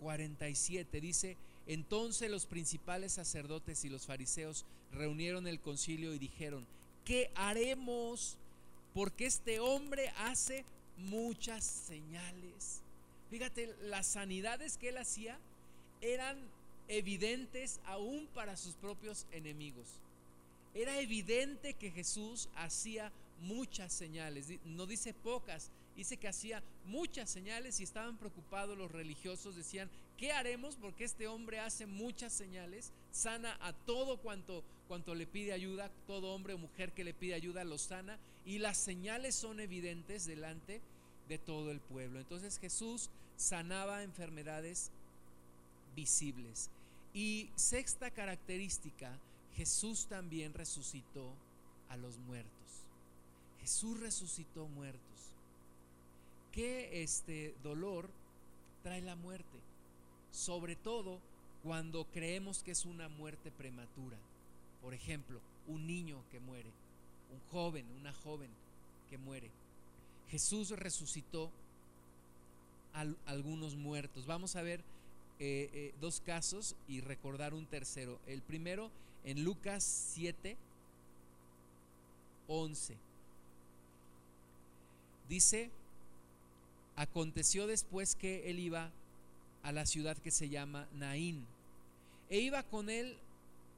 47 0.00 1.00
dice, 1.00 1.36
entonces 1.66 2.30
los 2.30 2.46
principales 2.46 3.12
sacerdotes 3.12 3.84
y 3.84 3.90
los 3.90 4.06
fariseos 4.06 4.64
reunieron 4.92 5.46
el 5.46 5.60
concilio 5.60 6.14
y 6.14 6.18
dijeron, 6.18 6.66
¿qué 7.04 7.30
haremos? 7.34 8.36
Porque 8.94 9.26
este 9.26 9.60
hombre 9.60 10.08
hace 10.18 10.64
muchas 10.96 11.64
señales. 11.64 12.80
Fíjate, 13.30 13.74
las 13.82 14.06
sanidades 14.06 14.78
que 14.78 14.88
él 14.88 14.96
hacía 14.96 15.38
eran 16.00 16.38
evidentes 16.88 17.80
aún 17.84 18.26
para 18.34 18.56
sus 18.56 18.74
propios 18.74 19.26
enemigos. 19.32 19.86
Era 20.74 20.98
evidente 21.00 21.74
que 21.74 21.90
Jesús 21.90 22.48
hacía 22.56 23.12
muchas 23.42 23.92
señales, 23.92 24.46
no 24.64 24.86
dice 24.86 25.14
pocas, 25.14 25.70
dice 25.98 26.16
que 26.16 26.28
hacía 26.28 26.62
muchas 26.86 27.28
señales 27.28 27.80
y 27.80 27.82
estaban 27.82 28.16
preocupados 28.18 28.78
los 28.78 28.88
religiosos, 28.92 29.56
decían, 29.56 29.90
¿qué 30.16 30.30
haremos? 30.30 30.76
Porque 30.76 31.02
este 31.02 31.26
hombre 31.26 31.58
hace 31.58 31.86
muchas 31.86 32.32
señales, 32.32 32.92
sana 33.10 33.58
a 33.60 33.72
todo 33.72 34.18
cuanto, 34.18 34.62
cuanto 34.86 35.16
le 35.16 35.26
pide 35.26 35.52
ayuda, 35.52 35.90
todo 36.06 36.32
hombre 36.32 36.54
o 36.54 36.58
mujer 36.58 36.92
que 36.92 37.02
le 37.02 37.14
pide 37.14 37.34
ayuda 37.34 37.64
lo 37.64 37.78
sana 37.78 38.16
y 38.46 38.58
las 38.58 38.78
señales 38.78 39.34
son 39.34 39.58
evidentes 39.58 40.24
delante 40.24 40.80
de 41.28 41.36
todo 41.36 41.72
el 41.72 41.80
pueblo. 41.80 42.20
Entonces 42.20 42.60
Jesús 42.60 43.10
sanaba 43.36 44.04
enfermedades 44.04 44.92
visibles. 45.96 46.70
Y 47.12 47.50
sexta 47.56 48.12
característica, 48.12 49.18
Jesús 49.56 50.06
también 50.06 50.54
resucitó 50.54 51.34
a 51.88 51.96
los 51.96 52.18
muertos. 52.18 52.84
Jesús 53.60 53.98
resucitó 53.98 54.68
muertos. 54.68 55.07
Qué 56.58 57.04
este 57.04 57.54
dolor 57.62 58.10
trae 58.82 59.00
la 59.00 59.14
muerte? 59.14 59.60
Sobre 60.32 60.74
todo 60.74 61.20
cuando 61.62 62.04
creemos 62.06 62.64
que 62.64 62.72
es 62.72 62.84
una 62.84 63.08
muerte 63.08 63.52
prematura. 63.52 64.16
Por 64.82 64.92
ejemplo, 64.92 65.40
un 65.68 65.86
niño 65.86 66.20
que 66.32 66.40
muere, 66.40 66.68
un 67.32 67.38
joven, 67.52 67.86
una 68.00 68.12
joven 68.12 68.50
que 69.08 69.18
muere. 69.18 69.52
Jesús 70.30 70.70
resucitó 70.70 71.52
a 72.92 73.06
algunos 73.26 73.76
muertos. 73.76 74.26
Vamos 74.26 74.56
a 74.56 74.62
ver 74.62 74.80
eh, 75.38 75.70
eh, 75.72 75.94
dos 76.00 76.20
casos 76.20 76.74
y 76.88 77.02
recordar 77.02 77.54
un 77.54 77.66
tercero. 77.66 78.18
El 78.26 78.42
primero 78.42 78.90
en 79.22 79.44
Lucas 79.44 79.84
7, 80.12 80.56
11. 82.48 82.96
Dice, 85.28 85.70
aconteció 86.98 87.68
después 87.68 88.16
que 88.16 88.50
él 88.50 88.58
iba 88.58 88.90
a 89.62 89.70
la 89.70 89.86
ciudad 89.86 90.18
que 90.18 90.32
se 90.32 90.48
llama 90.48 90.88
Naín, 90.94 91.46
e 92.28 92.40
iba 92.40 92.64
con 92.64 92.90
él 92.90 93.16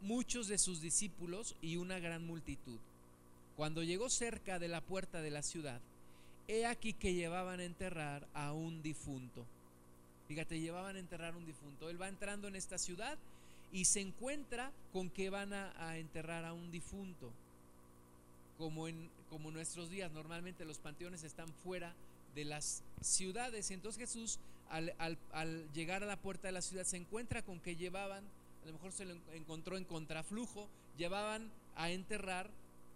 muchos 0.00 0.48
de 0.48 0.56
sus 0.56 0.80
discípulos 0.80 1.54
y 1.60 1.76
una 1.76 1.98
gran 1.98 2.26
multitud. 2.26 2.78
Cuando 3.56 3.82
llegó 3.82 4.08
cerca 4.08 4.58
de 4.58 4.68
la 4.68 4.80
puerta 4.80 5.20
de 5.20 5.30
la 5.30 5.42
ciudad, 5.42 5.80
he 6.48 6.64
aquí 6.64 6.94
que 6.94 7.12
llevaban 7.12 7.60
a 7.60 7.64
enterrar 7.64 8.26
a 8.32 8.54
un 8.54 8.82
difunto. 8.82 9.44
Fíjate, 10.26 10.58
llevaban 10.58 10.96
a 10.96 11.00
enterrar 11.00 11.34
a 11.34 11.36
un 11.36 11.44
difunto. 11.44 11.90
Él 11.90 12.00
va 12.00 12.08
entrando 12.08 12.48
en 12.48 12.56
esta 12.56 12.78
ciudad 12.78 13.18
y 13.70 13.84
se 13.84 14.00
encuentra 14.00 14.72
con 14.94 15.10
que 15.10 15.28
van 15.28 15.52
a, 15.52 15.98
enterrar 15.98 16.46
a 16.46 16.54
un 16.54 16.70
difunto. 16.70 17.30
Como 18.56 18.88
en 18.88 19.10
como 19.28 19.50
nuestros 19.50 19.90
días, 19.90 20.10
normalmente 20.10 20.64
los 20.64 20.78
panteones 20.78 21.22
están 21.22 21.52
fuera 21.62 21.94
de 22.34 22.44
las 22.44 22.82
ciudades. 23.00 23.70
Y 23.70 23.74
entonces 23.74 24.00
Jesús, 24.00 24.38
al, 24.68 24.94
al 25.32 25.72
llegar 25.72 26.02
a 26.02 26.06
la 26.06 26.16
puerta 26.16 26.48
de 26.48 26.52
la 26.52 26.62
ciudad, 26.62 26.84
se 26.84 26.96
encuentra 26.96 27.42
con 27.42 27.60
que 27.60 27.76
llevaban, 27.76 28.24
a 28.62 28.66
lo 28.66 28.72
mejor 28.72 28.92
se 28.92 29.04
lo 29.04 29.14
encontró 29.32 29.76
en 29.76 29.84
contraflujo, 29.84 30.68
llevaban 30.96 31.50
a 31.76 31.90
enterrar 31.90 32.50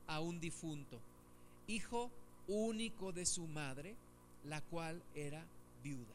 a 0.06 0.20
un 0.20 0.40
difunto, 0.40 1.00
hijo 1.66 2.10
único 2.46 3.12
de 3.12 3.26
su 3.26 3.46
madre, 3.46 3.96
la 4.44 4.60
cual 4.60 5.02
era 5.14 5.44
viuda. 5.82 6.14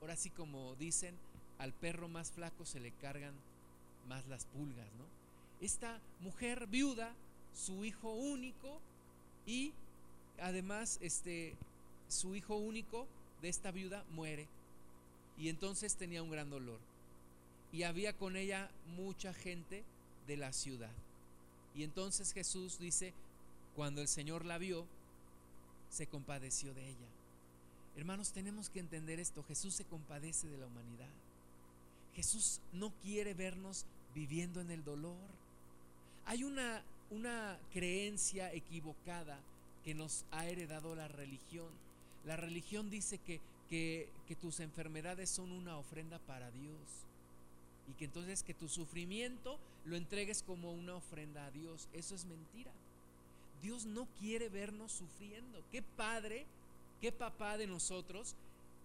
Ahora 0.00 0.16
sí 0.16 0.30
como 0.30 0.74
dicen, 0.76 1.14
al 1.58 1.72
perro 1.72 2.08
más 2.08 2.30
flaco 2.30 2.64
se 2.64 2.80
le 2.80 2.92
cargan 2.92 3.34
más 4.08 4.26
las 4.28 4.44
pulgas, 4.46 4.86
¿no? 4.98 5.04
Esta 5.60 6.00
mujer 6.20 6.66
viuda, 6.66 7.14
su 7.54 7.84
hijo 7.84 8.12
único 8.12 8.80
y 9.46 9.72
además 10.40 10.98
este 11.00 11.56
su 12.08 12.34
hijo 12.34 12.56
único 12.56 13.06
de 13.42 13.48
esta 13.48 13.70
viuda 13.70 14.04
muere 14.10 14.46
y 15.38 15.48
entonces 15.48 15.96
tenía 15.96 16.22
un 16.22 16.30
gran 16.30 16.50
dolor 16.50 16.78
y 17.72 17.82
había 17.82 18.12
con 18.12 18.36
ella 18.36 18.70
mucha 18.96 19.34
gente 19.34 19.82
de 20.26 20.36
la 20.36 20.52
ciudad. 20.52 20.92
Y 21.74 21.82
entonces 21.82 22.32
Jesús 22.32 22.78
dice, 22.78 23.12
cuando 23.74 24.00
el 24.00 24.08
Señor 24.08 24.44
la 24.44 24.58
vio, 24.58 24.86
se 25.90 26.06
compadeció 26.06 26.72
de 26.72 26.88
ella. 26.88 27.08
Hermanos, 27.96 28.32
tenemos 28.32 28.70
que 28.70 28.80
entender 28.80 29.20
esto. 29.20 29.44
Jesús 29.44 29.74
se 29.74 29.84
compadece 29.84 30.46
de 30.48 30.58
la 30.58 30.66
humanidad. 30.66 31.08
Jesús 32.14 32.60
no 32.72 32.92
quiere 33.02 33.34
vernos 33.34 33.86
viviendo 34.14 34.60
en 34.60 34.70
el 34.70 34.84
dolor. 34.84 35.16
Hay 36.26 36.44
una, 36.44 36.82
una 37.10 37.58
creencia 37.72 38.52
equivocada 38.52 39.38
que 39.84 39.94
nos 39.94 40.24
ha 40.30 40.46
heredado 40.46 40.94
la 40.94 41.08
religión. 41.08 41.68
La 42.26 42.36
religión 42.36 42.88
dice 42.90 43.18
que, 43.18 43.40
que, 43.68 44.36
tus 44.40 44.60
enfermedades 44.60 45.30
son 45.30 45.52
una 45.52 45.78
ofrenda 45.78 46.18
para 46.20 46.50
Dios 46.50 46.78
y 47.88 47.92
que 47.94 48.06
entonces 48.06 48.42
que 48.42 48.54
tu 48.54 48.68
sufrimiento 48.68 49.58
lo 49.84 49.96
entregues 49.96 50.42
como 50.42 50.72
una 50.72 50.94
ofrenda 50.94 51.46
a 51.46 51.50
Dios. 51.50 51.88
Eso 51.92 52.14
es 52.14 52.24
mentira. 52.24 52.72
Dios 53.62 53.84
no 53.84 54.06
quiere 54.18 54.48
vernos 54.48 54.92
sufriendo. 54.92 55.62
¿Qué 55.70 55.82
padre, 55.82 56.46
qué 57.00 57.12
papá 57.12 57.56
de 57.58 57.66
nosotros 57.66 58.34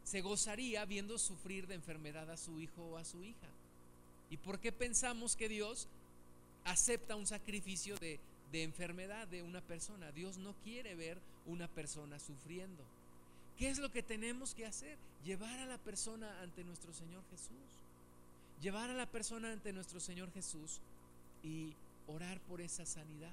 se 0.04 0.22
gozaría 0.22 0.86
viendo 0.86 1.18
sufrir 1.18 1.68
de 1.68 1.76
enfermedad 1.76 2.30
a 2.30 2.38
su 2.38 2.60
hijo 2.60 2.84
o 2.84 2.98
a 2.98 3.06
su 3.06 3.24
hija? 3.24 3.48
¿Y 4.30 4.38
por 4.38 4.60
qué 4.60 4.72
pensamos 4.72 5.36
que 5.36 5.50
Dios 5.50 5.88
acepta 6.66 7.16
un 7.16 7.26
sacrificio 7.26 7.98
de, 7.98 8.20
de 8.52 8.64
enfermedad 8.64 9.28
de 9.28 9.44
una 9.44 9.62
persona? 9.62 10.12
Dios 10.12 10.38
no 10.38 10.54
quiere 10.64 10.96
ver 10.96 11.20
una 11.46 11.68
persona 11.68 12.20
sufriendo. 12.20 12.84
¿Qué 13.60 13.70
es 13.70 13.78
lo 13.78 13.92
que 13.92 14.02
tenemos 14.02 14.56
que 14.56 14.66
hacer? 14.66 14.98
Llevar 15.24 15.60
a 15.60 15.68
la 15.68 15.78
persona 15.78 16.42
ante 16.42 16.64
nuestro 16.64 16.94
Señor 16.94 17.22
Jesús 17.30 17.80
llevar 18.62 18.90
a 18.90 18.94
la 18.94 19.06
persona 19.06 19.52
ante 19.52 19.74
nuestro 19.74 20.00
Señor 20.00 20.32
Jesús 20.32 20.80
y 21.44 21.74
orar 22.08 22.40
por 22.42 22.62
esa 22.62 22.86
sanidad, 22.86 23.32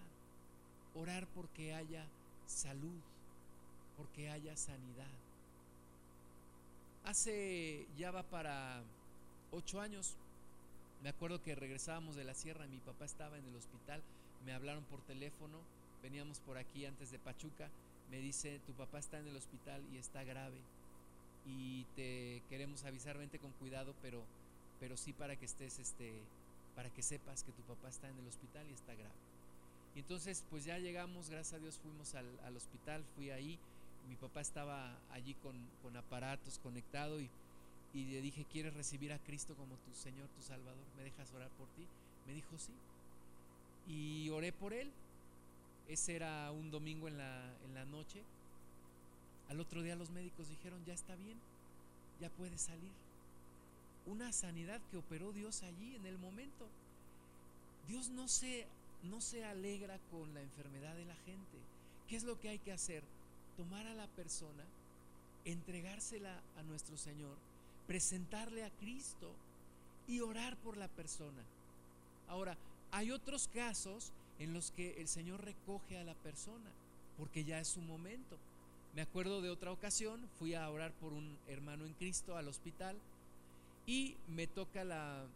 orar 0.95 1.27
porque 1.35 1.75
haya 1.75 2.07
salud, 2.47 3.01
porque 3.97 4.31
haya 4.31 4.57
sanidad. 4.57 5.11
Hace 7.05 7.87
ya 7.97 8.11
va 8.11 8.23
para 8.23 8.83
ocho 9.53 9.81
años, 9.81 10.15
me 11.03 11.09
acuerdo 11.09 11.43
que 11.43 11.55
regresábamos 11.55 12.17
de 12.17 12.25
la 12.25 12.35
sierra, 12.35 12.67
mi 12.67 12.79
papá 12.79 13.05
estaba 13.05 13.39
en 13.39 13.47
el 13.47 13.57
hospital, 13.57 14.03
me 14.45 14.53
hablaron 14.53 14.85
por 14.85 15.01
teléfono, 15.03 15.59
veníamos 16.03 16.41
por 16.41 16.59
aquí 16.59 16.85
antes 16.87 17.11
de 17.11 17.19
Pachuca, 17.19 17.69
me 18.11 18.19
dice, 18.19 18.61
tu 18.67 18.73
papá 18.73 18.99
está 18.99 19.19
en 19.19 19.29
el 19.29 19.37
hospital 19.37 19.83
y 19.93 19.99
está 19.99 20.25
grave 20.25 20.59
y 21.45 21.85
te 21.97 22.43
queremos 22.49 22.85
avisar, 22.85 23.19
vente 23.19 23.39
con 23.39 23.53
cuidado, 23.53 23.95
pero 24.03 24.25
pero 24.81 24.97
sí 24.97 25.13
para 25.13 25.37
que 25.37 25.47
estés, 25.47 25.79
este, 25.79 26.13
para 26.75 26.91
que 26.91 27.03
sepas 27.03 27.43
que 27.43 27.53
tu 27.53 27.63
papá 27.63 27.89
está 27.89 28.09
en 28.09 28.19
el 28.19 28.27
hospital 28.27 28.67
y 28.71 28.75
está 28.75 28.95
grave. 28.95 29.15
Y 29.95 30.01
entonces, 30.01 30.45
pues 30.51 30.65
ya 30.65 30.79
llegamos, 30.79 31.31
gracias 31.31 31.55
a 31.55 31.59
Dios 31.59 31.79
fuimos 31.79 32.15
al, 32.15 32.57
hospital, 32.57 33.03
fui 33.15 33.31
ahí, 33.31 33.59
mi 34.09 34.17
papá 34.17 34.41
estaba 34.41 34.95
allí 35.11 35.35
con, 35.35 35.97
aparatos 35.97 36.59
conectado 36.59 37.21
y, 37.21 37.31
y 37.95 38.05
le 38.05 38.21
dije, 38.21 38.45
¿quieres 38.45 38.75
recibir 38.75 39.13
a 39.13 39.19
Cristo 39.19 39.55
como 39.55 39.77
tu 39.77 39.95
Señor, 39.95 40.29
tu 40.29 40.43
Salvador? 40.43 40.85
¿Me 40.97 41.05
dejas 41.05 41.33
orar 41.33 41.49
por 41.51 41.67
ti? 41.69 41.87
Me 42.27 42.35
dijo, 42.35 42.59
sí. 42.59 42.73
Y 43.89 44.29
oré 44.31 44.53
por 44.53 44.75
él. 44.75 44.91
Ese 45.89 46.17
era 46.17 46.51
un 46.53 46.71
domingo 46.71 47.09
en 47.09 47.19
la, 47.19 47.55
en 47.65 47.75
la 47.75 47.85
noche. 47.85 48.23
Al 49.49 49.61
otro 49.61 49.83
día 49.83 49.97
los 49.97 50.11
médicos 50.11 50.49
dijeron, 50.49 50.85
ya 50.85 50.95
está 50.95 51.15
bien, 51.15 51.39
ya 52.21 52.29
puede 52.31 52.59
salir 52.59 52.91
una 54.07 54.33
sanidad 54.33 54.81
que 54.91 54.97
operó 54.97 55.33
Dios 55.33 55.63
allí 55.63 55.97
en 55.97 56.07
el 56.07 56.19
momento. 56.19 56.67
Dios 57.89 58.09
no 58.09 58.29
se, 58.29 58.67
no 59.03 59.21
se 59.21 59.45
alegra 59.45 59.99
con 60.11 60.33
la 60.33 60.41
enfermedad 60.41 60.95
de 60.95 61.05
la 61.05 61.17
gente. 61.27 61.59
¿Qué 62.09 62.17
es 62.17 62.23
lo 62.23 62.39
que 62.39 62.49
hay 62.49 62.59
que 62.59 62.73
hacer? 62.73 63.03
Tomar 63.57 63.87
a 63.87 63.95
la 63.95 64.07
persona, 64.09 64.65
entregársela 65.45 66.41
a 66.57 66.63
nuestro 66.63 66.97
Señor, 66.97 67.37
presentarle 67.87 68.65
a 68.65 68.71
Cristo 68.71 69.33
y 70.07 70.21
orar 70.21 70.57
por 70.59 70.77
la 70.77 70.89
persona. 70.89 71.43
Ahora, 72.29 72.57
hay 72.93 73.11
otros 73.11 73.49
casos 73.49 74.13
en 74.39 74.53
los 74.53 74.71
que 74.71 75.01
el 75.01 75.09
Señor 75.09 75.45
recoge 75.45 75.99
a 75.99 76.05
la 76.05 76.15
persona, 76.15 76.71
porque 77.17 77.45
ya 77.45 77.61
es 77.61 77.69
su 77.69 77.81
momento. 77.81 78.37
Me 78.95 79.03
acuerdo 79.03 79.43
de 79.43 79.51
otra 79.51 79.73
ocasión, 79.73 80.27
fui 80.39 80.55
a 80.55 80.69
orar 80.71 80.93
por 80.93 81.13
un 81.13 81.37
hermano 81.49 81.85
en 81.85 81.95
Cristo 81.95 82.37
al 82.37 82.49
hospital 82.49 82.97
y 83.87 84.17
me 84.29 84.47
toca 84.47 84.85
la, 84.85 85.27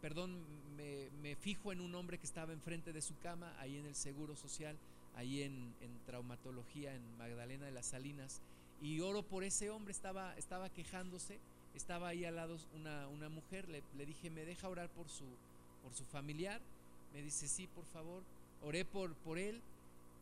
perdón, 0.00 0.38
me, 0.76 1.34
fijo 1.36 1.72
en 1.72 1.80
un 1.80 1.94
hombre 1.94 2.18
que 2.18 2.26
estaba 2.26 2.52
enfrente 2.52 2.92
de 2.92 3.02
su 3.02 3.18
cama, 3.18 3.54
ahí 3.58 3.76
en 3.76 3.86
el 3.86 3.94
Seguro 3.94 4.36
Social, 4.36 4.76
ahí 5.16 5.42
en, 5.42 5.74
traumatología, 6.06 6.94
en 6.94 7.18
Magdalena 7.18 7.66
de 7.66 7.72
las 7.72 7.86
Salinas, 7.86 8.40
y 8.80 9.00
oro 9.00 9.22
por 9.22 9.42
ese 9.42 9.70
hombre, 9.70 9.92
estaba, 9.92 10.36
estaba 10.36 10.70
quejándose, 10.70 11.40
estaba 11.74 12.08
ahí 12.08 12.24
al 12.24 12.36
lado 12.36 12.56
una, 12.74 13.08
una 13.08 13.28
mujer, 13.28 13.68
le, 13.68 13.82
le, 13.96 14.06
dije, 14.06 14.30
¿me 14.30 14.44
deja 14.44 14.68
orar 14.68 14.88
por 14.90 15.08
su, 15.08 15.24
por 15.82 15.92
su 15.92 16.04
familiar? 16.04 16.60
Me 17.14 17.22
dice, 17.22 17.48
sí, 17.48 17.68
por 17.74 17.84
favor, 17.86 18.22
oré 18.62 18.84
por, 18.84 19.14
por 19.14 19.38
él, 19.38 19.60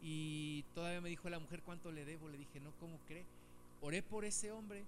y 0.03 0.65
todavía 0.75 1.01
me 1.01 1.09
dijo 1.09 1.29
la 1.31 1.39
mujer, 1.39 1.63
¿cuánto 1.65 1.91
le 1.91 2.05
debo? 2.05 2.29
Le 2.29 2.39
dije, 2.39 2.61
no, 2.61 2.71
¿cómo 2.79 2.99
cree? 3.09 3.25
Oré 3.81 4.03
por 4.03 4.25
ese 4.25 4.53
hombre, 4.53 4.85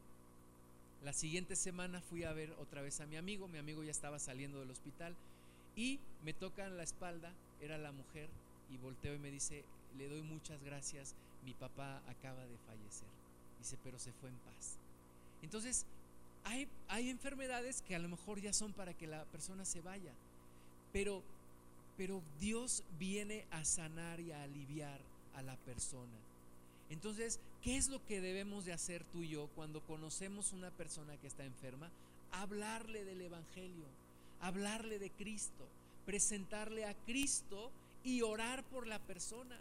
la 1.05 1.13
siguiente 1.13 1.57
semana 1.57 2.01
fui 2.01 2.25
a 2.25 2.33
ver 2.33 2.53
otra 2.61 2.83
vez 2.83 3.01
a 3.01 3.07
mi 3.07 3.17
amigo, 3.17 3.49
mi 3.49 3.59
amigo 3.59 3.83
ya 3.83 3.91
estaba 3.91 4.19
saliendo 4.19 4.61
del 4.61 4.71
hospital 4.71 5.15
y 5.77 6.01
me 6.25 6.33
toca 6.33 6.67
en 6.67 6.77
la 6.77 6.83
espalda, 6.83 7.33
era 7.61 7.79
la 7.79 7.93
mujer 7.93 8.29
y 8.73 8.77
volteo 8.79 9.15
y 9.15 9.19
me 9.19 9.31
dice, 9.31 9.65
le 9.99 10.09
doy 10.09 10.23
muchas 10.23 10.63
gracias, 10.65 11.15
mi 11.45 11.55
papá 11.55 12.03
acaba 12.09 12.45
de 12.47 12.57
fallecer. 12.67 13.09
Dice, 13.59 13.77
pero 13.85 13.99
se 13.99 14.13
fue 14.13 14.29
en 14.29 14.37
paz. 14.37 14.77
Entonces, 15.43 15.87
hay, 16.45 16.67
hay 16.89 17.11
enfermedades 17.11 17.83
que 17.83 17.95
a 17.95 17.99
lo 17.99 18.09
mejor 18.09 18.41
ya 18.41 18.53
son 18.53 18.73
para 18.73 18.95
que 18.95 19.07
la 19.07 19.25
persona 19.27 19.65
se 19.65 19.81
vaya, 19.81 20.13
pero, 20.93 21.23
pero 21.97 22.23
Dios 22.41 22.83
viene 22.99 23.47
a 23.51 23.65
sanar 23.65 24.21
y 24.21 24.33
a 24.33 24.43
aliviar 24.43 25.01
a 25.35 25.43
la 25.43 25.57
persona. 25.57 26.19
Entonces, 26.91 27.41
¿qué 27.63 27.77
es 27.77 27.89
lo 27.89 28.05
que 28.07 28.21
debemos 28.21 28.65
de 28.65 28.73
hacer 28.73 29.05
tú 29.05 29.23
y 29.23 29.29
yo 29.29 29.49
cuando 29.55 29.81
conocemos 29.81 30.53
una 30.53 30.71
persona 30.71 31.17
que 31.17 31.27
está 31.27 31.45
enferma? 31.45 31.91
Hablarle 32.33 33.05
del 33.05 33.23
Evangelio, 33.23 33.87
hablarle 34.41 34.99
de 34.99 35.11
Cristo, 35.11 35.67
presentarle 36.05 36.85
a 36.85 36.95
Cristo 37.05 37.71
y 38.05 38.23
orar 38.23 38.63
por 38.65 38.87
la 38.87 38.99
persona. 39.01 39.59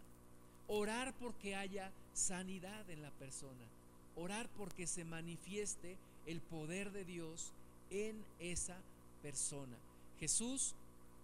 Orar 0.68 1.14
porque 1.20 1.56
haya 1.56 1.92
sanidad 2.14 2.90
en 2.90 3.02
la 3.02 3.12
persona. 3.12 3.66
Orar 4.16 4.48
porque 4.58 4.88
se 4.88 5.04
manifieste 5.04 5.98
el 6.26 6.42
poder 6.42 6.92
de 6.92 7.06
Dios 7.06 7.52
en 7.90 8.24
esa 8.40 8.78
persona. 9.22 9.76
Jesús 10.20 10.76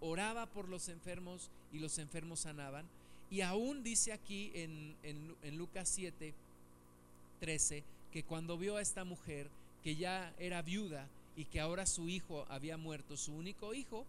oraba 0.02 0.46
por 0.46 0.68
los 0.68 0.88
enfermos 0.88 1.48
y 1.72 1.78
los 1.78 1.98
enfermos 1.98 2.40
sanaban. 2.40 2.84
Y 3.30 3.40
aún 3.40 3.82
dice 3.82 4.12
aquí 4.12 4.50
en, 4.54 4.94
en, 5.02 5.56
Lucas 5.56 5.88
7, 5.88 6.34
13, 7.40 7.82
que 8.12 8.22
cuando 8.24 8.58
vio 8.58 8.76
a 8.76 8.82
esta 8.82 9.04
mujer 9.04 9.48
que 9.82 9.96
ya 9.96 10.34
era 10.38 10.60
viuda 10.60 11.08
y 11.34 11.46
que 11.46 11.60
ahora 11.60 11.86
su 11.86 12.08
hijo 12.08 12.44
había 12.50 12.76
muerto, 12.76 13.16
su 13.16 13.32
único 13.32 13.72
hijo, 13.72 14.04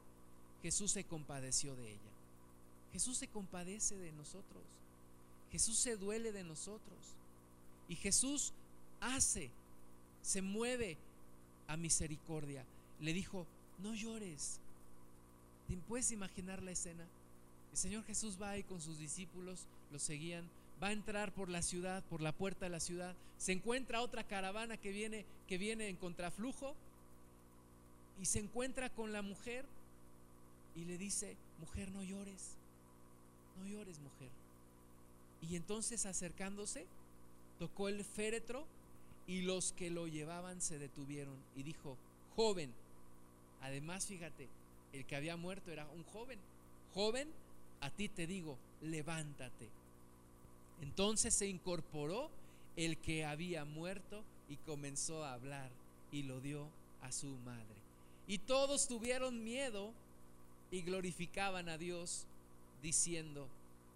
Jesús 0.62 0.92
se 0.92 1.06
compadeció 1.06 1.76
de 1.76 1.90
ella. 1.90 2.14
Jesús 2.92 3.18
se 3.18 3.28
compadece 3.28 3.98
de 3.98 4.12
nosotros. 4.12 4.64
Jesús 5.52 5.78
se 5.78 5.96
duele 5.96 6.32
de 6.32 6.44
nosotros. 6.44 6.98
Y 7.88 7.96
Jesús 7.96 8.52
hace, 9.00 9.50
se 10.22 10.42
mueve 10.42 10.98
a 11.68 11.78
misericordia. 11.78 12.66
Le 13.00 13.14
dijo, 13.14 13.46
no 13.80 13.94
llores. 13.94 14.60
¿Te 15.74 15.88
puedes 15.88 16.12
imaginar 16.12 16.62
la 16.62 16.70
escena? 16.70 17.04
El 17.72 17.78
Señor 17.78 18.04
Jesús 18.04 18.38
va 18.40 18.52
ahí 18.52 18.62
con 18.62 18.80
sus 18.80 19.00
discípulos, 19.00 19.66
los 19.92 20.04
seguían, 20.04 20.48
va 20.82 20.90
a 20.90 20.92
entrar 20.92 21.32
por 21.32 21.50
la 21.50 21.64
ciudad, 21.64 22.04
por 22.12 22.22
la 22.22 22.32
puerta 22.32 22.66
de 22.66 22.70
la 22.70 22.80
ciudad, 22.80 23.16
se 23.40 23.54
encuentra 23.54 24.02
otra 24.02 24.24
caravana 24.24 24.78
que 24.78 24.92
viene, 24.92 25.26
que 25.48 25.58
viene 25.58 25.88
en 25.90 25.96
contraflujo 25.96 26.76
y 28.22 28.26
se 28.26 28.38
encuentra 28.38 28.92
con 28.92 29.12
la 29.14 29.24
mujer 29.24 29.66
y 30.76 30.86
le 30.86 31.00
dice, 31.00 31.36
mujer, 31.60 31.90
no 31.90 32.04
llores, 32.04 32.52
no 33.60 33.68
llores, 33.68 33.98
mujer. 33.98 34.30
Y 35.42 35.56
entonces 35.56 36.06
acercándose, 36.06 36.86
tocó 37.58 37.90
el 37.90 38.06
féretro 38.06 38.68
y 39.26 39.42
los 39.42 39.74
que 39.74 39.90
lo 39.90 40.08
llevaban 40.08 40.62
se 40.62 40.78
detuvieron 40.78 41.36
y 41.56 41.64
dijo, 41.64 41.98
joven, 42.36 42.72
además 43.62 44.06
fíjate, 44.06 44.48
el 44.94 45.06
que 45.06 45.16
había 45.16 45.36
muerto 45.36 45.72
era 45.72 45.88
un 45.88 46.04
joven, 46.06 46.40
joven, 46.94 47.28
a 47.82 47.90
ti 47.90 48.08
te 48.08 48.28
digo, 48.28 48.58
levántate. 48.82 49.68
Entonces 50.82 51.34
se 51.34 51.48
incorporó 51.48 52.30
el 52.76 52.98
que 52.98 53.26
había 53.26 53.66
muerto 53.66 54.24
y 54.50 54.56
comenzó 54.58 55.24
a 55.24 55.34
hablar 55.34 55.70
y 56.12 56.24
lo 56.24 56.40
dio 56.40 56.68
a 57.02 57.12
su 57.12 57.28
madre. 57.46 57.76
Y 58.28 58.38
todos 58.38 58.88
tuvieron 58.88 59.44
miedo 59.44 59.92
y 60.72 60.82
glorificaban 60.82 61.70
a 61.70 61.78
Dios 61.78 62.26
diciendo, 62.82 63.48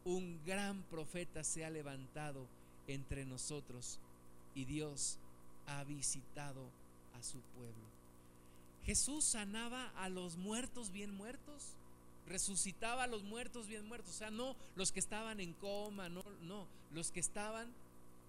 un 0.06 0.39
gran 0.45 0.82
profeta 0.84 1.43
se 1.43 1.66
ha 1.66 1.70
levantado 1.70 2.45
entre 2.88 3.26
nosotros 3.26 4.00
y 4.56 4.66
Dios 4.66 5.18
ha 5.68 5.84
visitado 5.84 6.62
a 7.20 7.24
su 7.24 7.39
pueblo. 7.56 7.97
Jesús 8.88 9.23
sanaba 9.23 9.91
a 9.97 10.09
los 10.09 10.38
muertos 10.38 10.91
bien 10.91 11.13
muertos 11.15 11.77
resucitaba 12.27 13.03
a 13.03 13.07
los 13.07 13.23
muertos 13.23 13.67
bien 13.67 13.88
muertos, 13.88 14.15
o 14.15 14.17
sea, 14.17 14.31
no 14.31 14.55
los 14.75 14.91
que 14.91 14.99
estaban 14.99 15.39
en 15.39 15.53
coma, 15.53 16.09
no, 16.09 16.23
no, 16.41 16.67
los 16.91 17.11
que 17.11 17.19
estaban 17.19 17.71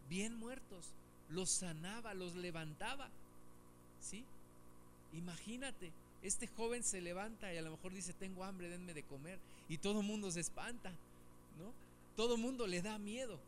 bien 0.08 0.36
muertos, 0.36 0.86
los 1.28 1.50
sanaba, 1.50 2.14
los 2.14 2.34
levantaba. 2.36 3.08
¿Sí? 4.00 4.24
Imagínate, 5.12 5.92
este 6.22 6.46
joven 6.46 6.82
se 6.84 7.00
levanta 7.00 7.52
y 7.52 7.56
a 7.56 7.62
lo 7.62 7.72
mejor 7.72 7.92
dice, 7.92 8.12
tengo 8.12 8.44
hambre, 8.44 8.68
denme 8.68 8.94
de 8.94 9.02
comer, 9.02 9.38
y 9.68 9.78
todo 9.78 10.00
el 10.00 10.06
mundo 10.06 10.30
se 10.30 10.40
espanta, 10.40 10.90
¿no? 11.58 11.72
Todo 12.16 12.36
el 12.36 12.40
mundo 12.40 12.66
le 12.66 12.82
da 12.82 12.98
miedo, 12.98 13.38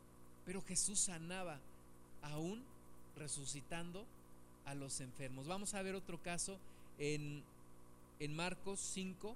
pero 0.45 0.61
Jesús 0.61 0.99
sanaba 0.99 1.59
aún 2.21 2.63
resucitando 3.15 4.05
a 4.65 4.75
los 4.75 4.99
enfermos. 5.01 5.47
Vamos 5.47 5.73
a 5.73 5.81
ver 5.81 5.95
otro 5.95 6.21
caso 6.21 6.57
en, 7.01 7.43
en 8.19 8.35
Marcos 8.35 8.79
5, 8.79 9.35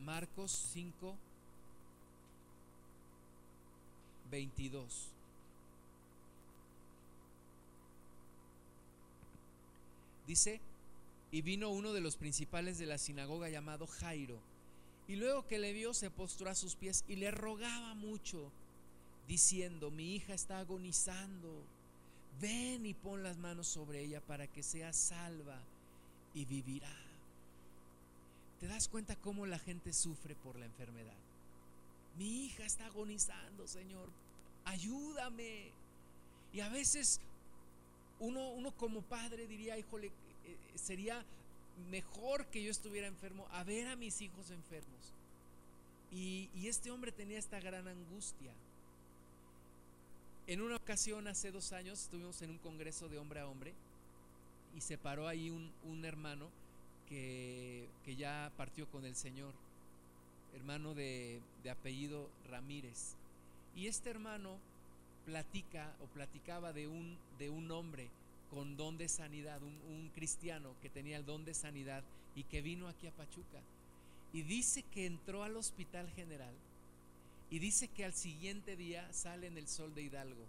Marcos 0.00 0.50
5, 0.72 1.14
22. 4.30 5.08
Dice, 10.26 10.60
y 11.32 11.42
vino 11.42 11.68
uno 11.68 11.92
de 11.92 12.00
los 12.00 12.16
principales 12.16 12.78
de 12.78 12.86
la 12.86 12.96
sinagoga 12.96 13.50
llamado 13.50 13.86
Jairo, 13.86 14.38
y 15.06 15.16
luego 15.16 15.46
que 15.46 15.58
le 15.58 15.74
vio 15.74 15.92
se 15.92 16.10
postró 16.10 16.48
a 16.48 16.54
sus 16.54 16.76
pies 16.76 17.04
y 17.08 17.16
le 17.16 17.30
rogaba 17.30 17.94
mucho, 17.94 18.50
diciendo, 19.26 19.90
mi 19.90 20.14
hija 20.14 20.32
está 20.32 20.60
agonizando, 20.60 21.62
ven 22.40 22.86
y 22.86 22.94
pon 22.94 23.22
las 23.22 23.36
manos 23.36 23.66
sobre 23.66 24.00
ella 24.00 24.20
para 24.20 24.46
que 24.46 24.62
sea 24.62 24.92
salva 24.92 25.58
y 26.34 26.44
vivirá. 26.44 26.94
¿Te 28.60 28.66
das 28.66 28.88
cuenta 28.88 29.16
cómo 29.16 29.46
la 29.46 29.58
gente 29.58 29.92
sufre 29.92 30.34
por 30.34 30.58
la 30.58 30.66
enfermedad? 30.66 31.16
Mi 32.16 32.46
hija 32.46 32.64
está 32.64 32.86
agonizando, 32.86 33.68
Señor. 33.68 34.08
Ayúdame. 34.64 35.70
Y 36.52 36.60
a 36.60 36.68
veces 36.68 37.20
uno, 38.18 38.50
uno 38.50 38.72
como 38.72 39.02
padre 39.02 39.46
diría, 39.46 39.78
híjole, 39.78 40.08
eh, 40.08 40.56
sería 40.74 41.24
mejor 41.90 42.46
que 42.46 42.62
yo 42.62 42.70
estuviera 42.70 43.06
enfermo 43.06 43.46
a 43.52 43.62
ver 43.62 43.88
a 43.88 43.96
mis 43.96 44.20
hijos 44.20 44.50
enfermos. 44.50 45.12
Y, 46.10 46.48
este 46.66 46.90
hombre 46.90 47.12
tenía 47.12 47.38
esta 47.38 47.60
gran 47.60 47.86
angustia. 47.86 48.52
En 50.48 50.62
una 50.62 50.76
ocasión, 50.76 51.26
hace 51.26 51.52
dos 51.52 51.72
años, 51.72 52.04
estuvimos 52.04 52.40
en 52.40 52.48
un 52.48 52.56
congreso 52.56 53.06
de 53.10 53.18
hombre 53.18 53.40
a 53.40 53.46
hombre 53.46 53.74
y 54.74 54.80
se 54.80 54.96
paró 54.96 55.28
ahí 55.28 55.50
un, 55.50 55.70
un 55.84 56.06
hermano 56.06 56.48
que, 57.06 57.86
ya 58.16 58.50
partió 58.56 58.90
con 58.90 59.04
el 59.04 59.14
Señor, 59.14 59.52
hermano 60.56 60.94
de, 60.94 61.42
apellido 61.70 62.30
Ramírez. 62.48 63.12
Y 63.76 63.88
este 63.88 64.08
hermano 64.08 64.56
platica 65.26 65.94
o 66.02 66.06
platicaba 66.06 66.72
de 66.72 66.88
un, 66.88 67.18
de 67.38 67.50
un 67.50 67.70
hombre 67.70 68.08
con 68.48 68.78
don 68.78 68.96
de 68.96 69.08
sanidad, 69.10 69.62
un, 69.62 69.78
un, 69.94 70.08
cristiano 70.14 70.70
que 70.80 70.88
tenía 70.88 71.18
el 71.18 71.26
don 71.26 71.44
de 71.44 71.52
sanidad 71.52 72.02
y 72.34 72.44
que 72.44 72.62
vino 72.62 72.88
aquí 72.88 73.06
a 73.06 73.12
Pachuca. 73.12 73.60
Y 74.32 74.40
dice 74.40 74.82
que 74.94 75.04
entró 75.04 75.42
al 75.42 75.58
hospital 75.58 76.08
general 76.16 76.54
y 77.50 77.58
dice 77.58 77.88
que 77.88 78.04
al 78.04 78.12
siguiente 78.12 78.76
día 78.76 79.10
sale 79.12 79.46
en 79.46 79.56
el 79.56 79.68
sol 79.68 79.94
de 79.94 80.02
Hidalgo. 80.02 80.44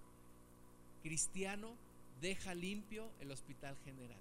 Cristiano 1.02 1.76
deja 2.22 2.54
limpio 2.54 3.10
el 3.22 3.32
hospital 3.32 3.78
general. 3.86 4.20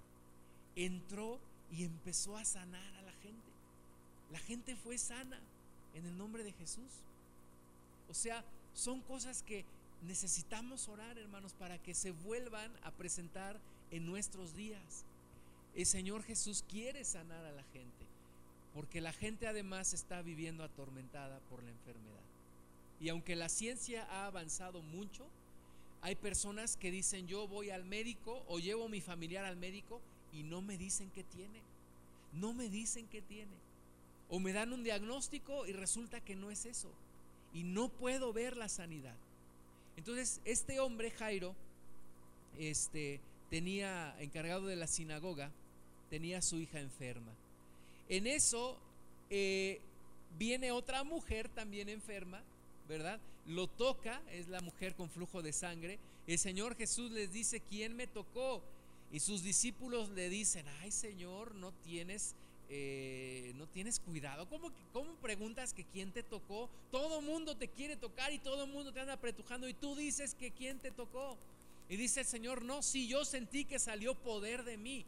Entró 0.75 1.39
y 1.71 1.83
empezó 1.83 2.37
a 2.37 2.45
sanar 2.45 2.93
a 2.95 3.01
la 3.01 3.11
gente. 3.13 3.49
La 4.31 4.39
gente 4.39 4.75
fue 4.75 4.97
sana 4.97 5.39
en 5.93 6.05
el 6.05 6.17
nombre 6.17 6.43
de 6.43 6.53
Jesús. 6.53 6.91
O 8.09 8.13
sea, 8.13 8.43
son 8.73 9.01
cosas 9.01 9.43
que 9.43 9.65
necesitamos 10.03 10.87
orar, 10.87 11.17
hermanos, 11.17 11.53
para 11.53 11.77
que 11.77 11.93
se 11.93 12.11
vuelvan 12.11 12.71
a 12.83 12.91
presentar 12.91 13.59
en 13.91 14.05
nuestros 14.05 14.55
días. 14.55 15.03
El 15.75 15.85
Señor 15.85 16.23
Jesús 16.23 16.63
quiere 16.67 17.03
sanar 17.03 17.43
a 17.45 17.51
la 17.51 17.63
gente, 17.73 18.05
porque 18.73 19.01
la 19.01 19.13
gente 19.13 19.47
además 19.47 19.93
está 19.93 20.21
viviendo 20.21 20.63
atormentada 20.63 21.39
por 21.49 21.63
la 21.63 21.71
enfermedad. 21.71 22.28
Y 22.99 23.09
aunque 23.09 23.35
la 23.35 23.49
ciencia 23.49 24.05
ha 24.09 24.25
avanzado 24.25 24.81
mucho, 24.81 25.25
hay 26.01 26.15
personas 26.15 26.77
que 26.77 26.91
dicen 26.91 27.27
yo 27.27 27.47
voy 27.47 27.69
al 27.69 27.85
médico 27.85 28.43
o 28.47 28.59
llevo 28.59 28.85
a 28.85 28.89
mi 28.89 29.01
familiar 29.01 29.45
al 29.45 29.57
médico 29.57 30.01
y 30.33 30.43
no 30.43 30.61
me 30.61 30.77
dicen 30.77 31.09
qué 31.13 31.23
tiene. 31.23 31.61
No 32.33 32.53
me 32.53 32.69
dicen 32.69 33.07
qué 33.07 33.21
tiene. 33.21 33.53
O 34.29 34.39
me 34.39 34.53
dan 34.53 34.73
un 34.73 34.83
diagnóstico 34.83 35.65
y 35.65 35.73
resulta 35.73 36.21
que 36.21 36.35
no 36.35 36.51
es 36.51 36.65
eso. 36.65 36.89
Y 37.53 37.63
no 37.63 37.89
puedo 37.89 38.31
ver 38.31 38.55
la 38.55 38.69
sanidad. 38.69 39.15
Entonces, 39.97 40.39
este 40.45 40.79
hombre, 40.79 41.09
Jairo, 41.11 41.55
este, 42.59 43.19
tenía 43.49 44.15
encargado 44.19 44.67
de 44.67 44.75
la 44.75 44.87
sinagoga, 44.87 45.51
tenía 46.09 46.37
a 46.37 46.41
su 46.41 46.57
hija 46.57 46.79
enferma. 46.79 47.31
En 48.07 48.27
eso 48.27 48.77
eh, 49.29 49.81
viene 50.37 50.71
otra 50.71 51.03
mujer 51.03 51.49
también 51.49 51.89
enferma, 51.89 52.41
¿verdad? 52.89 53.19
Lo 53.45 53.67
toca, 53.67 54.21
es 54.31 54.49
la 54.49 54.59
mujer 54.59 54.95
con 54.95 55.09
flujo 55.09 55.41
de 55.41 55.53
sangre. 55.53 55.99
El 56.27 56.39
Señor 56.39 56.75
Jesús 56.75 57.11
les 57.11 57.31
dice, 57.31 57.61
¿quién 57.61 57.95
me 57.95 58.07
tocó? 58.07 58.61
Y 59.11 59.21
sus 59.21 59.43
discípulos 59.43 60.09
le 60.09 60.29
dicen, 60.29 60.67
ay 60.81 60.91
Señor, 60.91 61.55
no 61.55 61.71
tienes 61.83 62.35
eh, 62.71 63.51
no 63.55 63.65
tienes 63.67 63.99
cuidado. 63.99 64.47
¿Cómo, 64.47 64.71
¿Cómo 64.93 65.11
preguntas 65.15 65.73
que 65.73 65.85
quién 65.85 66.11
te 66.11 66.21
tocó? 66.21 66.69
Todo 66.91 67.19
mundo 67.19 67.57
te 67.57 67.67
quiere 67.67 67.95
tocar 67.95 68.31
y 68.31 68.37
todo 68.37 68.67
mundo 68.67 68.91
te 68.91 68.99
anda 68.99 69.13
apretujando 69.13 69.67
y 69.67 69.73
tú 69.73 69.95
dices 69.95 70.35
que 70.35 70.51
quién 70.51 70.77
te 70.77 70.91
tocó. 70.91 71.35
Y 71.89 71.95
dice 71.95 72.19
el 72.19 72.27
Señor, 72.27 72.63
no, 72.63 72.83
si 72.83 73.07
yo 73.07 73.25
sentí 73.25 73.65
que 73.65 73.79
salió 73.79 74.13
poder 74.13 74.63
de 74.63 74.77
mí, 74.77 75.03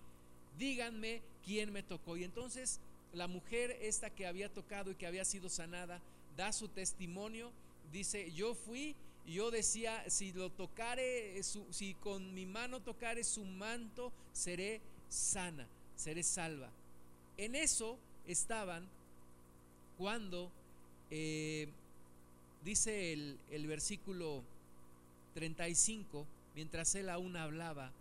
díganme 0.58 1.22
quién 1.46 1.72
me 1.72 1.84
tocó. 1.84 2.18
Y 2.18 2.24
entonces 2.24 2.80
la 3.14 3.28
mujer 3.28 3.78
esta 3.82 4.10
que 4.10 4.26
había 4.26 4.50
tocado 4.50 4.90
y 4.90 4.96
que 4.96 5.06
había 5.06 5.26
sido 5.26 5.48
sanada, 5.48 6.02
da 6.36 6.52
su 6.52 6.68
testimonio, 6.68 7.52
dice, 7.92 8.32
yo 8.32 8.56
fui 8.56 8.96
y 9.26 9.34
yo 9.34 9.52
decía, 9.52 10.10
si 10.10 10.32
lo 10.34 10.50
tocare, 10.50 11.42
si 11.44 11.94
con 11.96 12.34
mi 12.34 12.46
mano 12.46 12.82
tocare 12.82 13.24
su 13.24 13.44
manto, 13.44 14.12
seré 14.34 14.82
sana, 15.10 15.68
seré 15.96 16.24
salva. 16.24 16.70
En 17.38 17.56
eso 17.56 17.98
estaban 18.28 18.88
cuando, 19.98 20.52
eh, 21.12 21.68
dice 22.64 23.14
el, 23.14 23.38
el 23.52 23.68
versículo 23.68 24.44
35, 25.36 26.26
mientras 26.56 26.96
él 26.96 27.10
aún 27.10 27.36
hablaba, 27.36 27.92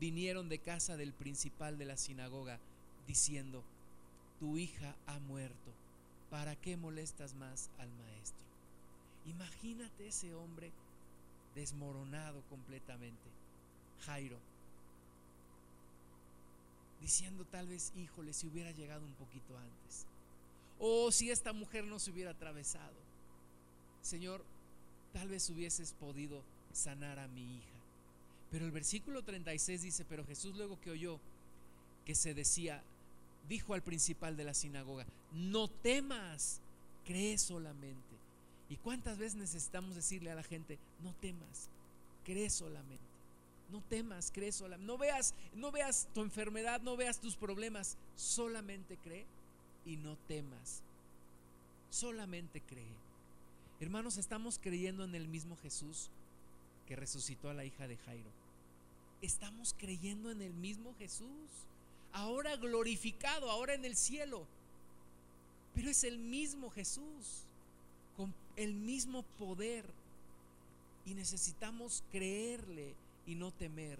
vinieron 0.00 0.48
de 0.48 0.58
casa 0.58 0.96
del 0.96 1.12
principal 1.12 1.78
de 1.78 1.84
la 1.84 1.96
sinagoga, 1.96 2.58
diciendo, 3.06 3.62
tu 4.40 4.58
hija 4.58 4.96
ha 5.06 5.18
muerto, 5.20 5.72
¿para 6.30 6.56
qué 6.56 6.76
molestas 6.76 7.34
más 7.34 7.70
al 7.78 7.88
maestro? 7.92 8.43
Imagínate 9.26 10.08
ese 10.08 10.34
hombre 10.34 10.70
desmoronado 11.54 12.42
completamente, 12.50 13.30
Jairo, 14.06 14.38
diciendo 17.00 17.44
tal 17.44 17.68
vez, 17.68 17.92
híjole, 17.96 18.32
si 18.32 18.46
hubiera 18.46 18.70
llegado 18.72 19.04
un 19.04 19.14
poquito 19.14 19.56
antes, 19.56 20.06
o 20.78 21.12
si 21.12 21.30
esta 21.30 21.52
mujer 21.52 21.84
no 21.84 21.98
se 21.98 22.10
hubiera 22.10 22.32
atravesado, 22.32 22.94
Señor, 24.02 24.44
tal 25.12 25.28
vez 25.28 25.48
hubieses 25.48 25.92
podido 25.92 26.42
sanar 26.72 27.18
a 27.18 27.28
mi 27.28 27.56
hija. 27.56 27.78
Pero 28.50 28.66
el 28.66 28.72
versículo 28.72 29.22
36 29.22 29.82
dice, 29.82 30.04
pero 30.04 30.24
Jesús 30.26 30.56
luego 30.56 30.80
que 30.80 30.90
oyó 30.90 31.18
que 32.04 32.14
se 32.14 32.34
decía, 32.34 32.82
dijo 33.48 33.74
al 33.74 33.82
principal 33.82 34.36
de 34.36 34.44
la 34.44 34.54
sinagoga, 34.54 35.06
no 35.32 35.68
temas, 35.68 36.60
cree 37.04 37.38
solamente. 37.38 38.13
¿Y 38.68 38.76
cuántas 38.76 39.18
veces 39.18 39.36
necesitamos 39.36 39.94
decirle 39.94 40.30
a 40.30 40.34
la 40.34 40.42
gente, 40.42 40.78
no 41.02 41.14
temas, 41.14 41.68
cree 42.24 42.48
solamente? 42.50 43.04
No 43.70 43.82
temas, 43.82 44.30
cree 44.32 44.52
solamente. 44.52 44.86
No 44.86 44.98
veas, 44.98 45.34
no 45.54 45.72
veas 45.72 46.08
tu 46.14 46.22
enfermedad, 46.22 46.80
no 46.80 46.96
veas 46.96 47.20
tus 47.20 47.36
problemas, 47.36 47.96
solamente 48.16 48.96
cree 48.98 49.26
y 49.84 49.96
no 49.96 50.16
temas. 50.28 50.82
Solamente 51.90 52.60
cree. 52.60 52.94
Hermanos, 53.80 54.16
estamos 54.16 54.58
creyendo 54.58 55.04
en 55.04 55.14
el 55.14 55.28
mismo 55.28 55.56
Jesús 55.56 56.10
que 56.86 56.96
resucitó 56.96 57.50
a 57.50 57.54
la 57.54 57.64
hija 57.64 57.86
de 57.86 57.96
Jairo. 57.98 58.30
Estamos 59.20 59.74
creyendo 59.78 60.30
en 60.30 60.42
el 60.42 60.52
mismo 60.54 60.94
Jesús 60.98 61.50
ahora 62.12 62.56
glorificado, 62.56 63.50
ahora 63.50 63.74
en 63.74 63.84
el 63.84 63.96
cielo. 63.96 64.46
Pero 65.74 65.90
es 65.90 66.04
el 66.04 66.18
mismo 66.18 66.70
Jesús, 66.70 67.46
con 68.16 68.32
el 68.56 68.74
mismo 68.74 69.22
poder. 69.38 69.84
Y 71.06 71.14
necesitamos 71.14 72.02
creerle 72.10 72.94
y 73.26 73.34
no 73.34 73.50
temer. 73.50 73.98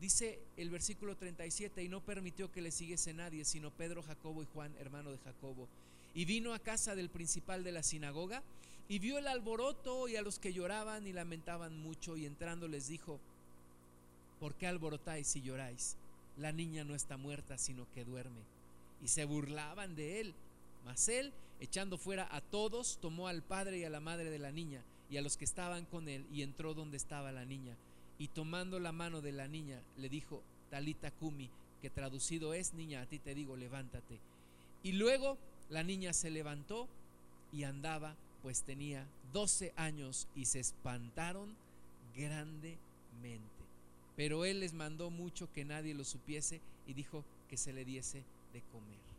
Dice 0.00 0.38
el 0.56 0.70
versículo 0.70 1.16
37, 1.16 1.82
y 1.82 1.88
no 1.88 2.00
permitió 2.00 2.52
que 2.52 2.60
le 2.60 2.70
siguiese 2.70 3.14
nadie, 3.14 3.44
sino 3.44 3.70
Pedro, 3.70 4.02
Jacobo 4.02 4.42
y 4.42 4.46
Juan, 4.52 4.74
hermano 4.78 5.10
de 5.10 5.18
Jacobo. 5.18 5.66
Y 6.14 6.26
vino 6.26 6.52
a 6.52 6.58
casa 6.58 6.94
del 6.94 7.08
principal 7.08 7.64
de 7.64 7.72
la 7.72 7.82
sinagoga 7.82 8.42
y 8.88 8.98
vio 8.98 9.18
el 9.18 9.26
alboroto 9.26 10.08
y 10.08 10.16
a 10.16 10.22
los 10.22 10.38
que 10.38 10.52
lloraban 10.52 11.06
y 11.06 11.12
lamentaban 11.12 11.80
mucho, 11.80 12.16
y 12.16 12.26
entrando 12.26 12.68
les 12.68 12.88
dijo, 12.88 13.18
¿por 14.40 14.54
qué 14.54 14.66
alborotáis 14.66 15.34
y 15.36 15.40
lloráis? 15.42 15.96
la 16.36 16.52
niña 16.52 16.84
no 16.84 16.94
está 16.94 17.16
muerta, 17.16 17.58
sino 17.58 17.86
que 17.94 18.04
duerme. 18.04 18.40
Y 19.02 19.08
se 19.08 19.24
burlaban 19.24 19.94
de 19.94 20.20
él. 20.20 20.34
Mas 20.84 21.08
él, 21.08 21.32
echando 21.60 21.98
fuera 21.98 22.28
a 22.30 22.40
todos, 22.40 22.98
tomó 23.00 23.28
al 23.28 23.42
padre 23.42 23.78
y 23.78 23.84
a 23.84 23.90
la 23.90 24.00
madre 24.00 24.30
de 24.30 24.38
la 24.38 24.52
niña 24.52 24.82
y 25.10 25.16
a 25.16 25.22
los 25.22 25.36
que 25.36 25.44
estaban 25.44 25.84
con 25.84 26.08
él 26.08 26.26
y 26.32 26.42
entró 26.42 26.74
donde 26.74 26.96
estaba 26.96 27.32
la 27.32 27.44
niña. 27.44 27.76
Y 28.18 28.28
tomando 28.28 28.78
la 28.78 28.92
mano 28.92 29.20
de 29.20 29.32
la 29.32 29.48
niña, 29.48 29.80
le 29.96 30.08
dijo, 30.08 30.42
Talita 30.70 31.10
Kumi, 31.10 31.50
que 31.82 31.90
traducido 31.90 32.54
es, 32.54 32.74
niña, 32.74 33.02
a 33.02 33.06
ti 33.06 33.18
te 33.18 33.34
digo, 33.34 33.56
levántate. 33.56 34.18
Y 34.82 34.92
luego 34.92 35.38
la 35.68 35.82
niña 35.82 36.12
se 36.12 36.30
levantó 36.30 36.88
y 37.52 37.64
andaba, 37.64 38.16
pues 38.42 38.62
tenía 38.62 39.06
12 39.32 39.72
años 39.76 40.28
y 40.34 40.46
se 40.46 40.60
espantaron 40.60 41.54
grandemente. 42.16 42.78
Pero 44.16 44.44
él 44.44 44.60
les 44.60 44.72
mandó 44.72 45.10
mucho 45.10 45.52
que 45.52 45.64
nadie 45.64 45.94
lo 45.94 46.04
supiese 46.04 46.60
y 46.86 46.94
dijo 46.94 47.24
que 47.48 47.56
se 47.56 47.72
le 47.72 47.84
diese 47.84 48.22
de 48.52 48.62
comer. 48.72 49.13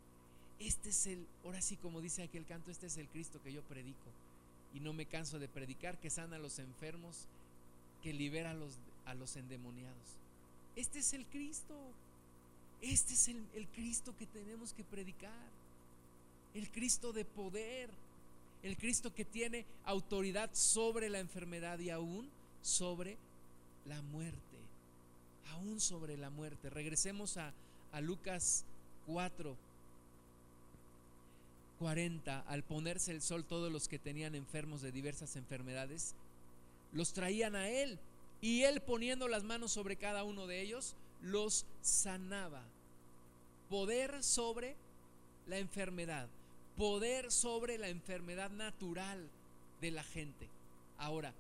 Este 0.60 0.90
es 0.90 1.08
el, 1.08 1.26
ahora 1.44 1.62
sí 1.62 1.76
como 1.76 2.02
dice 2.02 2.24
aquel 2.24 2.46
canto, 2.46 2.72
este 2.72 2.88
es 2.88 2.98
el 2.98 3.08
Cristo 3.08 3.42
que 3.44 3.52
yo 3.52 3.62
predico. 3.64 4.10
Y 4.74 4.80
no 4.80 4.94
me 4.94 5.06
canso 5.06 5.40
de 5.40 5.48
predicar, 5.48 5.98
que 6.00 6.10
sana 6.10 6.36
a 6.36 6.40
los 6.40 6.60
enfermos, 6.60 7.28
que 8.04 8.14
libera 8.14 8.52
a 8.52 8.54
los, 8.54 8.74
a 9.06 9.14
los 9.14 9.36
endemoniados. 9.36 10.18
Este 10.76 11.00
es 11.00 11.14
el 11.14 11.26
Cristo. 11.28 11.76
Este 12.82 13.14
es 13.14 13.28
el, 13.30 13.46
el 13.56 13.68
Cristo 13.68 14.16
que 14.18 14.26
tenemos 14.26 14.74
que 14.74 14.84
predicar. 14.84 15.50
El 16.54 16.70
Cristo 16.72 17.14
de 17.14 17.26
poder. 17.26 17.90
El 18.64 18.78
Cristo 18.78 19.14
que 19.14 19.26
tiene 19.26 19.66
autoridad 19.86 20.50
sobre 20.54 21.10
la 21.10 21.20
enfermedad 21.20 21.80
y 21.80 21.90
aún 21.90 22.30
sobre 22.62 23.18
la 23.86 24.02
muerte 24.02 24.56
aún 25.56 25.80
sobre 25.80 26.18
la 26.18 26.30
muerte. 26.30 26.70
Regresemos 26.70 27.38
a, 27.38 27.54
Lucas 28.02 28.66
4, 29.08 29.56
40. 31.80 32.42
Al 32.48 32.64
ponerse 32.64 33.12
el 33.12 33.22
sol, 33.22 33.46
todos 33.46 33.72
los 33.72 33.88
que 33.88 34.00
tenían 34.00 34.36
enfermos 34.36 34.82
de 34.82 34.92
diversas 34.92 35.36
enfermedades, 35.36 36.16
los 36.92 37.14
traían 37.14 37.56
a 37.56 37.70
él. 37.70 38.00
Y 38.42 38.64
él 38.64 38.82
poniendo 38.82 39.28
las 39.28 39.44
manos 39.44 39.72
sobre 39.72 39.96
cada 39.96 40.24
uno 40.24 40.48
de 40.48 40.62
ellos, 40.62 40.96
los 41.22 41.66
sanaba. 41.82 42.62
Poder 43.70 44.24
sobre 44.24 44.76
la 45.48 45.58
enfermedad. 45.58 46.28
Poder 46.78 47.32
sobre 47.32 47.78
la 47.78 47.90
enfermedad 47.90 48.50
natural 48.52 49.30
de 49.82 49.92
la 49.92 50.04
gente. 50.04 50.48
Ahora, 50.98 51.34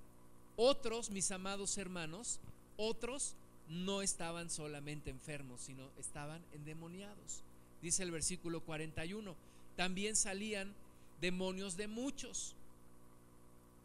otros, 0.55 1.09
mis 1.09 1.31
amados 1.31 1.77
hermanos, 1.77 2.39
otros 2.77 3.35
no 3.69 4.01
estaban 4.01 4.49
solamente 4.49 5.09
enfermos, 5.09 5.61
sino 5.61 5.89
estaban 5.97 6.41
endemoniados. 6.53 7.41
Dice 7.81 8.03
el 8.03 8.11
versículo 8.11 8.61
41, 8.61 9.35
también 9.75 10.15
salían 10.15 10.73
demonios 11.21 11.77
de 11.77 11.87
muchos, 11.87 12.55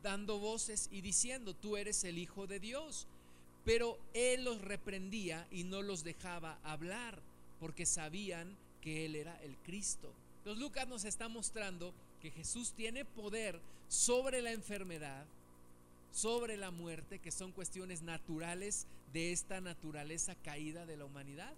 dando 0.03 0.38
voces 0.38 0.88
y 0.91 1.01
diciendo, 1.01 1.55
tú 1.55 1.76
eres 1.76 2.05
el 2.05 2.18
Hijo 2.18 2.47
de 2.47 2.61
Dios. 2.61 3.07
Pero 3.64 3.99
él 4.14 4.45
los 4.45 4.62
reprendía 4.62 5.47
y 5.51 5.64
no 5.64 5.82
los 5.82 6.03
dejaba 6.03 6.59
hablar, 6.64 7.20
porque 7.61 7.84
sabían 7.84 8.57
que 8.80 9.05
él 9.05 9.16
era 9.16 9.38
el 9.43 9.57
Cristo. 9.59 10.12
Entonces 10.38 10.62
Lucas 10.62 10.88
nos 10.88 11.05
está 11.05 11.28
mostrando 11.28 11.93
que 12.22 12.30
Jesús 12.30 12.72
tiene 12.72 13.05
poder 13.05 13.61
sobre 13.88 14.41
la 14.41 14.53
enfermedad, 14.53 15.26
sobre 16.12 16.57
la 16.57 16.70
muerte, 16.70 17.18
que 17.18 17.30
son 17.30 17.53
cuestiones 17.53 18.03
naturales 18.03 18.86
de 19.12 19.32
esta 19.32 19.61
naturaleza 19.61 20.34
caída 20.36 20.86
de 20.86 20.97
la 20.97 21.05
humanidad, 21.05 21.53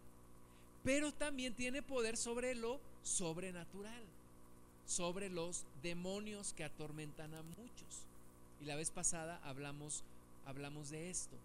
pero 0.83 1.12
también 1.12 1.55
tiene 1.55 1.83
poder 1.83 2.16
sobre 2.16 2.55
lo 2.55 2.80
sobrenatural, 3.03 4.03
sobre 4.87 5.28
los 5.28 5.64
demonios 5.83 6.53
que 6.53 6.64
atormentan 6.64 7.35
a 7.35 7.43
muchos. 7.43 8.07
Y 8.61 8.66
la 8.66 8.76
vez 8.76 8.91
pasada 8.91 9.41
hablamos, 9.45 10.05
hablamos 10.47 10.91
de 10.91 11.11
esto. 11.11 11.37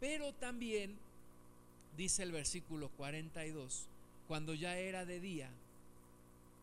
Pero 0.00 0.32
también, 0.32 0.96
dice 1.96 2.22
el 2.22 2.32
versículo 2.32 2.88
42, 2.96 3.86
cuando 4.26 4.54
ya 4.54 4.76
era 4.78 5.04
de 5.04 5.20
día, 5.20 5.50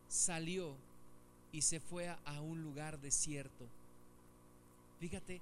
salió 0.08 0.76
y 1.52 1.62
se 1.62 1.80
fue 1.80 2.08
a 2.08 2.42
un 2.42 2.64
lugar 2.64 3.00
desierto 3.00 3.68
Fíjate, 5.00 5.42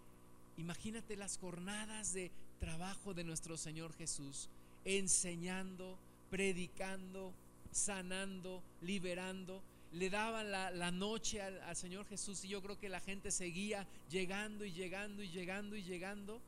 imagínate 0.57 1.15
las 1.15 1.37
jornadas 1.37 2.13
de 2.13 2.31
trabajo 2.59 3.13
de 3.13 3.23
nuestro 3.23 3.57
Señor 3.57 3.93
Jesús, 3.93 4.49
enseñando, 4.83 5.97
predicando, 6.29 7.33
sanando, 7.71 8.63
liberando. 8.81 9.61
Le 9.93 10.09
daban 10.09 10.51
la, 10.51 10.91
noche 10.91 11.41
al, 11.41 11.61
al 11.61 11.75
Señor 11.75 12.05
Jesús 12.07 12.43
y 12.43 12.49
yo 12.49 12.61
creo 12.61 12.79
que 12.79 12.89
la 12.89 12.99
gente 12.99 13.31
seguía 13.31 13.87
llegando 14.09 14.65
y 14.65 14.71
llegando 14.71 15.21
y 15.21 15.29
llegando 15.29 15.75
y 15.75 15.83
llegando, 15.83 16.41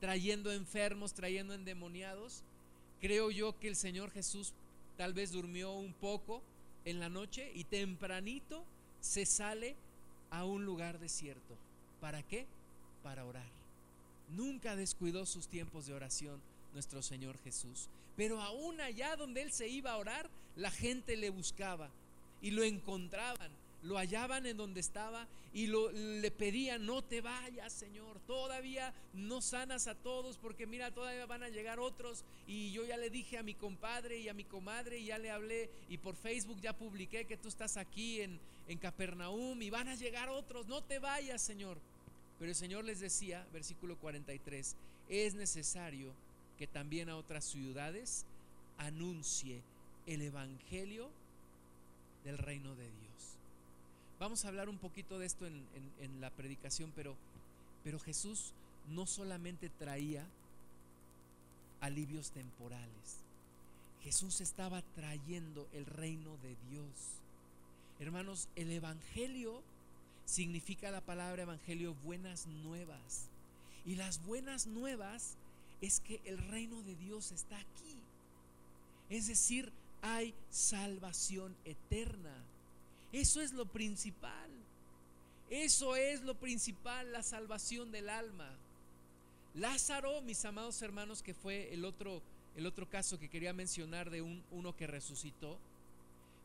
trayendo 0.00 0.52
enfermos, 0.52 1.14
trayendo 1.14 1.54
endemoniados. 1.54 2.42
Creo 3.00 3.30
yo 3.30 3.58
que 3.58 3.68
el 3.68 3.76
Señor 3.76 4.10
Jesús 4.10 4.52
tal 4.98 5.14
vez 5.14 5.32
durmió 5.32 5.72
un 5.72 5.94
poco 5.94 6.42
en 6.84 7.00
la 7.00 7.08
noche 7.08 7.50
y 7.54 7.64
tempranito 7.64 8.64
se 9.00 9.24
sale 9.24 9.76
a 10.30 10.44
un 10.44 10.64
lugar 10.64 10.98
desierto. 10.98 11.56
¿Para 12.00 12.22
qué? 12.22 12.46
Para 13.02 13.24
orar. 13.24 13.48
Nunca 14.36 14.76
descuidó 14.76 15.26
sus 15.26 15.48
tiempos 15.48 15.86
de 15.86 15.94
oración 15.94 16.40
nuestro 16.72 17.02
Señor 17.02 17.38
Jesús. 17.38 17.88
Pero 18.16 18.40
aún 18.40 18.80
allá 18.80 19.16
donde 19.16 19.42
Él 19.42 19.52
se 19.52 19.68
iba 19.68 19.92
a 19.92 19.96
orar, 19.96 20.28
la 20.56 20.70
gente 20.70 21.16
le 21.16 21.30
buscaba 21.30 21.90
y 22.42 22.50
lo 22.50 22.62
encontraban 22.62 23.50
lo 23.82 23.96
hallaban 23.96 24.46
en 24.46 24.56
donde 24.56 24.80
estaba 24.80 25.26
y 25.52 25.66
lo, 25.66 25.90
le 25.90 26.30
pedían, 26.30 26.84
no 26.84 27.02
te 27.02 27.20
vayas, 27.20 27.72
Señor, 27.72 28.20
todavía 28.26 28.92
no 29.14 29.40
sanas 29.40 29.86
a 29.86 29.94
todos 29.94 30.36
porque 30.36 30.66
mira, 30.66 30.90
todavía 30.90 31.26
van 31.26 31.42
a 31.42 31.48
llegar 31.48 31.80
otros 31.80 32.24
y 32.46 32.72
yo 32.72 32.84
ya 32.84 32.96
le 32.96 33.10
dije 33.10 33.38
a 33.38 33.42
mi 33.42 33.54
compadre 33.54 34.18
y 34.18 34.28
a 34.28 34.34
mi 34.34 34.44
comadre 34.44 34.98
y 34.98 35.06
ya 35.06 35.18
le 35.18 35.30
hablé 35.30 35.70
y 35.88 35.98
por 35.98 36.14
Facebook 36.14 36.60
ya 36.60 36.76
publiqué 36.76 37.24
que 37.24 37.36
tú 37.36 37.48
estás 37.48 37.76
aquí 37.76 38.20
en, 38.20 38.38
en 38.68 38.78
Capernaum 38.78 39.60
y 39.62 39.70
van 39.70 39.88
a 39.88 39.94
llegar 39.94 40.28
otros, 40.28 40.66
no 40.66 40.82
te 40.82 40.98
vayas, 40.98 41.40
Señor. 41.40 41.78
Pero 42.38 42.50
el 42.50 42.56
Señor 42.56 42.84
les 42.84 43.00
decía, 43.00 43.46
versículo 43.52 43.96
43, 43.96 44.76
es 45.08 45.34
necesario 45.34 46.12
que 46.58 46.66
también 46.66 47.08
a 47.08 47.16
otras 47.16 47.44
ciudades 47.44 48.24
anuncie 48.78 49.62
el 50.06 50.22
Evangelio 50.22 51.10
del 52.24 52.38
reino 52.38 52.74
de 52.74 52.84
Dios. 52.84 53.36
Vamos 54.18 54.44
a 54.44 54.48
hablar 54.48 54.68
un 54.68 54.78
poquito 54.78 55.18
de 55.18 55.26
esto 55.26 55.46
en, 55.46 56.20
la 56.20 56.30
predicación, 56.30 56.92
pero, 56.94 57.16
pero 57.82 57.98
Jesús 57.98 58.52
no 58.90 59.06
solamente 59.06 59.70
traía 59.70 60.26
alivios 61.80 62.30
temporales, 62.30 63.20
Jesús 64.02 64.40
estaba 64.40 64.82
trayendo 64.94 65.66
el 65.72 65.86
reino 65.86 66.36
de 66.42 66.56
Dios. 66.70 66.90
Hermanos, 67.98 68.48
el 68.56 68.70
Evangelio 68.70 69.62
significa 70.24 70.90
la 70.90 71.00
palabra 71.00 71.42
Evangelio 71.42 71.94
buenas 72.04 72.46
nuevas. 72.46 73.26
Y 73.84 73.96
las 73.96 74.24
buenas 74.24 74.66
nuevas 74.66 75.36
es 75.80 76.00
que 76.00 76.20
el 76.24 76.38
reino 76.38 76.82
de 76.82 76.94
Dios 76.96 77.32
está 77.32 77.58
aquí. 77.58 77.96
Es 79.08 79.26
decir, 79.26 79.72
hay 80.02 80.34
salvación 80.50 81.56
eterna. 81.64 82.34
Eso 83.12 83.40
es 83.40 83.52
lo 83.52 83.66
principal. 83.66 84.50
Eso 85.48 85.96
es 85.96 86.22
lo 86.22 86.34
principal, 86.34 87.12
la 87.12 87.22
salvación 87.22 87.90
del 87.90 88.08
alma. 88.08 88.48
Lázaro, 89.54 90.20
mis 90.22 90.44
amados 90.44 90.80
hermanos, 90.80 91.22
que 91.22 91.34
fue 91.34 91.74
el 91.74 91.84
otro, 91.84 92.22
el 92.56 92.66
otro 92.66 92.88
caso 92.88 93.18
que 93.18 93.28
quería 93.28 93.52
mencionar 93.52 94.10
de 94.10 94.22
un, 94.22 94.42
uno 94.52 94.76
que 94.76 94.86
resucitó, 94.86 95.58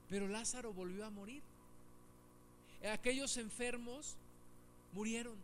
pero 0.10 0.28
Lázaro 0.28 0.74
volvió 0.74 1.06
a 1.06 1.12
morir. 1.12 1.44
Aquellos 2.92 3.38
enfermos 3.38 4.16
murieron, 4.94 5.36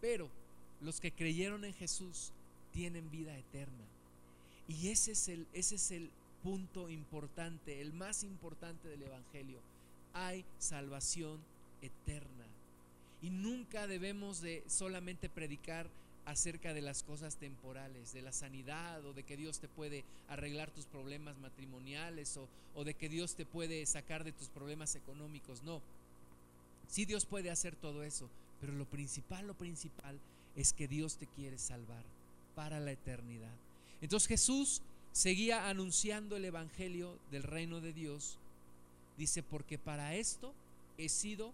pero 0.00 0.28
los 0.80 1.00
que 1.00 1.12
creyeron 1.12 1.64
en 1.64 1.74
Jesús 1.74 2.32
tienen 2.72 3.10
vida 3.10 3.36
eterna. 3.36 3.84
Y 4.68 4.88
ese 4.88 5.12
es 5.12 5.28
el, 5.28 5.46
ese 5.52 5.74
es 5.74 5.90
el 5.90 6.10
punto 6.42 6.90
importante, 6.90 7.80
el 7.80 7.92
más 7.92 8.24
importante 8.24 8.88
del 8.88 9.02
Evangelio 9.02 9.60
hay 10.14 10.44
salvación 10.58 11.40
eterna. 11.80 12.46
Y 13.22 13.30
nunca 13.30 13.86
debemos 13.86 14.40
de 14.40 14.64
solamente 14.66 15.28
predicar 15.28 15.88
acerca 16.24 16.72
de 16.74 16.82
las 16.82 17.02
cosas 17.02 17.36
temporales, 17.36 18.12
de 18.12 18.22
la 18.22 18.32
sanidad 18.32 19.04
o 19.04 19.12
de 19.12 19.22
que 19.22 19.36
Dios 19.36 19.58
te 19.58 19.68
puede 19.68 20.04
arreglar 20.28 20.70
tus 20.70 20.86
problemas 20.86 21.36
matrimoniales 21.38 22.36
o, 22.36 22.48
o 22.74 22.84
de 22.84 22.94
que 22.94 23.08
Dios 23.08 23.34
te 23.34 23.44
puede 23.44 23.84
sacar 23.86 24.24
de 24.24 24.32
tus 24.32 24.48
problemas 24.48 24.94
económicos. 24.94 25.62
No, 25.62 25.80
sí 26.88 27.04
Dios 27.04 27.26
puede 27.26 27.50
hacer 27.50 27.74
todo 27.76 28.02
eso, 28.04 28.28
pero 28.60 28.72
lo 28.72 28.84
principal, 28.84 29.46
lo 29.46 29.54
principal 29.54 30.18
es 30.54 30.72
que 30.72 30.86
Dios 30.86 31.16
te 31.16 31.26
quiere 31.26 31.58
salvar 31.58 32.04
para 32.54 32.78
la 32.80 32.92
eternidad. 32.92 33.54
Entonces 34.00 34.28
Jesús 34.28 34.82
seguía 35.12 35.68
anunciando 35.68 36.36
el 36.36 36.44
Evangelio 36.44 37.18
del 37.30 37.42
reino 37.42 37.80
de 37.80 37.92
Dios 37.92 38.38
Dice, 39.16 39.42
porque 39.42 39.78
para 39.78 40.14
esto 40.14 40.52
he 40.98 41.08
sido 41.08 41.52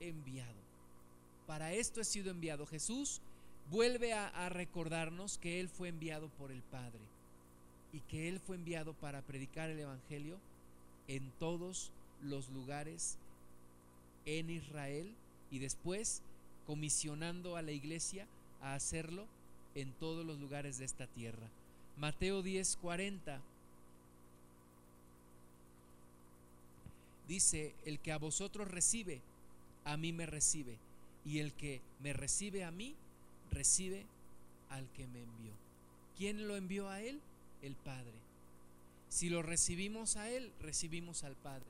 enviado. 0.00 0.52
Para 1.46 1.72
esto 1.72 2.00
he 2.00 2.04
sido 2.04 2.30
enviado. 2.30 2.66
Jesús 2.66 3.20
vuelve 3.70 4.12
a, 4.12 4.48
recordarnos 4.48 5.38
que 5.38 5.60
Él 5.60 5.68
fue 5.68 5.88
enviado 5.88 6.28
por 6.38 6.50
el 6.50 6.62
Padre 6.62 7.00
y 7.92 8.00
que 8.00 8.28
Él 8.28 8.40
fue 8.40 8.56
enviado 8.56 8.92
para 8.94 9.22
predicar 9.22 9.70
el 9.70 9.78
Evangelio 9.78 10.38
en 11.06 11.30
todos 11.38 11.90
los 12.22 12.48
lugares 12.50 13.16
en 14.26 14.50
Israel 14.50 15.12
y 15.50 15.58
después 15.58 16.22
comisionando 16.66 17.56
a 17.56 17.62
la 17.62 17.72
iglesia 17.72 18.26
a 18.62 18.74
hacerlo 18.74 19.26
en 19.74 19.92
todos 19.92 20.24
los 20.24 20.38
lugares 20.40 20.78
de 20.78 20.86
esta 20.86 21.06
tierra. 21.06 21.48
Mateo 21.96 22.42
10, 22.42 22.76
40 22.76 23.40
dice, 27.28 27.74
el 27.84 28.00
que 28.00 28.12
a 28.12 28.18
vosotros 28.18 28.70
recibe, 28.70 29.20
a 29.84 29.96
mí 29.96 30.12
me 30.12 30.26
recibe. 30.26 30.78
Y 31.24 31.38
el 31.38 31.52
que 31.52 31.80
me 32.00 32.12
recibe 32.12 32.64
a 32.64 32.70
mí, 32.70 32.94
recibe 33.50 34.04
al 34.70 34.88
que 34.92 35.06
me 35.06 35.22
envió. 35.22 35.52
¿Quién 36.16 36.46
lo 36.46 36.56
envió 36.56 36.88
a 36.88 37.00
él? 37.00 37.20
El 37.62 37.74
Padre. 37.76 38.12
Si 39.08 39.30
lo 39.30 39.42
recibimos 39.42 40.16
a 40.16 40.30
él, 40.30 40.52
recibimos 40.60 41.24
al 41.24 41.36
Padre. 41.36 41.66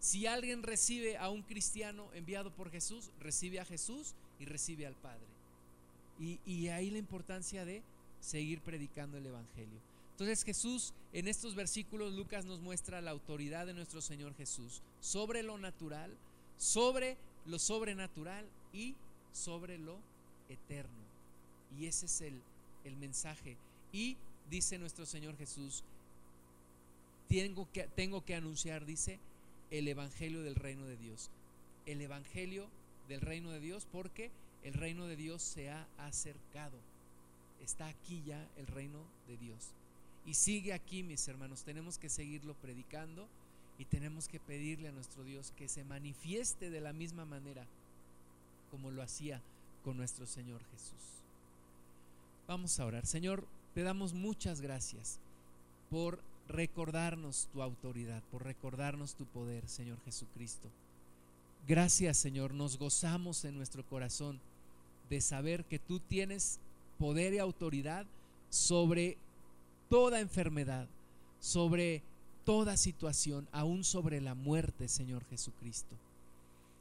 Si 0.00 0.26
alguien 0.26 0.62
recibe 0.62 1.18
a 1.18 1.28
un 1.28 1.42
cristiano 1.42 2.08
enviado 2.14 2.50
por 2.50 2.70
Jesús, 2.70 3.10
recibe 3.20 3.60
a 3.60 3.64
Jesús 3.64 4.14
y 4.38 4.46
recibe 4.46 4.86
al 4.86 4.94
Padre. 4.94 5.26
Y, 6.18 6.40
y 6.46 6.68
ahí 6.68 6.90
la 6.90 6.98
importancia 6.98 7.64
de 7.64 7.82
seguir 8.20 8.60
predicando 8.60 9.18
el 9.18 9.26
Evangelio. 9.26 9.78
Entonces 10.12 10.44
Jesús, 10.44 10.92
en 11.12 11.28
estos 11.28 11.54
versículos, 11.54 12.12
Lucas 12.12 12.44
nos 12.44 12.60
muestra 12.60 13.00
la 13.00 13.10
autoridad 13.10 13.66
de 13.66 13.74
nuestro 13.74 14.00
Señor 14.00 14.34
Jesús 14.34 14.82
sobre 15.00 15.42
lo 15.42 15.56
natural, 15.56 16.14
sobre 16.58 17.16
lo 17.46 17.58
sobrenatural 17.58 18.44
y 18.72 18.94
sobre 19.32 19.78
lo 19.78 19.98
eterno. 20.48 20.90
Y 21.78 21.86
ese 21.86 22.06
es 22.06 22.20
el, 22.20 22.40
el 22.84 22.96
mensaje. 22.96 23.56
Y 23.92 24.16
dice 24.50 24.78
nuestro 24.78 25.06
Señor 25.06 25.36
Jesús, 25.38 25.84
tengo 27.28 27.66
que, 27.72 27.84
tengo 27.84 28.24
que 28.24 28.34
anunciar, 28.34 28.84
dice, 28.84 29.18
el 29.70 29.88
Evangelio 29.88 30.42
del 30.42 30.56
reino 30.56 30.84
de 30.84 30.96
Dios. 30.96 31.30
El 31.86 32.00
Evangelio 32.00 32.68
del 33.08 33.20
reino 33.20 33.50
de 33.50 33.60
Dios 33.60 33.86
porque 33.90 34.30
el 34.64 34.74
reino 34.74 35.06
de 35.06 35.16
Dios 35.16 35.42
se 35.42 35.70
ha 35.70 35.86
acercado. 35.98 36.76
Está 37.62 37.88
aquí 37.88 38.22
ya 38.26 38.46
el 38.56 38.66
reino 38.66 38.98
de 39.26 39.36
Dios. 39.36 39.68
Y 40.26 40.34
sigue 40.34 40.72
aquí, 40.72 41.02
mis 41.02 41.26
hermanos. 41.28 41.62
Tenemos 41.62 41.98
que 41.98 42.08
seguirlo 42.08 42.54
predicando 42.54 43.26
y 43.78 43.84
tenemos 43.86 44.28
que 44.28 44.40
pedirle 44.40 44.88
a 44.88 44.92
nuestro 44.92 45.24
Dios 45.24 45.52
que 45.56 45.68
se 45.68 45.84
manifieste 45.84 46.70
de 46.70 46.80
la 46.80 46.92
misma 46.92 47.24
manera 47.24 47.66
como 48.70 48.90
lo 48.90 49.02
hacía 49.02 49.40
con 49.84 49.96
nuestro 49.96 50.26
Señor 50.26 50.60
Jesús. 50.70 51.22
Vamos 52.46 52.78
a 52.78 52.84
orar. 52.84 53.06
Señor, 53.06 53.46
te 53.74 53.82
damos 53.82 54.12
muchas 54.12 54.60
gracias 54.60 55.18
por 55.88 56.20
recordarnos 56.48 57.48
tu 57.52 57.62
autoridad, 57.62 58.22
por 58.30 58.44
recordarnos 58.44 59.14
tu 59.14 59.24
poder, 59.24 59.68
Señor 59.68 59.98
Jesucristo. 60.04 60.68
Gracias, 61.66 62.16
Señor. 62.16 62.52
Nos 62.52 62.78
gozamos 62.78 63.44
en 63.44 63.56
nuestro 63.56 63.84
corazón 63.84 64.40
de 65.08 65.20
saber 65.20 65.64
que 65.64 65.78
tú 65.78 66.00
tienes 66.00 66.58
poder 67.00 67.32
y 67.32 67.38
autoridad 67.38 68.04
sobre 68.50 69.16
toda 69.88 70.20
enfermedad, 70.20 70.86
sobre 71.40 72.02
toda 72.44 72.76
situación, 72.76 73.48
aún 73.52 73.84
sobre 73.84 74.20
la 74.20 74.34
muerte, 74.34 74.86
Señor 74.86 75.24
Jesucristo. 75.30 75.96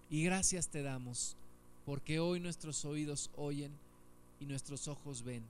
Y 0.09 0.25
gracias 0.25 0.67
te 0.67 0.83
damos, 0.83 1.37
porque 1.85 2.19
hoy 2.19 2.41
nuestros 2.41 2.83
oídos 2.83 3.31
oyen 3.37 3.71
y 4.41 4.45
nuestros 4.45 4.89
ojos 4.89 5.23
ven 5.23 5.43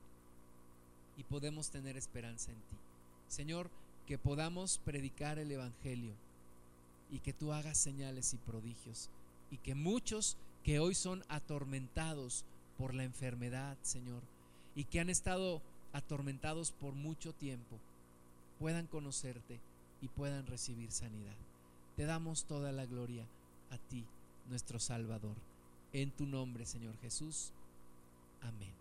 y 1.17 1.23
podemos 1.23 1.71
tener 1.71 1.97
esperanza 1.97 2.51
en 2.51 2.57
ti. 2.57 2.77
Señor, 3.27 3.71
que 4.05 4.19
podamos 4.19 4.79
predicar 4.85 5.39
el 5.39 5.51
Evangelio 5.51 6.13
y 7.11 7.19
que 7.19 7.33
tú 7.33 7.53
hagas 7.53 7.79
señales 7.79 8.35
y 8.35 8.37
prodigios 8.37 9.09
y 9.49 9.57
que 9.57 9.73
muchos 9.73 10.37
que 10.63 10.77
hoy 10.77 10.93
son 10.93 11.23
atormentados 11.27 12.45
por 12.77 12.93
la 12.93 13.03
enfermedad, 13.03 13.75
Señor, 13.81 14.21
y 14.75 14.85
que 14.85 14.99
han 14.99 15.09
estado 15.09 15.61
atormentados 15.93 16.71
por 16.71 16.93
mucho 16.93 17.33
tiempo, 17.33 17.77
puedan 18.59 18.87
conocerte 18.87 19.59
y 20.01 20.07
puedan 20.07 20.45
recibir 20.47 20.91
sanidad. 20.91 21.35
Te 21.95 22.05
damos 22.05 22.45
toda 22.45 22.71
la 22.71 22.85
gloria 22.85 23.25
a 23.71 23.77
ti, 23.77 24.05
nuestro 24.49 24.79
Salvador. 24.79 25.35
En 25.93 26.11
tu 26.11 26.25
nombre, 26.25 26.65
Señor 26.65 26.95
Jesús. 27.01 27.51
Amén. 28.41 28.78